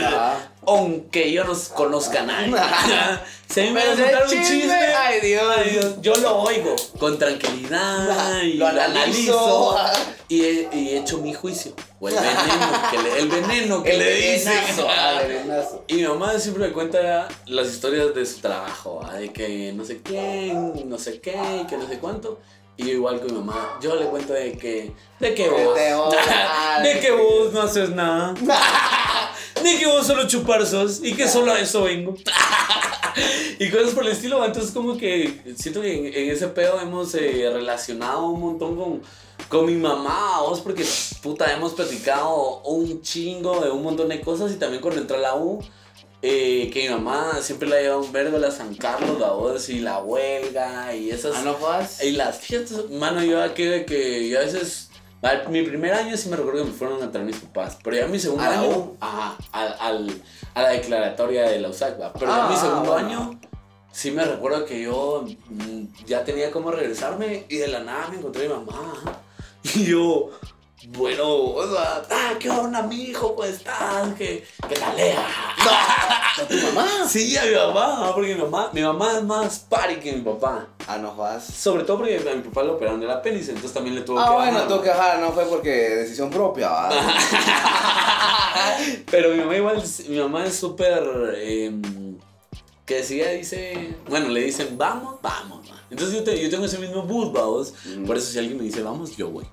Ajá. 0.02 0.38
Aunque 0.68 1.32
yo 1.32 1.43
no 1.43 1.54
conozca 1.76 2.22
a 2.22 2.26
nadie. 2.26 2.54
si 3.50 3.62
a 3.62 3.64
mí 3.64 3.72
me 3.72 3.86
van 3.86 4.00
a 4.00 4.04
contar 4.04 4.24
un 4.26 4.30
chisme, 4.30 4.74
ay, 4.74 5.20
Dios. 5.22 5.43
ay, 5.58 5.70
Dios, 5.72 5.95
yo 6.02 6.16
lo 6.18 6.38
oigo 6.41 6.76
con 7.00 7.18
tranquilidad 7.18 8.41
y 8.43 8.54
Lo 8.54 8.68
analizo. 8.68 9.78
analizo 9.78 10.16
y 10.28 10.41
he, 10.43 10.70
y 10.72 10.89
he 10.89 10.97
hecho 11.00 11.18
mi 11.18 11.34
juicio. 11.34 11.74
O 12.00 12.08
el 12.08 12.16
veneno 12.16 12.82
que 12.91 12.97
le, 13.00 13.20
el 13.20 13.30
veneno 13.30 13.84
que 13.84 13.91
El 13.93 14.00
le 14.00 14.16
dicen. 14.34 14.54
ah. 14.88 15.22
Y 15.88 15.95
mi 15.95 16.04
mamá 16.04 16.38
siempre 16.39 16.68
me 16.68 16.74
cuenta 16.74 17.28
las 17.47 17.68
historias 17.68 18.14
de 18.14 18.26
su 18.26 18.39
trabajo, 18.39 19.02
¿va? 19.04 19.16
de 19.16 19.34
que 19.34 19.74
no 19.74 19.84
sé 19.84 20.02
quién, 20.04 20.88
no 20.88 20.97
sé 21.00 21.20
qué, 21.20 21.66
que 21.68 21.78
no 21.78 21.88
sé 21.88 21.97
cuánto. 22.00 22.39
Y 22.80 22.86
yo 22.86 22.92
igual 22.94 23.20
con 23.20 23.28
mi 23.28 23.34
mamá, 23.34 23.78
yo 23.82 23.94
le 23.98 24.06
cuento 24.06 24.32
de 24.32 24.54
que, 24.54 24.94
de 25.20 25.36
que 25.36 25.50
vos, 25.50 25.76
De 26.84 27.00
que 27.02 27.12
vos 27.12 27.52
no 27.52 27.64
haces 27.64 27.90
nada, 27.90 28.34
de 29.64 29.78
que 29.78 29.86
vos 29.86 30.08
solo 30.08 30.26
chupar 30.26 30.66
sos 30.66 31.04
y 31.04 31.14
que 31.14 31.28
solo 31.28 31.52
a 31.52 31.60
eso 31.60 31.84
vengo. 31.84 32.16
y 33.60 33.70
cosas 33.70 33.90
por 33.90 34.06
el 34.06 34.14
estilo, 34.14 34.46
entonces 34.46 34.72
como 34.72 34.98
que 34.98 35.42
siento 35.58 35.82
que 35.82 35.94
en, 35.94 36.06
en 36.06 36.30
ese 36.30 36.48
pedo 36.48 36.80
hemos 36.80 37.14
eh, 37.16 37.50
relacionado 37.52 38.28
un 38.28 38.40
montón 38.40 38.78
con, 38.78 39.02
con 39.50 39.66
mi 39.66 39.76
mamá, 39.76 40.40
vos, 40.40 40.62
porque 40.62 40.86
puta, 41.22 41.52
hemos 41.52 41.74
platicado 41.74 42.62
un 42.62 43.02
chingo 43.02 43.60
de 43.60 43.72
un 43.72 43.84
montón 43.84 44.08
de 44.08 44.22
cosas 44.22 44.54
y 44.54 44.56
también 44.56 44.82
cuando 44.82 45.02
entré 45.02 45.18
a 45.18 45.20
la 45.20 45.36
U 45.36 45.60
eh, 46.22 46.70
que 46.74 46.84
mi 46.84 46.89
mamá 46.89 47.39
siempre 47.41 47.67
la 47.70 47.80
lleva 47.82 47.97
un 47.97 48.11
vergo 48.11 48.38
a 48.38 48.39
la 48.39 48.51
San 48.51 48.76
Carlos, 48.76 49.20
la 49.20 49.32
voz 49.32 49.70
y 49.70 49.80
la 49.80 49.99
huelga 49.99 50.93
y 50.95 51.09
esas. 51.11 51.36
Ah, 51.38 51.41
no 51.43 51.53
jodas. 51.53 52.03
Y 52.03 52.11
las 52.11 52.38
fiestas, 52.39 52.89
mano, 52.89 53.24
yo 53.24 53.41
aquí 53.41 53.63
de 53.63 53.86
que 53.86 54.28
yo 54.30 54.38
a 54.39 54.41
veces. 54.41 54.89
al- 55.22 55.47
Mi 55.49 55.61
primer 55.63 55.93
año 55.93 56.15
sí 56.17 56.30
me 56.30 56.36
recuerdo 56.38 56.63
que 56.63 56.70
me 56.72 56.76
fueron 56.76 57.01
a 57.03 57.11
traer 57.11 57.26
mis 57.28 57.38
papás. 57.38 57.78
Pero 57.84 57.95
ya 57.97 58.07
mi 58.07 58.20
segundo 58.20 58.43
¿A 58.43 58.49
la 58.49 58.59
año. 58.61 58.70
U? 58.70 58.97
Ajá, 58.99 59.38
al, 59.51 59.76
al- 59.80 60.22
a 60.53 60.61
la 60.63 60.70
declaratoria 60.70 61.49
de 61.49 61.59
la 61.59 61.70
USAC, 61.70 61.99
¿va? 62.01 62.11
Pero 62.13 62.28
ya 62.36 62.47
mi 62.47 62.55
Ah, 62.55 62.59
segundo 62.59 62.91
bueno. 62.91 63.07
año. 63.07 63.39
Sí 63.91 64.11
me 64.11 64.24
recuerdo 64.24 64.65
que 64.65 64.82
yo 64.84 65.26
mm, 65.49 66.05
ya 66.05 66.24
tenía 66.24 66.51
como 66.51 66.70
regresarme 66.72 67.45
y 67.49 67.57
de 67.57 67.67
la 67.70 67.80
nada 67.80 68.07
me 68.09 68.17
encontré 68.17 68.45
a 68.45 68.49
mi 68.49 68.53
mamá. 68.65 68.93
Y 69.76 69.86
yo, 69.88 70.30
bueno, 70.88 71.28
o 71.36 71.68
sea, 71.72 72.02
ah, 72.10 72.34
¿qué 72.40 72.50
onda, 72.50 72.82
mi 72.84 72.96
hijo? 73.04 73.36
¿Cómo 73.36 73.44
estás? 73.48 74.14
¿Qué, 74.18 74.46
qué 74.68 74.76
tal? 74.76 74.96
¿A 74.98 76.48
tu 76.48 76.56
mamá? 76.56 76.88
Sí, 77.08 77.36
a 77.38 77.44
mi 77.44 77.54
mamá, 77.54 78.12
porque 78.16 78.34
mi 78.34 78.42
mamá, 78.42 78.70
mi 78.72 78.82
mamá 78.82 79.18
es 79.18 79.24
más 79.24 79.60
party 79.60 79.96
que 79.98 80.14
mi 80.14 80.22
papá. 80.22 80.68
Ah, 80.88 80.98
no 80.98 81.12
jodas. 81.12 81.44
Sobre 81.46 81.84
todo 81.84 81.98
porque 81.98 82.16
a 82.18 82.36
mi 82.36 82.42
papá 82.44 82.64
le 82.64 82.70
operaron 82.72 83.00
de 83.02 83.08
la 83.08 83.16
apéndice, 83.16 83.50
entonces 83.52 83.74
también 83.74 83.96
le 83.96 84.02
tuvo 84.02 84.20
Ah, 84.20 84.28
que 84.30 84.34
bueno, 84.36 84.52
bajar. 84.54 84.68
tuvo 84.70 84.82
que 84.82 84.90
bajar, 84.90 85.20
no 85.20 85.32
fue 85.34 85.46
porque 85.46 85.70
decisión 85.70 86.30
propia. 86.30 86.70
Pero 89.12 89.30
mi 89.32 89.40
mamá 89.40 89.56
igual, 89.58 89.84
mi 90.08 90.18
mamá 90.20 90.46
es 90.46 90.56
súper... 90.56 91.04
em, 91.42 91.82
que 92.86 93.04
si 93.04 93.22
ella 93.22 93.32
dice, 93.32 93.96
bueno, 94.08 94.30
le 94.30 94.42
dicen, 94.42 94.78
vamos, 94.78 95.16
vamos. 95.22 95.70
ma". 95.70 95.76
Entonces 95.92 96.16
yo, 96.16 96.24
te- 96.24 96.42
yo 96.42 96.50
tengo 96.50 96.66
ese 96.66 96.80
mismo 96.80 97.04
bus, 97.04 97.32
vamos. 97.32 97.74
Mm. 97.86 98.06
Por 98.06 98.18
eso 98.18 98.32
si 98.32 98.40
alguien 98.40 98.58
me 98.58 98.64
dice, 98.64 98.82
vamos, 98.82 99.16
yo 99.16 99.30
voy. 99.30 99.46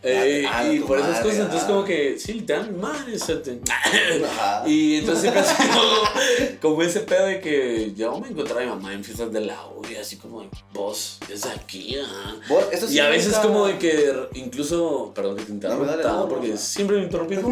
Eh, 0.00 0.46
y 0.72 0.78
por 0.80 0.96
esas 0.98 1.10
madre, 1.10 1.22
cosas, 1.24 1.38
entonces 1.40 1.62
ah. 1.64 1.66
como 1.66 1.84
que, 1.84 2.18
sí, 2.18 2.40
te- 2.42 2.54
Ajá. 2.54 4.62
Y 4.66 4.98
entonces 4.98 5.32
siempre 5.32 6.58
como 6.62 6.82
ese 6.82 7.00
pedo 7.00 7.26
de 7.26 7.40
que 7.40 7.92
yo 7.96 8.18
me 8.20 8.28
encontraba 8.28 8.60
a 8.60 8.64
mi 8.64 8.70
mamá 8.70 8.92
en 8.94 9.02
fiestas 9.02 9.32
de 9.32 9.40
la 9.40 9.66
U 9.66 9.82
y 9.90 9.96
así 9.96 10.16
como, 10.16 10.48
vos, 10.72 11.18
es 11.28 11.44
aquí, 11.46 11.96
ah. 11.98 12.36
Vos, 12.48 12.64
eso 12.70 12.86
sí 12.86 12.94
Y 12.94 13.00
a 13.00 13.08
veces 13.08 13.32
nunca- 13.32 13.42
como 13.42 13.66
de 13.66 13.78
que 13.78 14.14
incluso, 14.34 15.12
perdón 15.14 15.36
que 15.36 15.44
te 15.44 15.52
interrumpa, 15.52 15.96
no, 15.96 16.28
porque 16.28 16.56
siempre 16.56 16.98
me 16.98 17.02
interrumpí. 17.04 17.36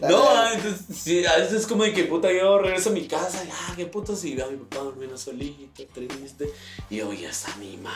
no, 0.00 0.28
ah, 0.30 0.52
entonces, 0.54 0.86
sí, 0.96 1.24
a 1.26 1.36
veces 1.36 1.66
como 1.66 1.84
de 1.84 1.92
que 1.92 2.04
puta 2.04 2.32
yo 2.32 2.58
regreso 2.58 2.88
a 2.88 2.92
mi 2.92 3.06
casa 3.06 3.44
y 3.44 3.50
ah, 3.50 3.74
qué 3.76 3.84
puto 3.86 4.16
si 4.16 4.34
veo 4.34 4.46
a 4.46 4.50
mi 4.50 4.56
papá 4.56 4.84
durmiendo 4.84 5.18
solito, 5.18 5.84
triste. 5.92 6.50
Y 6.88 6.96
yo, 6.96 7.12
ya 7.12 7.28
está 7.30 7.54
mi 7.56 7.76
mamá. 7.76 7.94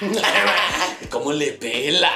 ¿Cómo 1.10 1.32
le 1.32 1.52
pela? 1.52 2.12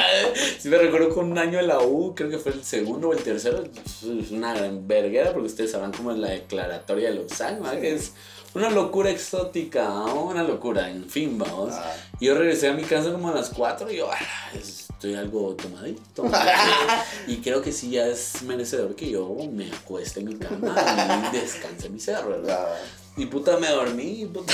sí 0.58 0.68
me 0.68 0.78
recuerdo 0.78 1.14
con 1.14 1.30
un 1.30 1.38
año 1.38 1.58
en 1.58 1.68
la 1.68 1.80
U, 1.80 2.14
creo 2.14 2.30
que 2.30 2.38
fue 2.38 2.52
el 2.52 2.64
segundo 2.64 3.08
o 3.08 3.12
el 3.12 3.22
tercero, 3.22 3.64
es 3.64 4.30
una 4.30 4.54
gran 4.54 4.86
verguera 4.86 5.32
porque 5.32 5.46
ustedes 5.46 5.72
sabrán 5.72 5.92
como 5.92 6.10
en 6.12 6.20
la 6.20 6.30
declaratoria 6.30 7.10
de 7.10 7.16
Lausanne. 7.16 7.60
Sí. 7.70 7.80
que 7.80 7.94
es 7.94 8.12
una 8.54 8.70
locura 8.70 9.10
exótica, 9.10 9.88
¿no? 9.88 10.26
una 10.26 10.44
locura, 10.44 10.88
en 10.88 11.08
fin, 11.08 11.36
vamos. 11.38 11.70
Ah. 11.72 11.92
Y 12.20 12.26
yo 12.26 12.34
regresé 12.36 12.68
a 12.68 12.72
mi 12.72 12.84
casa 12.84 13.10
como 13.10 13.28
a 13.28 13.34
las 13.34 13.50
4 13.50 13.90
y 13.90 13.96
yo, 13.96 14.10
ah, 14.10 14.18
estoy 14.54 15.14
algo 15.14 15.54
tomadito. 15.54 16.24
y 17.26 17.38
creo 17.38 17.60
que 17.62 17.72
sí 17.72 17.90
ya 17.90 18.06
es 18.06 18.42
merecedor 18.42 18.94
que 18.94 19.10
yo 19.10 19.36
me 19.50 19.72
acueste 19.72 20.20
en 20.20 20.26
mi 20.26 20.36
cama 20.36 21.30
y 21.32 21.36
descanse 21.36 21.88
mi 21.88 21.98
cerro, 21.98 22.30
¿verdad? 22.30 22.68
Ah, 22.70 22.76
Y 23.16 23.26
puta, 23.26 23.56
me 23.58 23.68
dormí, 23.68 24.26
puta, 24.32 24.52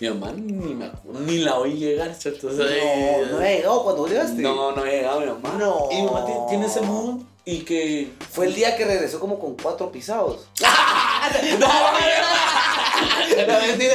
mi 0.00 0.08
mamá 0.10 0.32
ni, 0.36 0.74
me 0.74 0.90
ni 1.20 1.38
la 1.38 1.56
oí 1.58 1.74
llegar, 1.74 2.14
¿cierto? 2.14 2.48
O 2.48 2.50
sea, 2.52 2.66
eh, 2.68 3.22
No, 3.30 3.38
no 3.38 3.42
he 3.44 3.56
llegado 3.56 3.82
cuando 3.84 4.06
llegaste. 4.06 4.42
no, 4.42 4.72
no 4.72 4.84
he 4.84 4.90
llegado 4.98 5.20
mi 5.20 5.26
mamá. 5.26 5.54
No. 5.58 5.88
Y 5.90 5.96
mi 5.96 6.02
mamá 6.02 6.26
ti- 6.26 6.32
tiene 6.50 6.66
ese 6.66 6.82
mood 6.82 7.22
y 7.46 7.60
que... 7.60 8.12
Fue 8.30 8.46
el 8.46 8.54
día 8.54 8.76
que 8.76 8.84
regresó 8.84 9.18
como 9.18 9.38
con 9.38 9.56
cuatro 9.56 9.90
pisados. 9.90 10.46
¡No! 11.58 11.66
No, 13.46 13.60
mentira. 13.66 13.94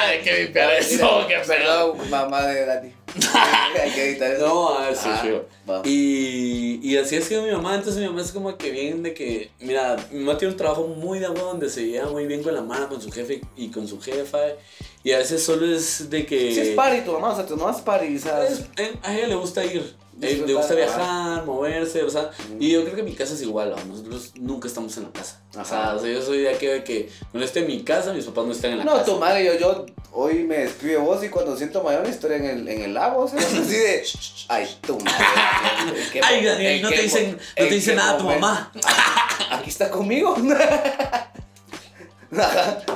Ay, 0.00 0.20
que 0.22 0.44
limpiar 0.44 0.72
eso, 0.74 1.26
que 1.26 1.38
perdón. 1.38 1.96
Perdón, 1.98 2.10
mamá 2.10 2.42
de 2.46 2.64
Dani. 2.66 2.92
Hay 3.82 3.90
que 3.90 4.10
editar 4.10 4.30
eso. 4.32 4.46
No, 4.46 4.68
ah, 4.70 4.90
sí, 4.94 5.08
Ah, 5.10 5.18
fío. 5.22 5.44
va. 5.68 5.82
Y, 5.84 6.80
y 6.82 6.96
así 6.96 7.16
es 7.16 7.28
que 7.28 7.40
mi 7.40 7.50
mamá, 7.50 7.74
entonces 7.74 8.00
mi 8.00 8.06
mamá 8.08 8.22
es 8.22 8.32
como 8.32 8.56
que 8.56 8.70
bien 8.70 9.02
de 9.02 9.12
que, 9.14 9.50
mira, 9.60 9.96
mi 10.10 10.20
mamá 10.24 10.38
tiene 10.38 10.52
un 10.52 10.58
trabajo 10.58 10.86
muy 10.86 11.18
de 11.18 11.26
agua 11.26 11.42
donde 11.42 11.68
se 11.68 11.86
lleva 11.86 12.08
muy 12.10 12.26
bien 12.26 12.42
con 12.42 12.54
la 12.54 12.62
mano, 12.62 12.88
con 12.88 13.00
su 13.00 13.10
jefe 13.10 13.40
y 13.56 13.68
con 13.68 13.86
su 13.86 14.00
jefa. 14.00 14.38
Y 15.04 15.12
a 15.12 15.18
veces 15.18 15.42
solo 15.44 15.66
es 15.66 16.08
de 16.10 16.24
que... 16.26 16.52
Sí 16.54 16.60
es 16.60 16.68
party 16.70 17.02
tu 17.02 17.12
mamá, 17.12 17.30
o 17.32 17.36
sea, 17.36 17.44
tu 17.46 17.56
mamá 17.56 17.72
es 17.76 17.82
party, 17.82 18.18
¿sabes? 18.18 18.52
Es- 18.52 18.64
eh, 18.76 18.92
a 19.02 19.16
ella 19.16 19.26
le 19.28 19.34
gusta 19.34 19.64
ir, 19.64 19.94
eh, 20.20 20.44
le 20.46 20.54
gusta 20.54 20.74
viajar, 20.74 21.44
moverse, 21.44 22.02
o 22.02 22.10
sea, 22.10 22.30
y 22.60 22.70
yo 22.70 22.82
creo 22.84 22.94
que 22.96 23.02
mi 23.02 23.14
casa 23.14 23.34
es 23.34 23.42
igual, 23.42 23.70
¿no? 23.70 23.84
nosotros 23.84 24.32
nunca 24.36 24.68
estamos 24.68 24.96
en 24.96 25.04
la 25.04 25.10
casa. 25.12 25.40
O 25.58 25.64
sea, 25.64 25.94
o 25.94 25.98
sea, 26.00 26.10
yo 26.10 26.22
soy 26.22 26.38
de 26.38 26.50
aquello 26.50 26.72
de 26.72 26.84
que 26.84 27.10
no 27.32 27.42
esté 27.42 27.60
en 27.60 27.66
mi 27.66 27.82
casa, 27.82 28.12
mis 28.12 28.24
papás 28.24 28.44
no 28.46 28.52
están 28.52 28.72
en 28.72 28.78
la 28.78 28.84
No, 28.84 28.92
casa. 28.92 29.04
tu 29.06 29.18
madre, 29.18 29.44
yo, 29.44 29.54
yo 29.58 29.86
hoy 30.12 30.44
me 30.44 30.64
escribe 30.64 30.96
vos 30.98 31.24
y 31.24 31.28
cuando 31.28 31.56
siento 31.56 31.82
mayor 31.82 32.06
estoy 32.06 32.34
en 32.36 32.44
el, 32.44 32.68
en 32.68 32.82
el 32.82 32.94
lago, 32.94 33.22
o 33.24 33.28
sea, 33.28 33.38
así 33.40 33.58
de, 33.74 34.04
ay, 34.48 34.78
tu 34.86 34.98
madre. 35.00 36.04
¿en 36.04 36.10
qué 36.12 36.20
Ay, 36.22 36.44
Daniel, 36.44 36.82
no 36.82 36.88
te 36.90 37.02
dicen, 37.02 37.32
no 37.32 37.38
te 37.68 37.74
dice 37.74 37.90
qué 37.90 37.96
nada 37.96 38.16
tu 38.18 38.24
momento? 38.24 38.46
mamá. 38.46 38.72
Aquí 39.50 39.70
está 39.70 39.90
conmigo. 39.90 40.36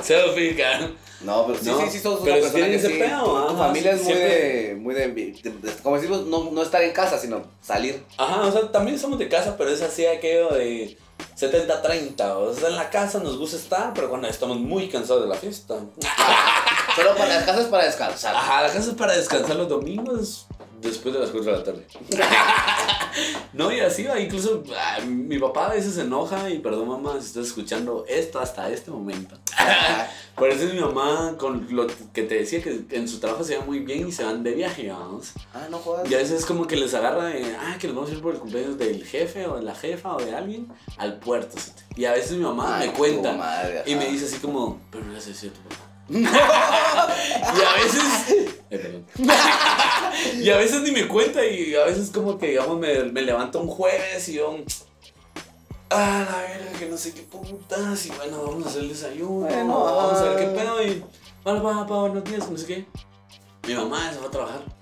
Selfie, 0.01 0.55
cara. 0.55 0.91
No, 1.21 1.47
pero 1.47 1.59
sí, 1.59 1.65
No, 1.65 1.79
sí, 1.81 1.89
sí, 1.89 1.99
sos 1.99 2.19
pero 2.23 2.35
una 2.35 2.43
persona 2.43 2.65
que 2.67 2.75
ese 2.75 2.87
sí, 2.89 2.93
pedo, 2.99 3.19
tu, 3.23 3.31
tu 3.31 3.37
ajá, 3.37 3.57
familia 3.67 3.91
es 3.93 4.03
muy 4.03 4.13
siempre- 4.13 4.35
de, 4.67 4.75
muy 4.75 4.93
de, 4.95 5.07
de- 5.07 5.31
de- 5.51 5.73
como 5.81 5.95
decimos, 5.97 6.25
no, 6.27 6.51
no 6.51 6.61
estar 6.61 6.81
en 6.83 6.91
casa, 6.93 7.17
sino 7.17 7.43
salir. 7.61 8.03
Ajá, 8.17 8.41
o 8.41 8.51
sea, 8.51 8.71
también 8.71 8.99
somos 8.99 9.17
de 9.17 9.27
casa, 9.27 9.55
pero 9.57 9.69
es 9.71 9.81
así 9.81 10.05
aquello 10.05 10.49
de 10.49 10.97
70-30. 11.39 12.21
O 12.35 12.53
sea, 12.53 12.69
en 12.69 12.75
la 12.75 12.89
casa 12.89 13.19
nos 13.19 13.37
gusta 13.37 13.57
estar, 13.57 13.93
pero 13.93 14.09
cuando 14.09 14.27
estamos 14.27 14.57
muy 14.59 14.89
cansados 14.89 15.23
de 15.23 15.29
la 15.29 15.35
fiesta. 15.35 15.75
Solo 16.95 17.15
para 17.15 17.29
las 17.35 17.43
casas 17.43 17.65
para 17.65 17.85
descansar. 17.85 18.35
Ajá, 18.35 18.61
la 18.61 18.67
casa 18.71 18.89
es 18.89 18.95
para 18.95 19.15
descansar 19.15 19.55
los 19.55 19.69
domingos 19.69 20.47
después 20.81 21.13
de 21.13 21.21
las 21.21 21.29
4 21.29 21.51
de 21.51 21.57
la 21.57 21.63
tarde. 21.63 21.85
no, 23.53 23.71
y 23.71 23.79
así 23.79 24.03
va, 24.03 24.19
incluso 24.19 24.63
ah, 24.75 24.99
mi 25.05 25.39
papá 25.39 25.67
a 25.67 25.73
veces 25.73 25.95
se 25.95 26.01
enoja 26.01 26.49
y 26.49 26.59
perdón 26.59 26.87
mamá 26.87 27.13
si 27.19 27.27
estás 27.27 27.47
escuchando 27.47 28.05
esto 28.07 28.39
hasta 28.39 28.69
este 28.69 28.91
momento. 28.91 29.37
Por 30.35 30.49
eso 30.49 30.65
es 30.65 30.73
mi 30.73 30.79
mamá 30.79 31.35
con 31.37 31.67
lo 31.71 31.87
que 32.13 32.23
te 32.23 32.35
decía 32.35 32.61
que 32.61 32.85
en 32.91 33.07
su 33.07 33.19
trabajo 33.19 33.43
se 33.43 33.57
va 33.57 33.65
muy 33.65 33.79
bien 33.79 34.07
y 34.07 34.11
se 34.11 34.23
van 34.23 34.43
de 34.43 34.51
viaje, 34.51 34.87
vamos. 34.91 35.31
Ah, 35.51 35.67
no 35.71 35.79
jodas. 35.79 36.09
Y 36.09 36.13
a 36.13 36.17
veces 36.19 36.45
como 36.45 36.67
que 36.67 36.75
les 36.75 36.93
agarra 36.93 37.25
de, 37.25 37.55
ah, 37.55 37.75
que 37.79 37.87
nos 37.87 37.95
vamos 37.95 38.11
a 38.11 38.13
ir 38.13 38.21
por 38.21 38.35
el 38.35 38.39
cumpleaños 38.39 38.77
del 38.77 39.03
jefe 39.03 39.47
o 39.47 39.55
de 39.55 39.63
la 39.63 39.73
jefa 39.73 40.15
o 40.15 40.21
de 40.21 40.35
alguien 40.35 40.67
al 40.97 41.17
puerto. 41.17 41.57
¿sí? 41.57 41.71
Y 41.95 42.05
a 42.05 42.11
veces 42.11 42.33
mi 42.33 42.43
mamá 42.43 42.77
Ay, 42.77 42.89
me 42.89 42.93
cuenta 42.93 43.33
madre, 43.33 43.81
y 43.87 43.95
me 43.95 44.07
dice 44.09 44.25
así 44.25 44.37
como, 44.37 44.79
pero 44.91 45.05
no 45.05 45.17
así 45.17 45.31
a 45.31 45.51
tu 45.51 45.59
papá. 45.61 45.87
y 46.09 46.23
a 47.65 47.83
veces, 47.83 48.29
eh, 48.69 48.77
perdón. 48.77 49.05
y 50.41 50.49
a 50.49 50.57
veces 50.57 50.81
ni 50.81 50.91
me 50.91 51.07
cuenta 51.07 51.45
y 51.45 51.75
a 51.75 51.85
veces 51.85 52.11
como 52.11 52.37
que, 52.37 52.49
digamos, 52.49 52.79
me, 52.79 53.03
me 53.05 53.21
levanto 53.21 53.59
un 53.59 53.67
jueves 53.67 54.27
y 54.29 54.33
yo, 54.33 54.57
ah, 55.89 56.25
la 56.29 56.41
verga, 56.41 56.79
que 56.79 56.85
no 56.87 56.97
sé 56.97 57.13
qué 57.13 57.21
putas, 57.21 58.05
y 58.05 58.09
bueno, 58.09 58.43
vamos 58.43 58.65
a 58.65 58.69
hacer 58.69 58.83
el 58.83 58.89
desayuno, 58.89 59.47
Bueno, 59.47 59.83
vamos 59.83 60.19
a 60.19 60.29
ver 60.29 60.37
qué 60.39 60.59
pedo, 60.59 60.83
y, 60.83 61.03
hola 61.43 61.61
papá, 61.61 62.01
buenos 62.01 62.23
días, 62.23 62.49
no 62.49 62.57
sé 62.57 62.65
qué. 62.65 62.85
Mi 63.67 63.73
mamá 63.75 64.13
se 64.13 64.19
va 64.19 64.27
a 64.27 64.31
trabajar. 64.31 64.77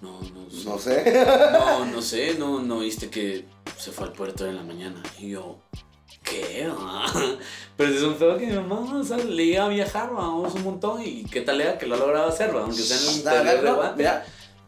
No, 0.00 0.20
no, 0.20 0.50
sé. 0.50 0.64
No 0.64 0.78
sé. 0.78 1.26
No, 1.52 1.84
no 1.86 2.02
sé, 2.02 2.34
no, 2.38 2.60
no 2.60 2.80
viste 2.80 3.10
que 3.10 3.44
se 3.76 3.92
fue 3.92 4.06
al 4.06 4.12
puerto 4.12 4.46
en 4.46 4.56
la 4.56 4.62
mañana. 4.62 5.00
Y 5.18 5.30
yo, 5.30 5.58
¿qué? 6.24 6.68
Pero 7.76 7.94
es 7.94 8.02
un 8.02 8.14
pedo 8.14 8.36
que 8.36 8.46
mi 8.46 8.54
mamá, 8.54 8.98
o 8.98 9.04
sea, 9.04 9.18
le 9.18 9.44
iba 9.44 9.64
a 9.64 9.68
viajar, 9.68 10.10
vamos, 10.12 10.54
un 10.54 10.64
montón. 10.64 11.02
Y 11.02 11.24
qué 11.24 11.42
tal 11.42 11.60
era 11.60 11.78
que 11.78 11.86
lo 11.86 11.94
ha 11.94 11.98
logrado 11.98 12.28
hacer, 12.28 12.54
¿va? 12.54 12.62
aunque 12.62 12.82
sea 12.82 13.40
en 13.40 13.48
el 13.48 13.62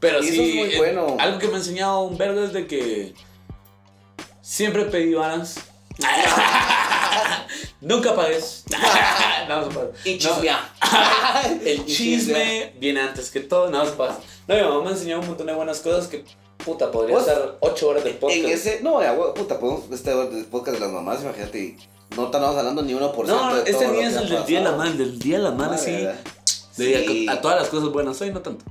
No, 0.01 0.09
Pero 0.09 0.22
y 0.22 0.28
eso 0.28 0.34
sí, 0.42 0.48
es 0.61 0.66
muy 0.66 0.74
eh, 0.74 0.78
bueno. 0.78 1.16
algo 1.18 1.38
que 1.38 1.48
me 1.48 1.55
ha 1.55 1.59
enseñado 1.59 2.01
un 2.01 2.16
vergo 2.16 2.42
es 2.42 2.53
de 2.55 2.66
que 2.66 3.14
siempre 4.40 4.84
pedí 4.86 5.12
varas. 5.14 5.57
Nunca 7.80 8.14
pagues. 8.14 8.64
no, 9.48 9.66
no 9.66 9.80
y 10.05 10.12
No. 10.14 10.18
chismea. 10.18 10.72
El 11.64 11.86
chisme 11.86 12.72
viene 12.78 13.01
antes 13.01 13.30
que 13.30 13.40
todo, 13.40 13.70
más 13.70 13.90
pasa. 13.90 14.18
No, 14.48 14.55
mi 14.55 14.62
mamá 14.62 14.82
me 14.82 14.88
ha 14.88 14.92
enseñado 14.92 15.20
un 15.20 15.28
montón 15.28 15.46
de 15.46 15.53
buenas 15.55 15.80
cosas 15.80 16.07
que, 16.09 16.24
puta, 16.64 16.90
podría 16.90 17.18
estar 17.18 17.57
8 17.61 17.88
horas 17.88 18.05
de 18.05 18.11
podcast. 18.12 18.38
En 18.44 18.51
ese, 18.51 18.80
no, 18.82 19.03
ya, 19.03 19.14
puta, 19.34 19.59
podemos, 19.59 19.84
este 19.92 20.12
podcast 20.51 20.78
de 20.78 20.80
las 20.80 20.90
mamás, 20.90 21.22
imagínate, 21.22 21.76
no 22.16 22.26
estamos 22.26 22.57
hablando 22.57 22.82
ni 22.82 22.94
uno 22.94 23.12
por 23.12 23.26
ciento 23.26 23.44
No, 23.44 23.55
de 23.55 23.61
este 23.61 23.72
todo 23.72 23.92
lo 23.92 23.98
día 23.98 24.09
es 24.09 24.16
el 24.16 24.28
del 24.28 24.44
Día 24.46 24.59
de 24.59 24.64
la. 24.64 24.72
Madre, 24.72 24.92
del 24.94 25.18
Día 25.18 25.36
de 25.38 25.42
la 25.44 25.51
Madre, 25.53 25.78
sí. 25.78 25.92
¿verdad? 25.92 26.16
Sí. 26.85 27.26
a, 27.28 27.33
a 27.33 27.41
todas 27.41 27.59
las 27.61 27.68
cosas 27.68 27.91
buenas 27.91 28.20
hoy, 28.20 28.33
no 28.33 28.41
tanto. 28.41 28.64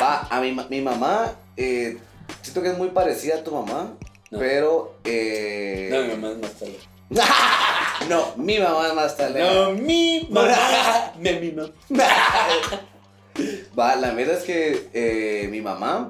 Va, 0.00 0.26
a 0.30 0.40
mi, 0.40 0.52
mi 0.68 0.80
mamá, 0.80 1.32
eh, 1.56 1.98
siento 2.42 2.62
que 2.62 2.68
es 2.70 2.78
muy 2.78 2.88
parecida 2.88 3.36
a 3.36 3.44
tu 3.44 3.52
mamá, 3.52 3.92
No. 4.30 4.38
pero, 4.38 4.96
eh... 5.04 5.88
No, 5.90 6.02
mi 6.02 6.08
mamá 6.16 6.32
es 6.32 6.38
más 6.38 6.52
tarde. 6.58 6.78
no, 8.08 8.32
mi 8.36 8.58
mamá 8.58 8.88
es 8.88 8.94
más 8.94 9.16
tarde. 9.16 9.40
No, 9.40 9.70
mi 9.72 10.26
mamá 10.30 11.12
me 11.18 11.32
mimó. 11.40 11.64
Va, 13.78 13.96
la 13.96 14.12
verdad 14.12 14.36
es 14.38 14.44
que 14.44 14.90
eh, 14.92 15.48
mi 15.48 15.60
mamá 15.60 16.08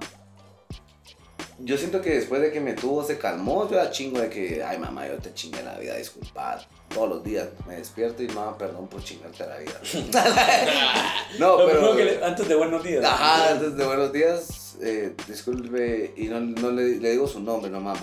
yo 1.59 1.77
siento 1.77 2.01
que 2.01 2.11
después 2.15 2.41
de 2.43 2.51
que 2.53 2.61
me 2.61 2.73
tuvo 2.75 3.05
se 3.05 3.19
calmó, 3.19 3.69
yo 3.69 3.77
era 3.81 3.91
chingo 3.91 4.21
de 4.21 4.29
que, 4.29 4.63
ay 4.65 4.79
mamá, 4.79 5.07
yo 5.07 5.15
te 5.19 5.33
chingué 5.35 5.63
la 5.63 5.77
vida, 5.79 5.97
disculpa. 5.97 6.61
Todos 6.93 7.09
los 7.09 7.25
días 7.25 7.49
me 7.67 7.77
despierto 7.77 8.23
y 8.23 8.29
mamá, 8.29 8.57
perdón 8.59 8.87
por 8.89 9.03
chingarte 9.03 9.47
la 9.47 9.57
vida. 9.59 9.81
no, 11.39 11.59
Lo 11.59 11.67
pero... 11.67 11.97
que 11.97 12.05
le- 12.05 12.25
antes 12.25 12.49
de 12.49 12.55
buenos 12.55 12.83
días. 12.83 13.05
Ajá, 13.05 13.53
antes 13.53 13.77
de 13.77 13.85
buenos 13.85 14.13
días, 14.13 14.77
eh, 14.83 15.15
disculpe, 15.27 16.13
y 16.17 16.25
no, 16.27 16.41
no 16.41 16.71
le, 16.71 16.97
le 16.99 17.11
digo 17.13 17.27
su 17.27 17.41
nombre, 17.41 17.71
no 17.71 17.81
mamá. 17.81 18.01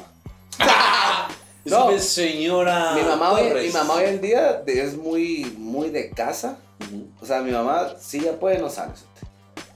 No. 1.65 1.99
señora. 1.99 2.93
mi, 2.95 3.01
mamá 3.03 3.31
hoy, 3.33 3.43
mi 3.67 3.69
mamá 3.69 3.95
hoy 3.95 4.05
en 4.05 4.21
día 4.21 4.63
es 4.65 4.95
muy, 4.97 5.53
muy 5.57 5.89
de 5.89 6.09
casa. 6.09 6.57
O 7.21 7.25
sea, 7.25 7.41
mi 7.41 7.51
mamá, 7.51 7.93
si 7.99 8.17
ella 8.19 8.39
puede, 8.39 8.57
no 8.57 8.69
sale. 8.69 8.93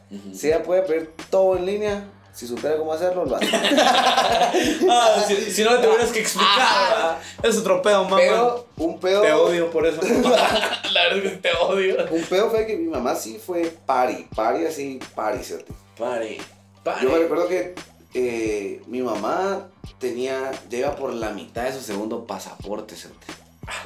ujú. 0.09 0.33
Si 0.33 0.47
ella 0.47 0.63
puede 0.63 0.81
pedir 0.83 1.11
todo 1.29 1.55
en 1.57 1.65
línea, 1.65 2.09
si 2.33 2.47
supiera 2.47 2.77
cómo 2.77 2.91
hacerlo, 2.93 3.25
lo 3.25 3.35
hace. 3.35 3.47
Ah, 4.89 5.23
si, 5.27 5.35
si 5.51 5.63
no 5.63 5.71
le 5.75 5.83
tuvieras 5.85 6.11
que 6.11 6.19
explicar. 6.21 6.89
¿verdad? 6.89 7.17
Es 7.43 7.57
otro 7.57 7.81
pedo, 7.81 8.03
mamá. 8.03 8.17
Pero 8.17 8.67
un 8.77 8.99
pedo. 8.99 9.21
Te 9.21 9.31
odio 9.33 9.71
por 9.71 9.85
eso. 9.85 10.01
La 10.03 11.03
verdad 11.05 11.17
es 11.17 11.31
que 11.31 11.37
te 11.37 11.49
odio. 11.53 11.97
Un 12.11 12.21
pedo 12.23 12.49
fue 12.49 12.65
que 12.65 12.75
mi 12.77 12.87
mamá 12.89 13.15
sí 13.15 13.39
fue 13.43 13.63
party, 13.85 14.27
party 14.35 14.65
así, 14.65 14.99
party, 15.15 15.43
¿cierto? 15.43 15.73
Pare. 15.97 16.37
Pare. 16.83 17.01
Yo 17.03 17.09
me 17.11 17.19
recuerdo 17.19 17.47
que 17.47 17.73
eh, 18.13 18.81
mi 18.87 19.01
mamá 19.01 19.67
tenía, 19.99 20.51
ya 20.69 20.77
iba 20.77 20.95
por 20.95 21.13
la 21.13 21.31
mitad 21.31 21.63
de 21.63 21.73
su 21.73 21.81
segundo 21.81 22.25
pasaporte, 22.25 22.95
¿cierto? 22.95 23.17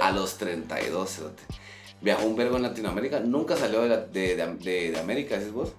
A 0.01 0.11
los 0.11 0.37
32, 0.37 1.09
¿cierto? 1.09 1.43
Viajó 2.01 2.25
un 2.25 2.35
vergo 2.35 2.57
en 2.57 2.63
Latinoamérica, 2.63 3.19
nunca 3.19 3.55
salió 3.55 3.81
de, 3.81 3.89
la- 3.89 3.97
de, 3.97 4.35
de- 4.35 4.55
de- 4.55 4.91
de 4.91 4.99
América, 4.99 5.39
¿sí 5.39 5.49
vos? 5.49 5.69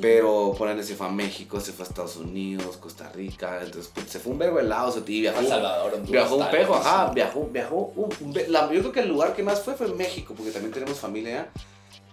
Pero 0.00 0.54
ejemplo 0.56 0.84
se 0.84 0.94
fue 0.94 1.06
a 1.08 1.10
México, 1.10 1.60
se 1.60 1.72
fue 1.72 1.84
a 1.84 1.88
Estados 1.88 2.16
Unidos, 2.16 2.76
Costa 2.76 3.10
Rica, 3.14 3.58
entonces 3.62 3.90
pues, 3.92 4.08
se 4.08 4.20
fue 4.20 4.32
un 4.32 4.38
vergo 4.38 4.58
de 4.58 4.62
lados, 4.64 4.94
¿cierto? 4.94 5.10
y 5.10 5.20
viajó, 5.22 5.40
El 5.40 5.48
Salvador, 5.48 5.94
Honduras, 5.94 6.10
viajó 6.10 6.36
un 6.36 6.50
pejo, 6.50 6.74
ajá, 6.76 7.10
viajó, 7.12 7.48
viajó, 7.50 7.76
un- 7.96 8.14
un 8.20 8.32
ve- 8.32 8.46
la- 8.48 8.72
yo 8.72 8.80
creo 8.80 8.92
que 8.92 9.00
el 9.00 9.08
lugar 9.08 9.34
que 9.34 9.42
más 9.42 9.60
fue 9.60 9.74
fue 9.74 9.88
México, 9.88 10.34
porque 10.36 10.52
también 10.52 10.72
tenemos 10.72 10.98
familia. 11.00 11.48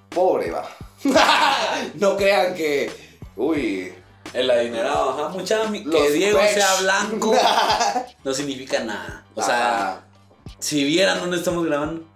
Pobre, 0.09 0.49
va. 0.49 0.67
no 1.95 2.15
crean 2.17 2.55
que, 2.55 2.89
uy, 3.35 3.93
El 4.33 4.49
adinerado, 4.49 5.11
ajá. 5.11 5.29
Mucha 5.29 5.57
Los 5.59 5.95
que 6.01 6.11
Diego 6.11 6.39
pech. 6.39 6.53
sea 6.55 6.75
blanco 6.81 7.35
no 8.23 8.33
significa 8.33 8.79
nada. 8.83 9.25
O 9.35 9.41
sea, 9.43 10.01
si 10.59 10.83
vieran 10.83 11.19
dónde 11.19 11.37
estamos 11.37 11.63
grabando. 11.65 12.03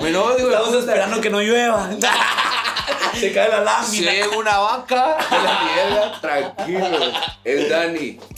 Bueno, 0.00 0.34
digo, 0.36 0.50
Estamos 0.50 0.74
esperando 0.74 1.20
que 1.20 1.30
no 1.30 1.40
llueva. 1.40 1.90
Se 3.14 3.32
cae 3.32 3.48
la 3.48 3.60
lámina. 3.62 4.10
hay 4.10 4.22
una 4.36 4.58
vaca 4.58 5.16
de 5.30 5.42
la 5.42 5.60
mierda, 5.64 6.20
tranquilo. 6.20 7.12
Es 7.44 7.68
Dani. 7.68 8.18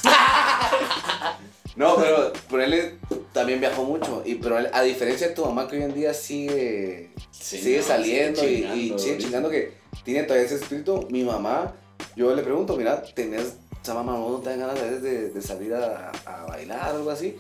No, 1.75 1.97
pero, 1.97 2.33
pero 2.51 2.63
él 2.65 2.99
también 3.33 3.59
viajó 3.59 3.85
mucho. 3.85 4.23
Y, 4.27 4.35
pero 4.35 4.59
él, 4.59 4.69
a 4.75 4.83
diferencia 4.83 5.29
de 5.29 5.35
tu 5.35 5.45
mamá 5.47 5.67
que 5.69 5.77
hoy 5.79 5.83
en 5.85 5.95
día 5.95 6.13
sigue, 6.13 7.11
Sí, 7.31 7.59
sigue 7.59 7.79
no, 7.79 7.83
saliendo 7.85 8.41
sigue 8.43 8.53
y- 8.53 8.59
y, 8.59 8.67
chingando, 8.67 8.99
sigue 8.99 9.19
chingando 9.19 9.49
que 9.51 9.73
tiene 10.05 10.25
todavía 10.25 10.45
ese 10.47 10.57
espíritu, 10.57 11.07
mi 11.11 11.25
mamá, 11.25 11.73
yo 12.15 12.35
le 12.35 12.43
pregunto, 12.43 12.77
mira, 12.77 13.03
tenés, 13.15 13.55
o 13.81 13.85
sea, 13.85 13.95
mamá, 13.95 14.17
¿vos 14.17 14.33
no 14.33 14.39
te 14.41 14.51
dan 14.51 14.61
ganas 14.61 14.79
a 14.79 14.83
veces 14.83 15.03
de, 15.03 15.31
de 15.31 15.43
salir 15.43 15.73
a, 15.75 16.13
a 16.27 16.45
bailar 16.47 16.93
o 16.93 16.97
algo 16.99 17.11
así? 17.11 17.39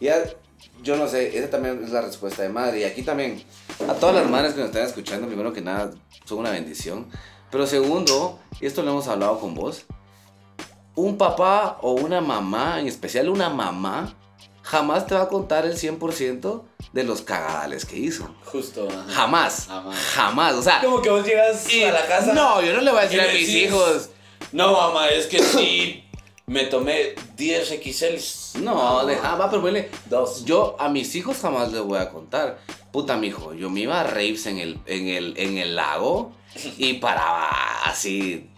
Y 0.00 0.06
ya, 0.06 0.22
yo 0.82 0.96
no 0.96 1.08
sé, 1.08 1.36
esa 1.38 1.50
también 1.50 1.82
es 1.84 1.90
la 1.90 2.00
respuesta 2.02 2.42
de 2.42 2.48
madre. 2.48 2.80
Y 2.80 2.84
aquí 2.84 3.02
también, 3.02 3.42
a 3.88 3.94
todas 3.94 4.14
las 4.14 4.28
madres 4.30 4.52
que 4.54 4.60
nos 4.60 4.68
están 4.68 4.84
escuchando, 4.86 5.26
primero 5.26 5.52
que 5.52 5.60
nada, 5.60 5.90
son 6.24 6.38
una 6.38 6.50
bendición. 6.50 7.08
Pero 7.50 7.66
segundo, 7.66 8.38
y 8.60 8.66
esto 8.66 8.82
lo 8.82 8.90
hemos 8.92 9.08
hablado 9.08 9.38
con 9.40 9.54
vos, 9.54 9.84
un 10.94 11.18
papá 11.18 11.78
o 11.82 11.92
una 11.92 12.20
mamá, 12.20 12.80
en 12.80 12.86
especial 12.86 13.28
una 13.28 13.50
mamá, 13.50 14.14
jamás 14.62 15.06
te 15.06 15.14
va 15.14 15.22
a 15.22 15.28
contar 15.28 15.66
el 15.66 15.76
100% 15.76 16.64
de 16.92 17.04
los 17.04 17.20
cagadales 17.22 17.84
que 17.84 17.96
hizo. 17.98 18.34
Justo. 18.46 18.88
ajá. 18.88 19.04
Jamás. 19.12 19.66
Jamás. 19.68 19.96
Jamás. 20.14 20.54
O 20.54 20.62
sea, 20.62 20.80
Como 20.80 21.02
que 21.02 21.10
vos 21.10 21.24
llegas 21.24 21.72
y- 21.72 21.84
a 21.84 21.92
la 21.92 22.06
casa. 22.06 22.32
No, 22.32 22.62
yo 22.62 22.72
no 22.74 22.80
le 22.80 22.90
voy 22.90 23.00
a 23.00 23.02
decir 23.02 23.20
a 23.20 23.24
mis 23.24 23.32
decís, 23.32 23.48
hijos. 23.64 24.10
No, 24.52 24.72
mamá, 24.72 25.08
es 25.08 25.26
que 25.26 25.42
sí. 25.42 26.05
Me 26.46 26.64
tomé 26.66 27.16
10 27.36 27.80
XL. 27.82 28.60
No, 28.62 29.04
deja, 29.04 29.34
va, 29.34 29.50
pero 29.50 29.62
ponle, 29.62 29.90
Dos. 30.08 30.44
Yo 30.44 30.76
a 30.78 30.88
mis 30.88 31.12
hijos 31.16 31.38
jamás 31.38 31.72
les 31.72 31.82
voy 31.82 31.98
a 31.98 32.10
contar. 32.10 32.58
Puta, 32.92 33.16
mijo, 33.16 33.52
yo 33.52 33.68
me 33.68 33.80
iba 33.80 34.00
a 34.00 34.04
raves 34.04 34.46
en 34.46 34.58
el, 34.58 34.78
en 34.86 35.08
el, 35.08 35.34
en 35.38 35.58
el 35.58 35.74
lago 35.74 36.32
y 36.78 36.94
paraba 36.94 37.50
así 37.84 38.48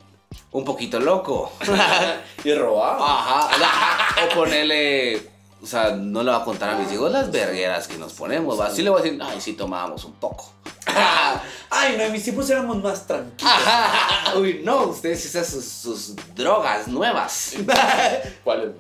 un 0.52 0.64
poquito 0.66 1.00
loco. 1.00 1.50
y 2.44 2.52
robaba. 2.52 3.48
Ajá. 3.48 4.26
O 4.26 4.34
ponerle, 4.34 5.22
o 5.62 5.66
sea, 5.66 5.92
no 5.92 6.22
le 6.22 6.30
voy 6.30 6.40
a 6.42 6.44
contar 6.44 6.74
a 6.74 6.78
mis 6.78 6.92
hijos 6.92 7.10
las 7.10 7.32
vergueras 7.32 7.88
que 7.88 7.96
nos 7.96 8.12
ponemos. 8.12 8.60
¿va? 8.60 8.66
Así 8.66 8.82
le 8.82 8.90
voy 8.90 9.00
a 9.00 9.02
decir, 9.02 9.18
ay, 9.22 9.40
sí 9.40 9.54
tomábamos 9.54 10.04
un 10.04 10.12
poco. 10.12 10.52
Ay, 11.70 11.96
no, 11.96 12.04
en 12.04 12.12
mis 12.12 12.24
tiempos 12.24 12.48
éramos 12.48 12.82
más 12.82 13.06
tranquilos. 13.06 13.52
Ajá. 13.52 14.38
Uy, 14.38 14.62
no, 14.64 14.84
ustedes 14.86 15.24
hacen 15.36 15.44
sus, 15.44 15.64
sus 15.64 16.16
drogas 16.34 16.88
nuevas. 16.88 17.56
¿Cuáles? 18.44 18.70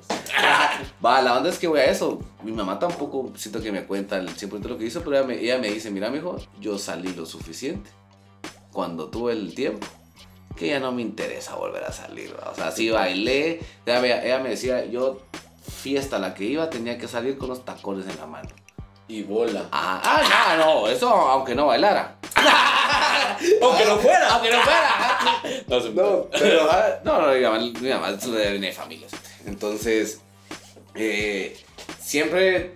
Va, 1.04 1.20
la 1.20 1.36
onda 1.36 1.50
es 1.50 1.58
que 1.58 1.68
voy 1.68 1.80
a 1.80 1.84
eso. 1.84 2.18
Mi 2.42 2.52
mamá 2.52 2.78
tampoco 2.78 3.32
siento 3.36 3.60
que 3.60 3.72
me 3.72 3.84
cuenta 3.84 4.16
el 4.16 4.34
100% 4.34 4.60
de 4.60 4.68
lo 4.68 4.78
que 4.78 4.86
hizo, 4.86 5.02
pero 5.02 5.16
ella 5.16 5.26
me, 5.26 5.38
ella 5.38 5.58
me 5.58 5.70
dice, 5.70 5.90
mira, 5.90 6.10
mijo, 6.10 6.36
yo 6.60 6.78
salí 6.78 7.12
lo 7.12 7.26
suficiente 7.26 7.90
cuando 8.72 9.08
tuve 9.08 9.32
el 9.32 9.54
tiempo 9.54 9.86
que 10.56 10.68
ya 10.68 10.80
no 10.80 10.90
me 10.90 11.02
interesa 11.02 11.54
volver 11.54 11.84
a 11.84 11.92
salir. 11.92 12.34
O 12.50 12.54
sea, 12.54 12.72
sí 12.72 12.90
bailé. 12.90 13.60
Ella 13.86 14.00
me, 14.00 14.26
ella 14.26 14.38
me 14.40 14.50
decía, 14.50 14.84
yo 14.86 15.22
fiesta 15.68 16.16
a 16.16 16.18
la 16.18 16.34
que 16.34 16.44
iba 16.44 16.68
tenía 16.70 16.98
que 16.98 17.06
salir 17.06 17.38
con 17.38 17.48
los 17.48 17.64
tacones 17.64 18.06
en 18.08 18.18
la 18.18 18.26
mano. 18.26 18.48
Y 19.08 19.22
bola. 19.22 19.66
Ah, 19.72 20.00
ah, 20.04 20.56
no, 20.58 20.64
no, 20.82 20.88
eso 20.88 21.08
aunque 21.08 21.54
no 21.54 21.66
bailara. 21.66 22.16
Aunque 23.62 23.84
no 23.84 23.96
fuera. 23.98 24.28
Aunque 24.34 24.50
no 24.50 24.60
fuera. 24.62 25.42
No, 25.68 25.80
se 25.80 25.90
No, 25.90 26.28
pero 26.30 26.68
ah, 26.70 26.86
no, 27.04 27.22
no, 27.22 27.32
mi 27.32 27.40
mamá, 27.40 27.58
mi 27.58 27.88
mamá 27.88 28.10
es 28.10 28.30
de 28.30 28.50
viene 28.50 28.66
de 28.68 28.72
familias. 28.72 29.12
Entonces, 29.46 30.20
eh, 30.94 31.56
siempre 32.00 32.74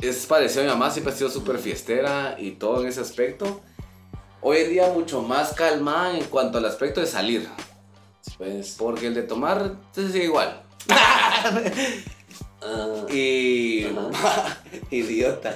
es 0.00 0.26
parecido 0.26 0.62
a 0.62 0.64
mi 0.64 0.70
mamá, 0.70 0.90
siempre 0.90 1.12
ha 1.12 1.16
sido 1.16 1.30
súper 1.30 1.58
fiestera 1.58 2.36
y 2.38 2.52
todo 2.52 2.82
en 2.82 2.88
ese 2.88 3.00
aspecto. 3.00 3.62
Hoy 4.40 4.58
en 4.58 4.70
día 4.70 4.88
mucho 4.88 5.22
más 5.22 5.52
calmada 5.54 6.16
en 6.16 6.24
cuanto 6.24 6.58
al 6.58 6.64
aspecto 6.64 7.00
de 7.00 7.06
salir, 7.06 7.48
Pues. 8.38 8.76
porque 8.78 9.06
el 9.08 9.14
de 9.14 9.22
tomar 9.22 9.72
se 9.92 10.06
sigue 10.10 10.24
igual. 10.24 10.62
ah, 12.64 13.12
Y... 13.12 13.84
Ajá. 13.86 14.58
Idiota. 14.90 15.54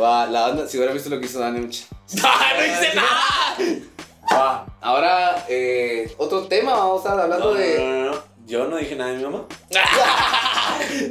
Va, 0.00 0.26
la 0.26 0.46
onda, 0.48 0.66
si 0.68 0.76
hubiera 0.76 0.92
visto 0.92 1.10
lo 1.10 1.18
que 1.20 1.26
hizo 1.26 1.38
Dani, 1.40 1.60
mucha- 1.60 1.84
no 2.12 2.64
hice 2.64 2.94
nada. 2.94 3.80
Va, 4.30 4.66
ahora, 4.82 5.46
eh, 5.48 6.14
otro 6.18 6.42
tema, 6.48 6.74
vamos 6.74 7.04
a 7.04 7.08
estar 7.08 7.20
hablando 7.20 7.46
No, 7.46 7.54
no, 7.54 7.58
de... 7.60 7.78
no, 7.78 8.04
no, 8.04 8.10
no. 8.12 8.22
Yo 8.46 8.66
no 8.66 8.76
dije 8.76 8.94
nada 8.96 9.10
de 9.12 9.16
mi 9.18 9.24
mamá. 9.24 9.44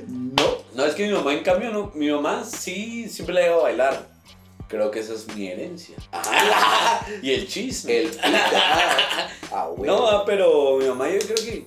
no. 0.07 0.57
No, 0.73 0.85
es 0.85 0.93
que 0.95 1.07
mi 1.07 1.13
mamá, 1.13 1.33
en 1.33 1.43
cambio, 1.43 1.71
no. 1.71 1.91
Mi 1.95 2.09
mamá 2.11 2.43
sí 2.43 3.09
siempre 3.09 3.33
la 3.35 3.41
lleva 3.41 3.55
a 3.57 3.61
bailar. 3.63 4.07
Creo 4.67 4.91
que 4.91 4.99
esa 4.99 5.13
es 5.13 5.27
mi 5.35 5.47
herencia. 5.47 5.95
Ah, 6.11 6.99
Y 7.21 7.31
el 7.31 7.47
chisme. 7.47 7.97
el... 8.01 8.19
Ah, 8.23 9.29
ah, 9.51 9.67
bueno. 9.75 9.95
No, 9.97 10.07
ah, 10.07 10.23
pero 10.25 10.77
mi 10.77 10.85
mamá 10.87 11.09
yo 11.09 11.19
creo 11.19 11.35
que... 11.35 11.65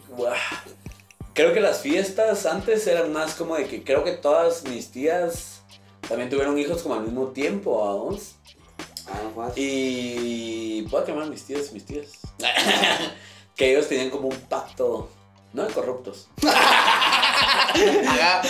Creo 1.35 1.53
que 1.55 1.61
las 1.61 1.81
fiestas 1.81 2.45
antes 2.47 2.87
eran 2.87 3.13
más 3.13 3.35
como 3.35 3.57
de 3.57 3.67
que 3.67 3.83
creo 3.85 4.05
que 4.05 4.13
todas 4.13 4.65
mis 4.65 4.91
tías 4.91 5.63
también 6.09 6.29
tuvieron 6.29 6.59
hijos 6.59 6.83
como 6.83 6.95
al 6.97 7.03
mismo 7.03 7.29
tiempo, 7.29 7.79
vamos. 7.79 8.35
Ah. 9.07 9.51
Y 9.57 10.85
a 10.97 11.05
quemar 11.05 11.29
mis 11.29 11.45
tías, 11.45 11.73
mis 11.73 11.85
tías. 11.85 12.09
que 13.57 13.71
ellos 13.73 13.89
tenían 13.89 14.11
como 14.11 14.29
un 14.29 14.37
pacto, 14.37 15.09
no 15.53 15.65
de 15.65 15.73
corruptos, 15.73 16.29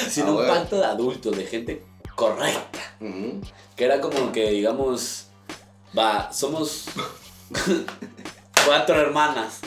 sino 0.08 0.26
Ah, 0.26 0.30
un 0.30 0.34
bueno. 0.36 0.52
pacto 0.54 0.76
de 0.78 0.84
adultos, 0.84 1.36
de 1.36 1.46
gente 1.46 1.84
correcta. 2.14 2.78
Que 3.76 3.84
era 3.84 4.00
como 4.00 4.30
que, 4.32 4.50
digamos, 4.50 5.26
va, 5.96 6.32
somos 6.32 6.86
cuatro 8.66 9.00
hermanas. 9.00 9.60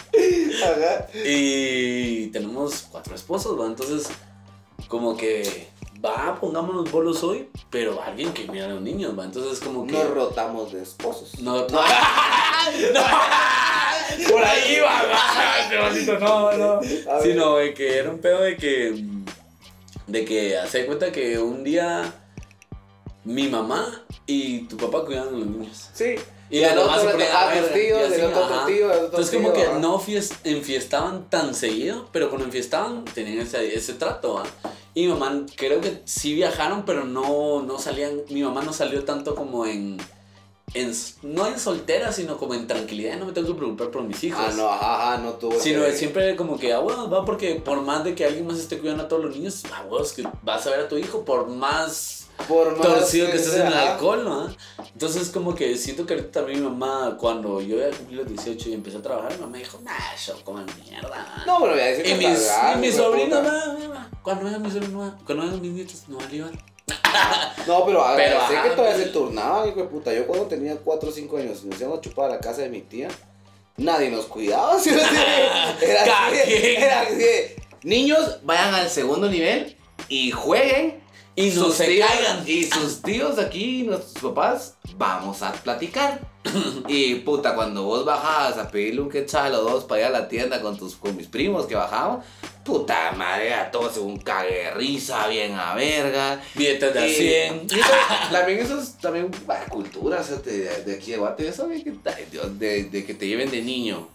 Ajá. 0.64 1.08
Y 1.26 2.28
tenemos 2.28 2.88
cuatro 2.91 3.16
esposos, 3.16 3.60
¿va? 3.60 3.66
Entonces, 3.66 4.10
como 4.88 5.18
que, 5.18 5.68
va, 6.04 6.38
pongámonos 6.39 6.91
bolos 6.91 7.24
hoy, 7.24 7.50
pero 7.70 8.02
alguien 8.02 8.34
que 8.34 8.48
mira 8.48 8.66
a 8.66 8.70
los 8.70 8.82
niños, 8.82 9.18
¿va? 9.18 9.26
Entonces, 9.26 9.60
como 9.60 9.86
que... 9.88 9.94
Nos 9.94 10.10
rotamos 10.12 10.74
de 10.74 10.84
esposos. 10.84 11.39
No, 11.39 11.68
no. 11.68 11.70
Por 14.30 14.44
ahí 14.44 14.80
va. 14.80 15.02
No, 16.20 16.52
no. 16.54 16.82
Sino 17.22 17.56
de 17.56 17.74
que 17.74 17.98
era 17.98 18.12
un 18.12 18.20
pedo 18.20 18.41
de 18.41 18.58
que. 18.58 19.04
De 20.08 20.26
que 20.26 20.58
hace 20.58 20.86
cuenta 20.86 21.12
que 21.12 21.39
un 21.39 21.64
día 21.64 22.14
mi 23.24 23.48
mamá 23.48 24.04
y 24.26 24.68
tu 24.68 24.78
papá 24.78 25.06
cuidaban 25.06 25.36
a 25.36 25.38
los 25.38 25.48
niños. 25.48 25.89
Sí. 25.94 26.16
Y 26.58 26.64
el 26.64 26.78
otro 26.78 26.99
se 27.12 27.18
le 27.18 27.26
tocaba 27.26 27.49
a 27.51 27.54
tus 27.54 27.62
ver, 27.70 27.78
y 27.78 27.88
tíos, 27.88 28.01
así, 28.04 28.14
el 28.22 28.26
otro 28.28 28.43
a 28.43 28.47
ajá. 28.47 28.60
tu 28.66 28.72
tío, 28.72 28.86
el 28.91 28.97
todo 28.97 29.06
Entonces 29.06 29.36
como 29.36 29.54
que 29.54 29.68
no 29.80 29.99
fies- 29.99 30.34
enfiestaban 30.43 31.30
tan 31.30 31.56
seguido, 31.56 32.08
pero 32.12 32.30
cuando 32.30 32.45
enfiestaban 32.45 33.06
tenían 33.06 33.39
ese, 33.39 33.76
ese 33.76 33.93
trato, 33.93 34.36
¿va? 34.36 34.43
Y 34.93 35.08
mi 35.08 35.14
mamá 35.14 35.45
creo 35.56 35.82
que 35.82 36.01
sí 36.06 36.36
viajaron, 36.36 36.84
pero 36.86 37.06
no, 37.06 37.64
no 37.64 37.80
salían, 37.80 38.22
mi 38.30 38.43
mamá 38.43 38.62
no 38.62 38.72
salió 38.74 39.04
tanto 39.04 39.34
como 39.34 39.66
en, 39.66 39.97
en, 40.76 40.93
no 41.24 41.47
en 41.47 41.60
soltera, 41.60 42.12
sino 42.14 42.38
como 42.38 42.54
en 42.54 42.68
tranquilidad, 42.68 43.18
no 43.18 43.26
me 43.26 43.32
tengo 43.34 43.47
que 43.47 43.54
preocupar 43.56 43.89
por 43.89 44.04
mis 44.04 44.24
hijos. 44.24 44.39
Ah, 44.47 44.54
no, 44.56 44.70
ajá, 44.70 45.12
ajá, 45.14 45.18
no 45.24 45.32
tuvo. 45.34 45.60
Sino 45.60 45.84
ese- 45.84 45.97
siempre 45.97 46.36
como 46.36 46.60
que, 46.60 46.74
ah, 46.74 46.80
bueno, 46.80 47.10
va 47.10 47.26
porque 47.26 47.56
por 47.56 47.82
más 47.82 48.04
de 48.04 48.14
que 48.14 48.26
alguien 48.26 48.45
más 48.45 48.60
esté 48.60 48.78
cuidando 48.78 49.04
a 49.04 49.08
todos 49.08 49.26
los 49.26 49.36
niños, 49.36 49.64
ah, 49.74 49.84
bueno, 49.89 50.06
es 50.06 50.14
que 50.14 50.24
vas 50.43 50.68
a 50.68 50.70
ver 50.70 50.82
a 50.82 50.88
tu 50.88 50.97
hijo 50.99 51.26
por 51.26 51.47
más 51.47 52.22
Por 52.48 52.78
más 52.78 52.82
torcido 52.82 53.30
que 53.30 53.38
estés 53.38 53.56
en 53.56 53.68
el 53.68 53.74
alcohol, 53.74 54.24
¿no? 54.24 54.56
Entonces 54.92 55.30
como 55.30 55.56
que 55.56 55.78
siento 55.78 56.06
que 56.06 56.14
ahorita 56.14 56.32
también 56.32 56.60
mi 56.62 56.70
mamá, 56.70 57.18
cuando 57.20 57.62
yo 57.62 57.78
ya 57.78 57.96
cumplí 57.96 58.16
los 58.16 58.28
18 58.28 58.70
y 58.70 58.74
empecé 58.74 58.98
a 58.98 59.02
trabajar, 59.02 59.34
mi 59.34 59.40
mamá 59.40 59.58
dijo, 59.58 59.80
nah, 59.84 60.16
yo 60.26 60.44
como 60.44 60.60
mierda. 60.84 61.10
¿va?". 61.10 61.44
No, 61.46 61.60
pero 61.62 61.76
y 61.76 62.04
que 62.04 62.16
mis, 62.16 62.28
está 62.28 62.74
y 62.76 62.80
mis 62.80 62.96
puta. 62.96 63.42
va, 63.42 63.42
va, 63.42 63.88
va, 63.88 64.10
cuando 64.22 64.46
vengan 64.46 64.62
mis 64.62 64.74
sobrinos, 64.74 65.02
va, 65.02 65.18
cuando 65.26 65.44
vengan 65.46 65.62
mis 65.62 65.72
nietos, 65.72 66.04
no 66.08 66.20
a 66.20 66.28
llevar. 66.30 66.52
No, 67.68 67.86
pero 67.86 68.04
Pero, 68.16 68.48
sé 68.48 68.62
que 68.62 68.76
todavía 68.76 68.98
se 68.98 69.10
turnaban, 69.10 69.70
hijo 69.70 69.82
de 69.82 69.88
puta. 69.88 70.14
Yo 70.14 70.28
cuando 70.28 70.48
tenía 70.48 70.76
4 70.76 71.10
o 71.10 71.12
5 71.12 71.38
años 71.38 71.62
y 71.64 71.68
nos 71.68 71.80
íbamos 71.80 72.00
a 72.00 72.02
chupar 72.02 72.26
a 72.26 72.36
la 72.36 72.40
casa 72.40 72.62
de 72.62 72.70
mi 72.70 72.82
tía, 72.82 73.08
nadie 73.78 74.10
nos 74.10 74.26
cuidaba. 74.26 74.80
¿sí? 74.80 74.90
Era 74.90 76.28
así, 76.28 76.54
era 76.54 76.86
era 76.86 77.02
así. 77.02 77.26
Niños, 77.84 78.40
vayan 78.44 78.74
al 78.74 78.90
segundo 78.90 79.30
nivel 79.30 79.78
y 80.10 80.32
jueguen. 80.32 81.03
Y 81.36 81.52
sus 81.52 81.76
se 81.76 81.86
tíos, 81.88 82.08
caigan. 82.10 82.44
Y 82.48 82.64
sus 82.66 83.02
tíos 83.02 83.40
aquí, 83.40 83.84
nuestros 83.84 84.34
papás, 84.34 84.76
vamos 84.98 85.42
a 85.42 85.52
platicar. 85.52 86.20
y 86.88 87.16
puta, 87.16 87.56
cuando 87.56 87.84
vos 87.84 88.06
bajabas 88.06 88.58
a 88.58 88.70
pedirle 88.70 89.02
un 89.02 89.10
quetzal 89.10 89.56
o 89.56 89.62
dos 89.62 89.86
para 89.86 90.02
ir 90.02 90.08
a 90.08 90.10
la 90.12 90.28
tienda 90.28 90.62
con 90.62 90.78
tus 90.78 90.96
con 90.96 91.16
mis 91.16 91.28
primos 91.28 91.66
que 91.66 91.74
bajaban, 91.76 92.20
puta 92.64 93.14
madre, 93.14 93.54
a 93.54 93.72
todos 93.72 93.98
un 93.98 94.18
cague 94.20 94.70
risa, 94.72 95.28
bien 95.28 95.54
a 95.54 95.74
verga. 95.74 96.40
Billetes 96.54 96.94
de 96.94 97.00
a 97.00 97.08
Y- 97.08 97.14
100. 97.16 97.68
y 97.72 97.80
eso, 97.80 97.90
también 98.32 98.60
eso 98.60 98.80
es 98.80 98.98
también 98.98 99.32
bah, 99.48 99.66
cultura 99.70 100.20
o 100.20 100.24
sea, 100.24 100.36
de, 100.38 100.84
de 100.84 100.96
aquí 100.96 101.12
de 101.12 101.18
Guate, 101.18 101.48
eso 101.48 101.68
de 101.68 101.84
que, 101.84 101.94
de, 102.60 102.84
de 102.86 103.06
que 103.06 103.14
te 103.16 103.28
lleven 103.28 103.50
de 103.50 103.62
niño 103.62 104.10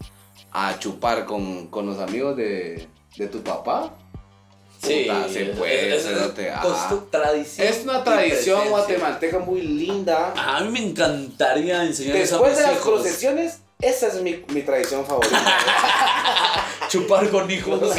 a 0.53 0.79
chupar 0.79 1.25
con, 1.25 1.66
con 1.69 1.87
los 1.87 1.99
amigos 1.99 2.37
de, 2.37 2.87
de 3.16 3.27
tu 3.27 3.43
papá. 3.43 3.93
Puta, 4.81 5.29
se 5.29 5.45
puede, 5.47 5.97
es, 5.97 6.05
es- 6.07 6.16
costu- 6.62 7.11
tradición. 7.11 7.66
Es 7.68 7.81
una 7.85 8.05
tradición. 8.05 8.68
Guatemalteca 8.68 9.39
muy 9.41 9.61
linda. 9.62 10.33
A 10.37 10.61
mí 10.61 10.70
me 10.70 10.87
encantaría 10.91 11.83
enseñar 11.85 12.16
Después 12.16 12.57
de 12.57 12.62
las 12.62 12.79
procesiones, 12.79 13.59
esa 13.81 14.07
es 14.09 14.22
mi, 14.22 14.45
mi 14.49 14.62
tradición 14.62 15.05
favorita. 15.05 15.37
Chupar 16.89 17.29
con 17.31 17.51
hijos. 17.51 17.81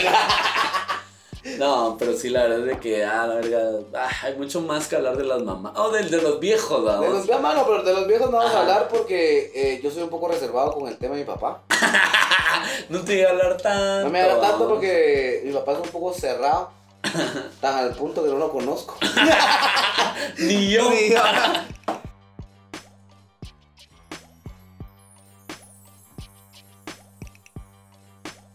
No, 1.58 1.96
pero 1.98 2.14
sí, 2.14 2.30
la 2.30 2.44
verdad 2.44 2.60
es 2.60 2.66
de 2.66 2.80
que, 2.80 3.06
ah, 3.06 3.26
la 3.26 3.36
verga, 3.36 3.62
ah, 3.96 4.10
hay 4.24 4.36
mucho 4.36 4.60
más 4.62 4.88
que 4.88 4.98
hablar 4.98 5.16
de 5.16 5.24
las 5.24 5.42
mamás. 5.42 5.74
O 5.78 5.90
del 5.90 6.12
de 6.12 6.22
los 6.22 6.40
viejos, 6.40 6.80
De 6.80 6.86
vamos. 6.86 7.28
los, 7.28 7.30
ah, 7.30 7.40
mano, 7.40 7.64
pero 7.66 7.84
de 7.84 7.94
los 7.94 8.08
viejos 8.08 8.30
no 8.30 8.38
vamos 8.38 8.52
Ajá. 8.52 8.60
a 8.60 8.62
hablar 8.62 8.88
porque 8.90 9.52
eh, 9.56 9.80
yo 9.82 9.90
soy 9.90 10.04
un 10.04 10.10
poco 10.10 10.28
reservado 10.28 10.74
con 10.74 10.88
el 10.88 10.98
tema 10.98 11.16
de 11.16 11.22
mi 11.22 11.28
papá. 11.28 11.62
No 12.90 13.02
te 13.02 13.20
iba 13.20 13.30
a 13.30 13.32
hablar 13.32 13.58
tanto. 13.58 14.06
No 14.06 14.10
me 14.10 14.22
haga 14.22 14.42
tanto 14.42 14.68
porque 14.68 15.42
mi 15.46 15.54
papá 15.54 15.74
es 15.74 15.78
un 15.80 15.90
poco 15.90 16.14
cerrado. 16.14 16.72
Tan 17.62 17.76
al 17.78 17.96
punto 17.96 18.24
que 18.24 18.30
no 18.30 18.38
lo 18.38 18.52
conozco. 18.52 18.98
Ni 20.40 20.72
yo. 20.72 20.90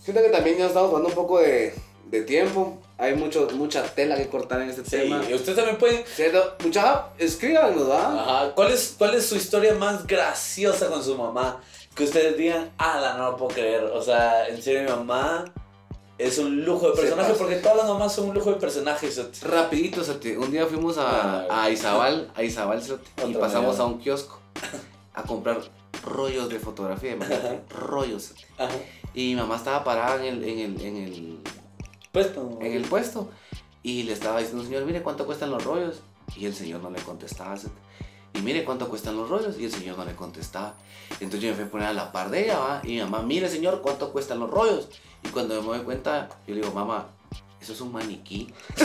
Siento 0.00 0.22
que 0.22 0.28
también 0.28 0.58
ya 0.58 0.66
estamos 0.66 0.92
dando 0.92 1.08
un 1.08 1.14
poco 1.14 1.38
de, 1.38 1.74
de 2.20 2.22
tiempo. 2.22 2.78
Hay 2.96 3.14
mucho, 3.14 3.48
mucha 3.54 3.82
tela 3.82 4.16
que 4.16 4.28
cortar 4.28 4.62
en 4.62 4.70
este 4.70 4.84
Sí, 4.84 4.90
tema. 4.90 5.22
y 5.28 5.34
ustedes 5.34 5.56
también 5.56 5.78
pueden. 5.78 6.04
¿Cierto? 6.06 6.56
Mucha, 6.64 7.06
escríbanos, 7.18 7.88
¿va? 7.90 8.22
Ajá. 8.22 8.54
¿Cuál 8.54 8.72
es, 8.72 8.94
¿Cuál 8.96 9.14
es 9.14 9.26
su 9.26 9.36
historia 9.36 9.74
más 9.74 10.06
graciosa 10.06 10.88
con 10.88 11.02
su 11.02 11.16
mamá? 11.16 11.60
Que 11.94 12.04
ustedes 12.04 12.36
digan, 12.36 12.72
ah, 12.78 12.98
la 13.00 13.14
no 13.16 13.30
lo 13.32 13.36
puedo 13.36 13.54
creer. 13.54 13.84
O 13.84 14.02
sea, 14.02 14.46
en 14.48 14.60
serio, 14.62 14.82
mi 14.82 14.88
mamá 14.90 15.44
es 16.18 16.38
un 16.38 16.64
lujo 16.64 16.90
de 16.90 16.96
personaje 17.00 17.34
porque 17.34 17.56
todas 17.56 17.78
las 17.78 17.88
mamás 17.88 18.14
son 18.14 18.28
un 18.28 18.34
lujo 18.34 18.50
de 18.52 18.56
personajes. 18.60 19.20
Rapidito, 19.42 20.04
Sete. 20.04 20.38
Un 20.38 20.50
día 20.52 20.66
fuimos 20.66 20.96
a, 20.98 21.46
a 21.64 21.70
Izabal, 21.70 22.30
a 22.36 22.42
Izabal, 22.44 22.82
Sete, 22.82 23.02
y 23.28 23.34
pasamos 23.34 23.78
a 23.80 23.84
un 23.86 23.98
kiosco 23.98 24.40
a 25.14 25.22
comprar 25.22 25.58
rollos 26.04 26.48
de 26.48 26.58
fotografía, 26.60 27.12
imagínate, 27.12 27.60
rollos. 27.70 28.22
Sete. 28.24 28.46
Y 29.14 29.34
mi 29.34 29.40
mamá 29.40 29.56
estaba 29.56 29.82
parada 29.84 30.16
en 30.24 30.34
el, 30.34 30.44
en 30.44 30.58
el, 30.58 30.80
en 30.80 30.96
el, 30.96 31.38
No. 32.14 32.58
en 32.60 32.72
el 32.72 32.82
puesto 32.82 33.30
y 33.82 34.04
le 34.04 34.12
estaba 34.12 34.38
diciendo, 34.38 34.64
señor, 34.64 34.84
mire 34.84 35.02
cuánto 35.02 35.26
cuestan 35.26 35.50
los 35.50 35.64
rollos. 35.64 36.00
Y 36.36 36.46
el 36.46 36.54
señor 36.54 36.80
no 36.80 36.90
le 36.90 37.02
contestaba. 37.02 37.56
Y 38.32 38.40
mire 38.40 38.64
cuánto 38.64 38.88
cuestan 38.88 39.16
los 39.16 39.28
rollos. 39.28 39.58
Y 39.58 39.64
el 39.64 39.72
señor 39.72 39.98
no 39.98 40.04
le 40.04 40.14
contestaba. 40.14 40.74
Entonces 41.20 41.42
yo 41.42 41.50
me 41.50 41.56
fui 41.56 41.64
a 41.64 41.70
poner 41.70 41.88
a 41.88 41.92
la 41.92 42.12
par 42.12 42.30
de 42.30 42.44
ella, 42.44 42.58
¿va? 42.58 42.80
Y 42.84 42.94
mi 42.94 43.00
mamá, 43.00 43.22
mire 43.22 43.48
señor, 43.48 43.82
cuánto 43.82 44.12
cuestan 44.12 44.38
los 44.38 44.50
rollos. 44.50 44.88
Y 45.22 45.28
cuando 45.28 45.60
me 45.60 45.76
doy 45.76 45.80
cuenta, 45.80 46.28
yo 46.46 46.54
le 46.54 46.60
digo, 46.62 46.72
mamá, 46.72 47.08
eso 47.60 47.72
es 47.72 47.80
un 47.80 47.92
maniquí. 47.92 48.52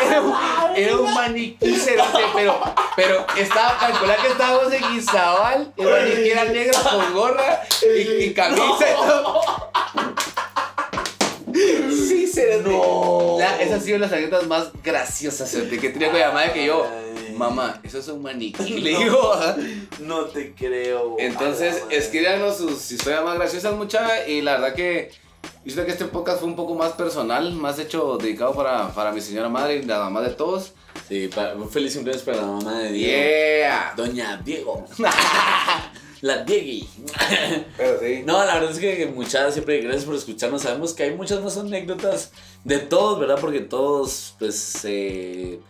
Era 0.00 0.20
un, 0.20 0.67
era 0.84 0.96
un 0.96 1.12
maniquí 1.14 1.74
cerote, 1.76 2.18
pero, 2.34 2.60
pero 2.96 3.26
estaba, 3.36 3.78
calculá 3.78 4.16
que 4.16 4.28
estábamos 4.28 4.72
en 4.72 4.96
Izabal, 4.96 5.72
el 5.76 5.88
maniquí 5.88 6.30
era 6.30 6.44
negro 6.44 6.78
con 6.82 7.12
gorra 7.14 7.60
y, 7.96 8.24
y 8.24 8.34
camisa 8.34 8.90
y 8.90 8.94
todo. 8.94 9.40
Sí, 11.90 12.26
cerote. 12.32 12.68
No. 12.70 13.36
La- 13.38 13.60
esas 13.60 13.74
han 13.74 13.80
sido 13.82 13.98
las 13.98 14.12
anécdotas 14.12 14.46
más 14.46 14.68
graciosas 14.84 15.50
cerote, 15.50 15.78
que 15.78 15.90
tenía 15.90 16.08
con 16.10 16.18
mi 16.18 16.24
mamá 16.24 16.42
de 16.42 16.52
que 16.52 16.66
yo, 16.66 16.86
mamá, 17.34 17.80
eso 17.82 17.98
es 17.98 18.08
un 18.08 18.22
maniquí, 18.22 18.80
le 18.80 18.92
No. 18.92 18.98
digo. 18.98 19.32
ajá. 19.32 19.56
No 20.00 20.24
te 20.26 20.54
creo. 20.54 21.16
Entonces, 21.18 21.82
escríbanos 21.90 22.58
sus 22.58 22.90
historias 22.92 23.24
más 23.24 23.36
graciosas, 23.36 23.74
mucha. 23.74 24.26
Y 24.28 24.42
la 24.42 24.52
verdad 24.58 24.74
que 24.74 25.10
yo 25.64 25.72
siento 25.72 25.84
que 25.86 25.92
este 25.92 26.04
podcast 26.06 26.40
fue 26.40 26.48
un 26.48 26.56
poco 26.56 26.74
más 26.74 26.92
personal, 26.92 27.52
más 27.52 27.78
hecho 27.78 28.16
dedicado 28.16 28.54
para, 28.54 28.88
para 28.94 29.12
mi 29.12 29.20
señora 29.20 29.48
madre 29.48 29.76
y 29.76 29.82
la 29.82 29.98
mamá 29.98 30.20
de 30.22 30.30
todos. 30.30 30.72
Sí, 31.08 31.28
pa- 31.28 31.54
un 31.54 31.68
feliz 31.70 31.94
cumpleaños 31.94 32.22
para 32.24 32.38
la 32.38 32.46
mamá 32.46 32.78
de 32.80 32.92
Diego. 32.92 33.12
Yeah. 33.22 33.92
Doña 33.96 34.36
Diego. 34.44 34.84
la 36.20 36.38
Diegui. 36.44 36.88
Pero 37.76 38.00
sí. 38.00 38.22
No, 38.26 38.44
la 38.44 38.54
verdad 38.54 38.70
es 38.72 38.78
que 38.78 39.06
muchas 39.14 39.52
siempre 39.54 39.80
gracias 39.80 40.04
por 40.04 40.14
escucharnos. 40.14 40.62
Sabemos 40.62 40.92
que 40.94 41.04
hay 41.04 41.14
muchas 41.14 41.42
más 41.42 41.56
anécdotas 41.56 42.32
de 42.64 42.78
todos, 42.78 43.20
¿verdad? 43.20 43.38
Porque 43.40 43.60
todos, 43.60 44.34
pues, 44.38 44.80
eh, 44.84 45.60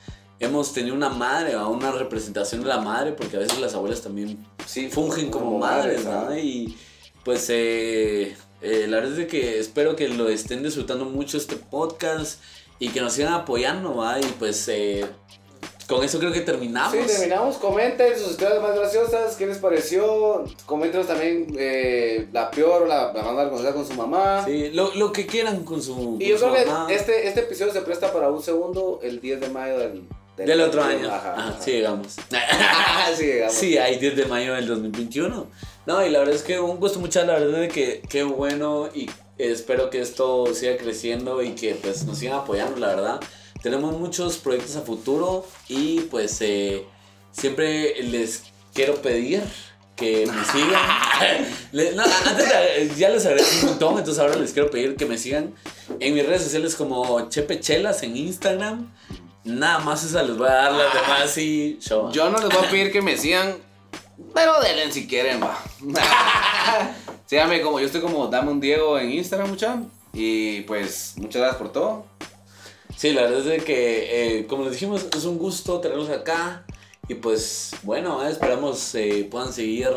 hemos 0.41 0.73
tenido 0.73 0.95
una 0.95 1.11
madre 1.11 1.57
o 1.57 1.69
una 1.69 1.91
representación 1.93 2.63
de 2.63 2.69
la 2.69 2.81
madre, 2.81 3.13
porque 3.13 3.37
a 3.37 3.41
veces 3.41 3.59
las 3.59 3.75
abuelas 3.75 4.01
también 4.03 4.45
Sí, 4.67 4.89
fungen 4.89 5.31
como, 5.31 5.47
como 5.47 5.59
madres, 5.59 6.05
madres, 6.05 6.29
¿no? 6.31 6.39
Y 6.39 6.77
pues 7.25 7.47
eh, 7.51 8.37
eh, 8.63 8.87
la 8.89 8.97
verdad 8.99 9.13
es 9.13 9.19
de 9.19 9.27
que 9.27 9.59
espero 9.59 9.97
que 9.97 10.09
lo 10.09 10.29
estén 10.29 10.63
disfrutando 10.63 11.05
mucho 11.05 11.37
este 11.37 11.57
podcast 11.57 12.41
y 12.79 12.89
que 12.91 13.01
nos 13.01 13.13
sigan 13.13 13.33
apoyando, 13.35 13.97
¿va? 13.97 14.21
Y 14.21 14.25
pues 14.39 14.69
eh, 14.69 15.05
con 15.89 16.05
eso 16.05 16.19
creo 16.19 16.33
que 16.33 16.43
terminamos. 16.43 16.93
Sí, 16.93 16.99
terminamos. 17.07 17.57
Comenten 17.57 18.17
sus 18.19 18.33
historias 18.33 18.61
más 18.61 18.77
graciosas. 18.77 19.37
¿Qué 19.37 19.47
les 19.47 19.59
pareció? 19.59 20.45
Coméntenos 20.67 21.07
también 21.07 21.47
eh, 21.59 22.29
la 22.33 22.51
peor 22.51 22.83
o 22.83 22.87
la, 22.87 23.13
la 23.13 23.23
más 23.23 23.37
vergonzosa 23.37 23.73
con 23.73 23.87
su 23.87 23.95
mamá. 23.95 24.45
Sí, 24.45 24.71
lo, 24.71 24.95
lo 24.95 25.13
que 25.13 25.27
quieran 25.27 25.65
con 25.65 25.83
su, 25.83 26.19
Y 26.21 26.29
yo 26.29 26.37
creo 26.37 26.67
mamá. 26.67 26.87
que 26.89 26.95
este, 26.95 27.27
este 27.27 27.41
episodio 27.41 27.73
se 27.73 27.81
presta 27.81 28.13
para 28.13 28.31
un 28.31 28.43
segundo, 28.43 29.01
el 29.03 29.21
10 29.21 29.41
de 29.41 29.49
mayo 29.49 29.79
del, 29.79 30.03
Del 30.47 30.61
otro 30.61 30.83
año. 30.83 31.09
Ajá, 31.09 31.33
Ajá, 31.35 31.49
ajá. 31.51 31.57
sí, 31.63 31.71
llegamos. 31.73 32.17
sí, 33.17 33.25
digamos. 33.27 33.55
Sí, 33.55 33.79
hay 33.79 33.99
10 33.99 34.17
de 34.17 34.25
mayo 34.27 34.55
del 34.55 34.67
2021. 34.67 35.47
No, 35.87 36.07
y 36.07 36.11
la 36.11 36.19
verdad 36.21 36.35
es 36.35 36.43
que 36.43 36.61
un 36.61 36.79
gusto 36.79 37.01
mucho, 37.01 37.25
la 37.25 37.35
verdad 37.39 37.61
de 37.61 37.69
que 37.69 38.03
qué 38.09 38.23
bueno 38.23 38.89
y 38.95 39.09
espero 39.39 39.91
que 39.91 40.01
esto 40.01 40.53
siga 40.55 40.77
creciendo 40.77 41.43
y 41.43 41.51
que 41.53 41.75
pues 41.75 42.05
nos 42.05 42.19
sigan 42.19 42.39
apoyando, 42.41 42.79
la 42.79 42.89
verdad. 42.89 43.21
Tenemos 43.63 43.97
muchos 43.99 44.37
proyectos 44.37 44.77
a 44.77 44.83
futuro 44.83 45.47
y 45.69 46.01
pues 46.03 46.41
eh, 46.43 46.85
siempre 47.33 48.01
les 48.03 48.45
quiero 48.75 48.97
pedir 48.97 49.43
que 49.97 50.27
me 50.27 50.45
sigan. 50.45 51.49
No, 51.95 52.03
antes 52.03 52.97
ya 52.97 53.11
les 53.11 53.27
agradezco 53.27 53.57
un 53.63 53.67
montón, 53.73 53.99
entonces 53.99 54.19
ahora 54.23 54.37
les 54.37 54.53
quiero 54.53 54.71
pedir 54.71 54.97
que 54.97 55.05
me 55.05 55.19
sigan 55.19 55.53
en 56.01 56.15
mis 56.15 56.25
redes 56.25 56.43
sociales 56.43 56.75
como 56.77 57.29
Chepe 57.29 57.61
Chelas 57.61 58.03
en 58.05 58.17
Instagram. 58.17 58.91
Nada 59.49 59.79
más 59.79 60.05
esa 60.05 60.23
les 60.23 60.37
voy 60.37 60.47
a 60.47 60.53
dar 60.53 60.73
las 60.73 60.93
demás 60.93 61.39
y 61.39 61.79
show. 61.81 62.13
Yo 62.13 62.29
no 62.29 62.39
les 62.39 62.51
voy 62.51 62.67
a 62.67 62.71
pedir 62.71 62.93
que 62.93 63.01
me 63.01 63.17
sigan, 63.17 63.57
pero 64.35 64.61
denle 64.61 64.93
si 64.93 65.07
quieren, 65.07 65.43
va. 65.43 65.59
Síganme 67.27 67.63
como 67.63 67.81
yo 67.81 67.87
estoy 67.87 68.03
como 68.03 68.27
Dame 68.27 68.51
un 68.51 68.61
Diego 68.61 68.99
en 68.99 69.11
Instagram, 69.11 69.49
mucha. 69.49 69.83
Y 70.13 70.63
pues, 70.63 71.15
muchas 71.17 71.41
gracias 71.41 71.57
por 71.63 71.73
todo. 71.73 72.05
Sí, 72.95 73.13
la 73.13 73.23
verdad 73.23 73.47
es 73.47 73.65
que, 73.65 74.39
eh, 74.39 74.47
como 74.47 74.65
les 74.65 74.73
dijimos, 74.73 75.07
es 75.17 75.25
un 75.25 75.39
gusto 75.39 75.81
tenerlos 75.81 76.11
acá. 76.11 76.65
Y 77.09 77.15
pues, 77.15 77.71
bueno, 77.85 78.23
eh, 78.27 78.31
esperamos 78.31 78.95
eh, 78.97 79.27
puedan 79.31 79.53
seguir 79.53 79.89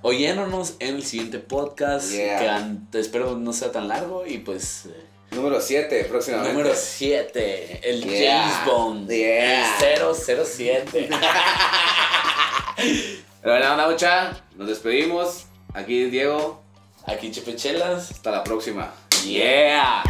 oyéndonos 0.00 0.76
en 0.78 0.96
el 0.96 1.04
siguiente 1.04 1.38
podcast. 1.38 2.12
Yeah. 2.12 2.78
Que 2.90 2.98
espero 2.98 3.36
no 3.36 3.52
sea 3.52 3.72
tan 3.72 3.88
largo. 3.88 4.26
Y 4.26 4.38
pues, 4.38 4.88
Número 5.32 5.60
7, 5.60 6.04
próximamente. 6.04 6.52
número 6.52 6.74
7, 6.74 7.80
el 7.82 8.02
Yeah. 8.04 8.42
James 8.42 8.64
Bond. 8.66 9.08
Yeah. 9.08 9.78
El 9.78 10.14
007. 10.14 11.08
Pero 13.42 13.54
bueno, 13.56 13.72
onda, 13.72 13.88
mucha. 13.88 14.42
Nos 14.56 14.68
despedimos. 14.68 15.44
Aquí 15.72 16.04
Diego. 16.10 16.62
Aquí 17.06 17.30
Chepechelas. 17.30 18.10
Hasta 18.10 18.30
la 18.30 18.44
próxima. 18.44 18.92
Yeah. 19.24 20.02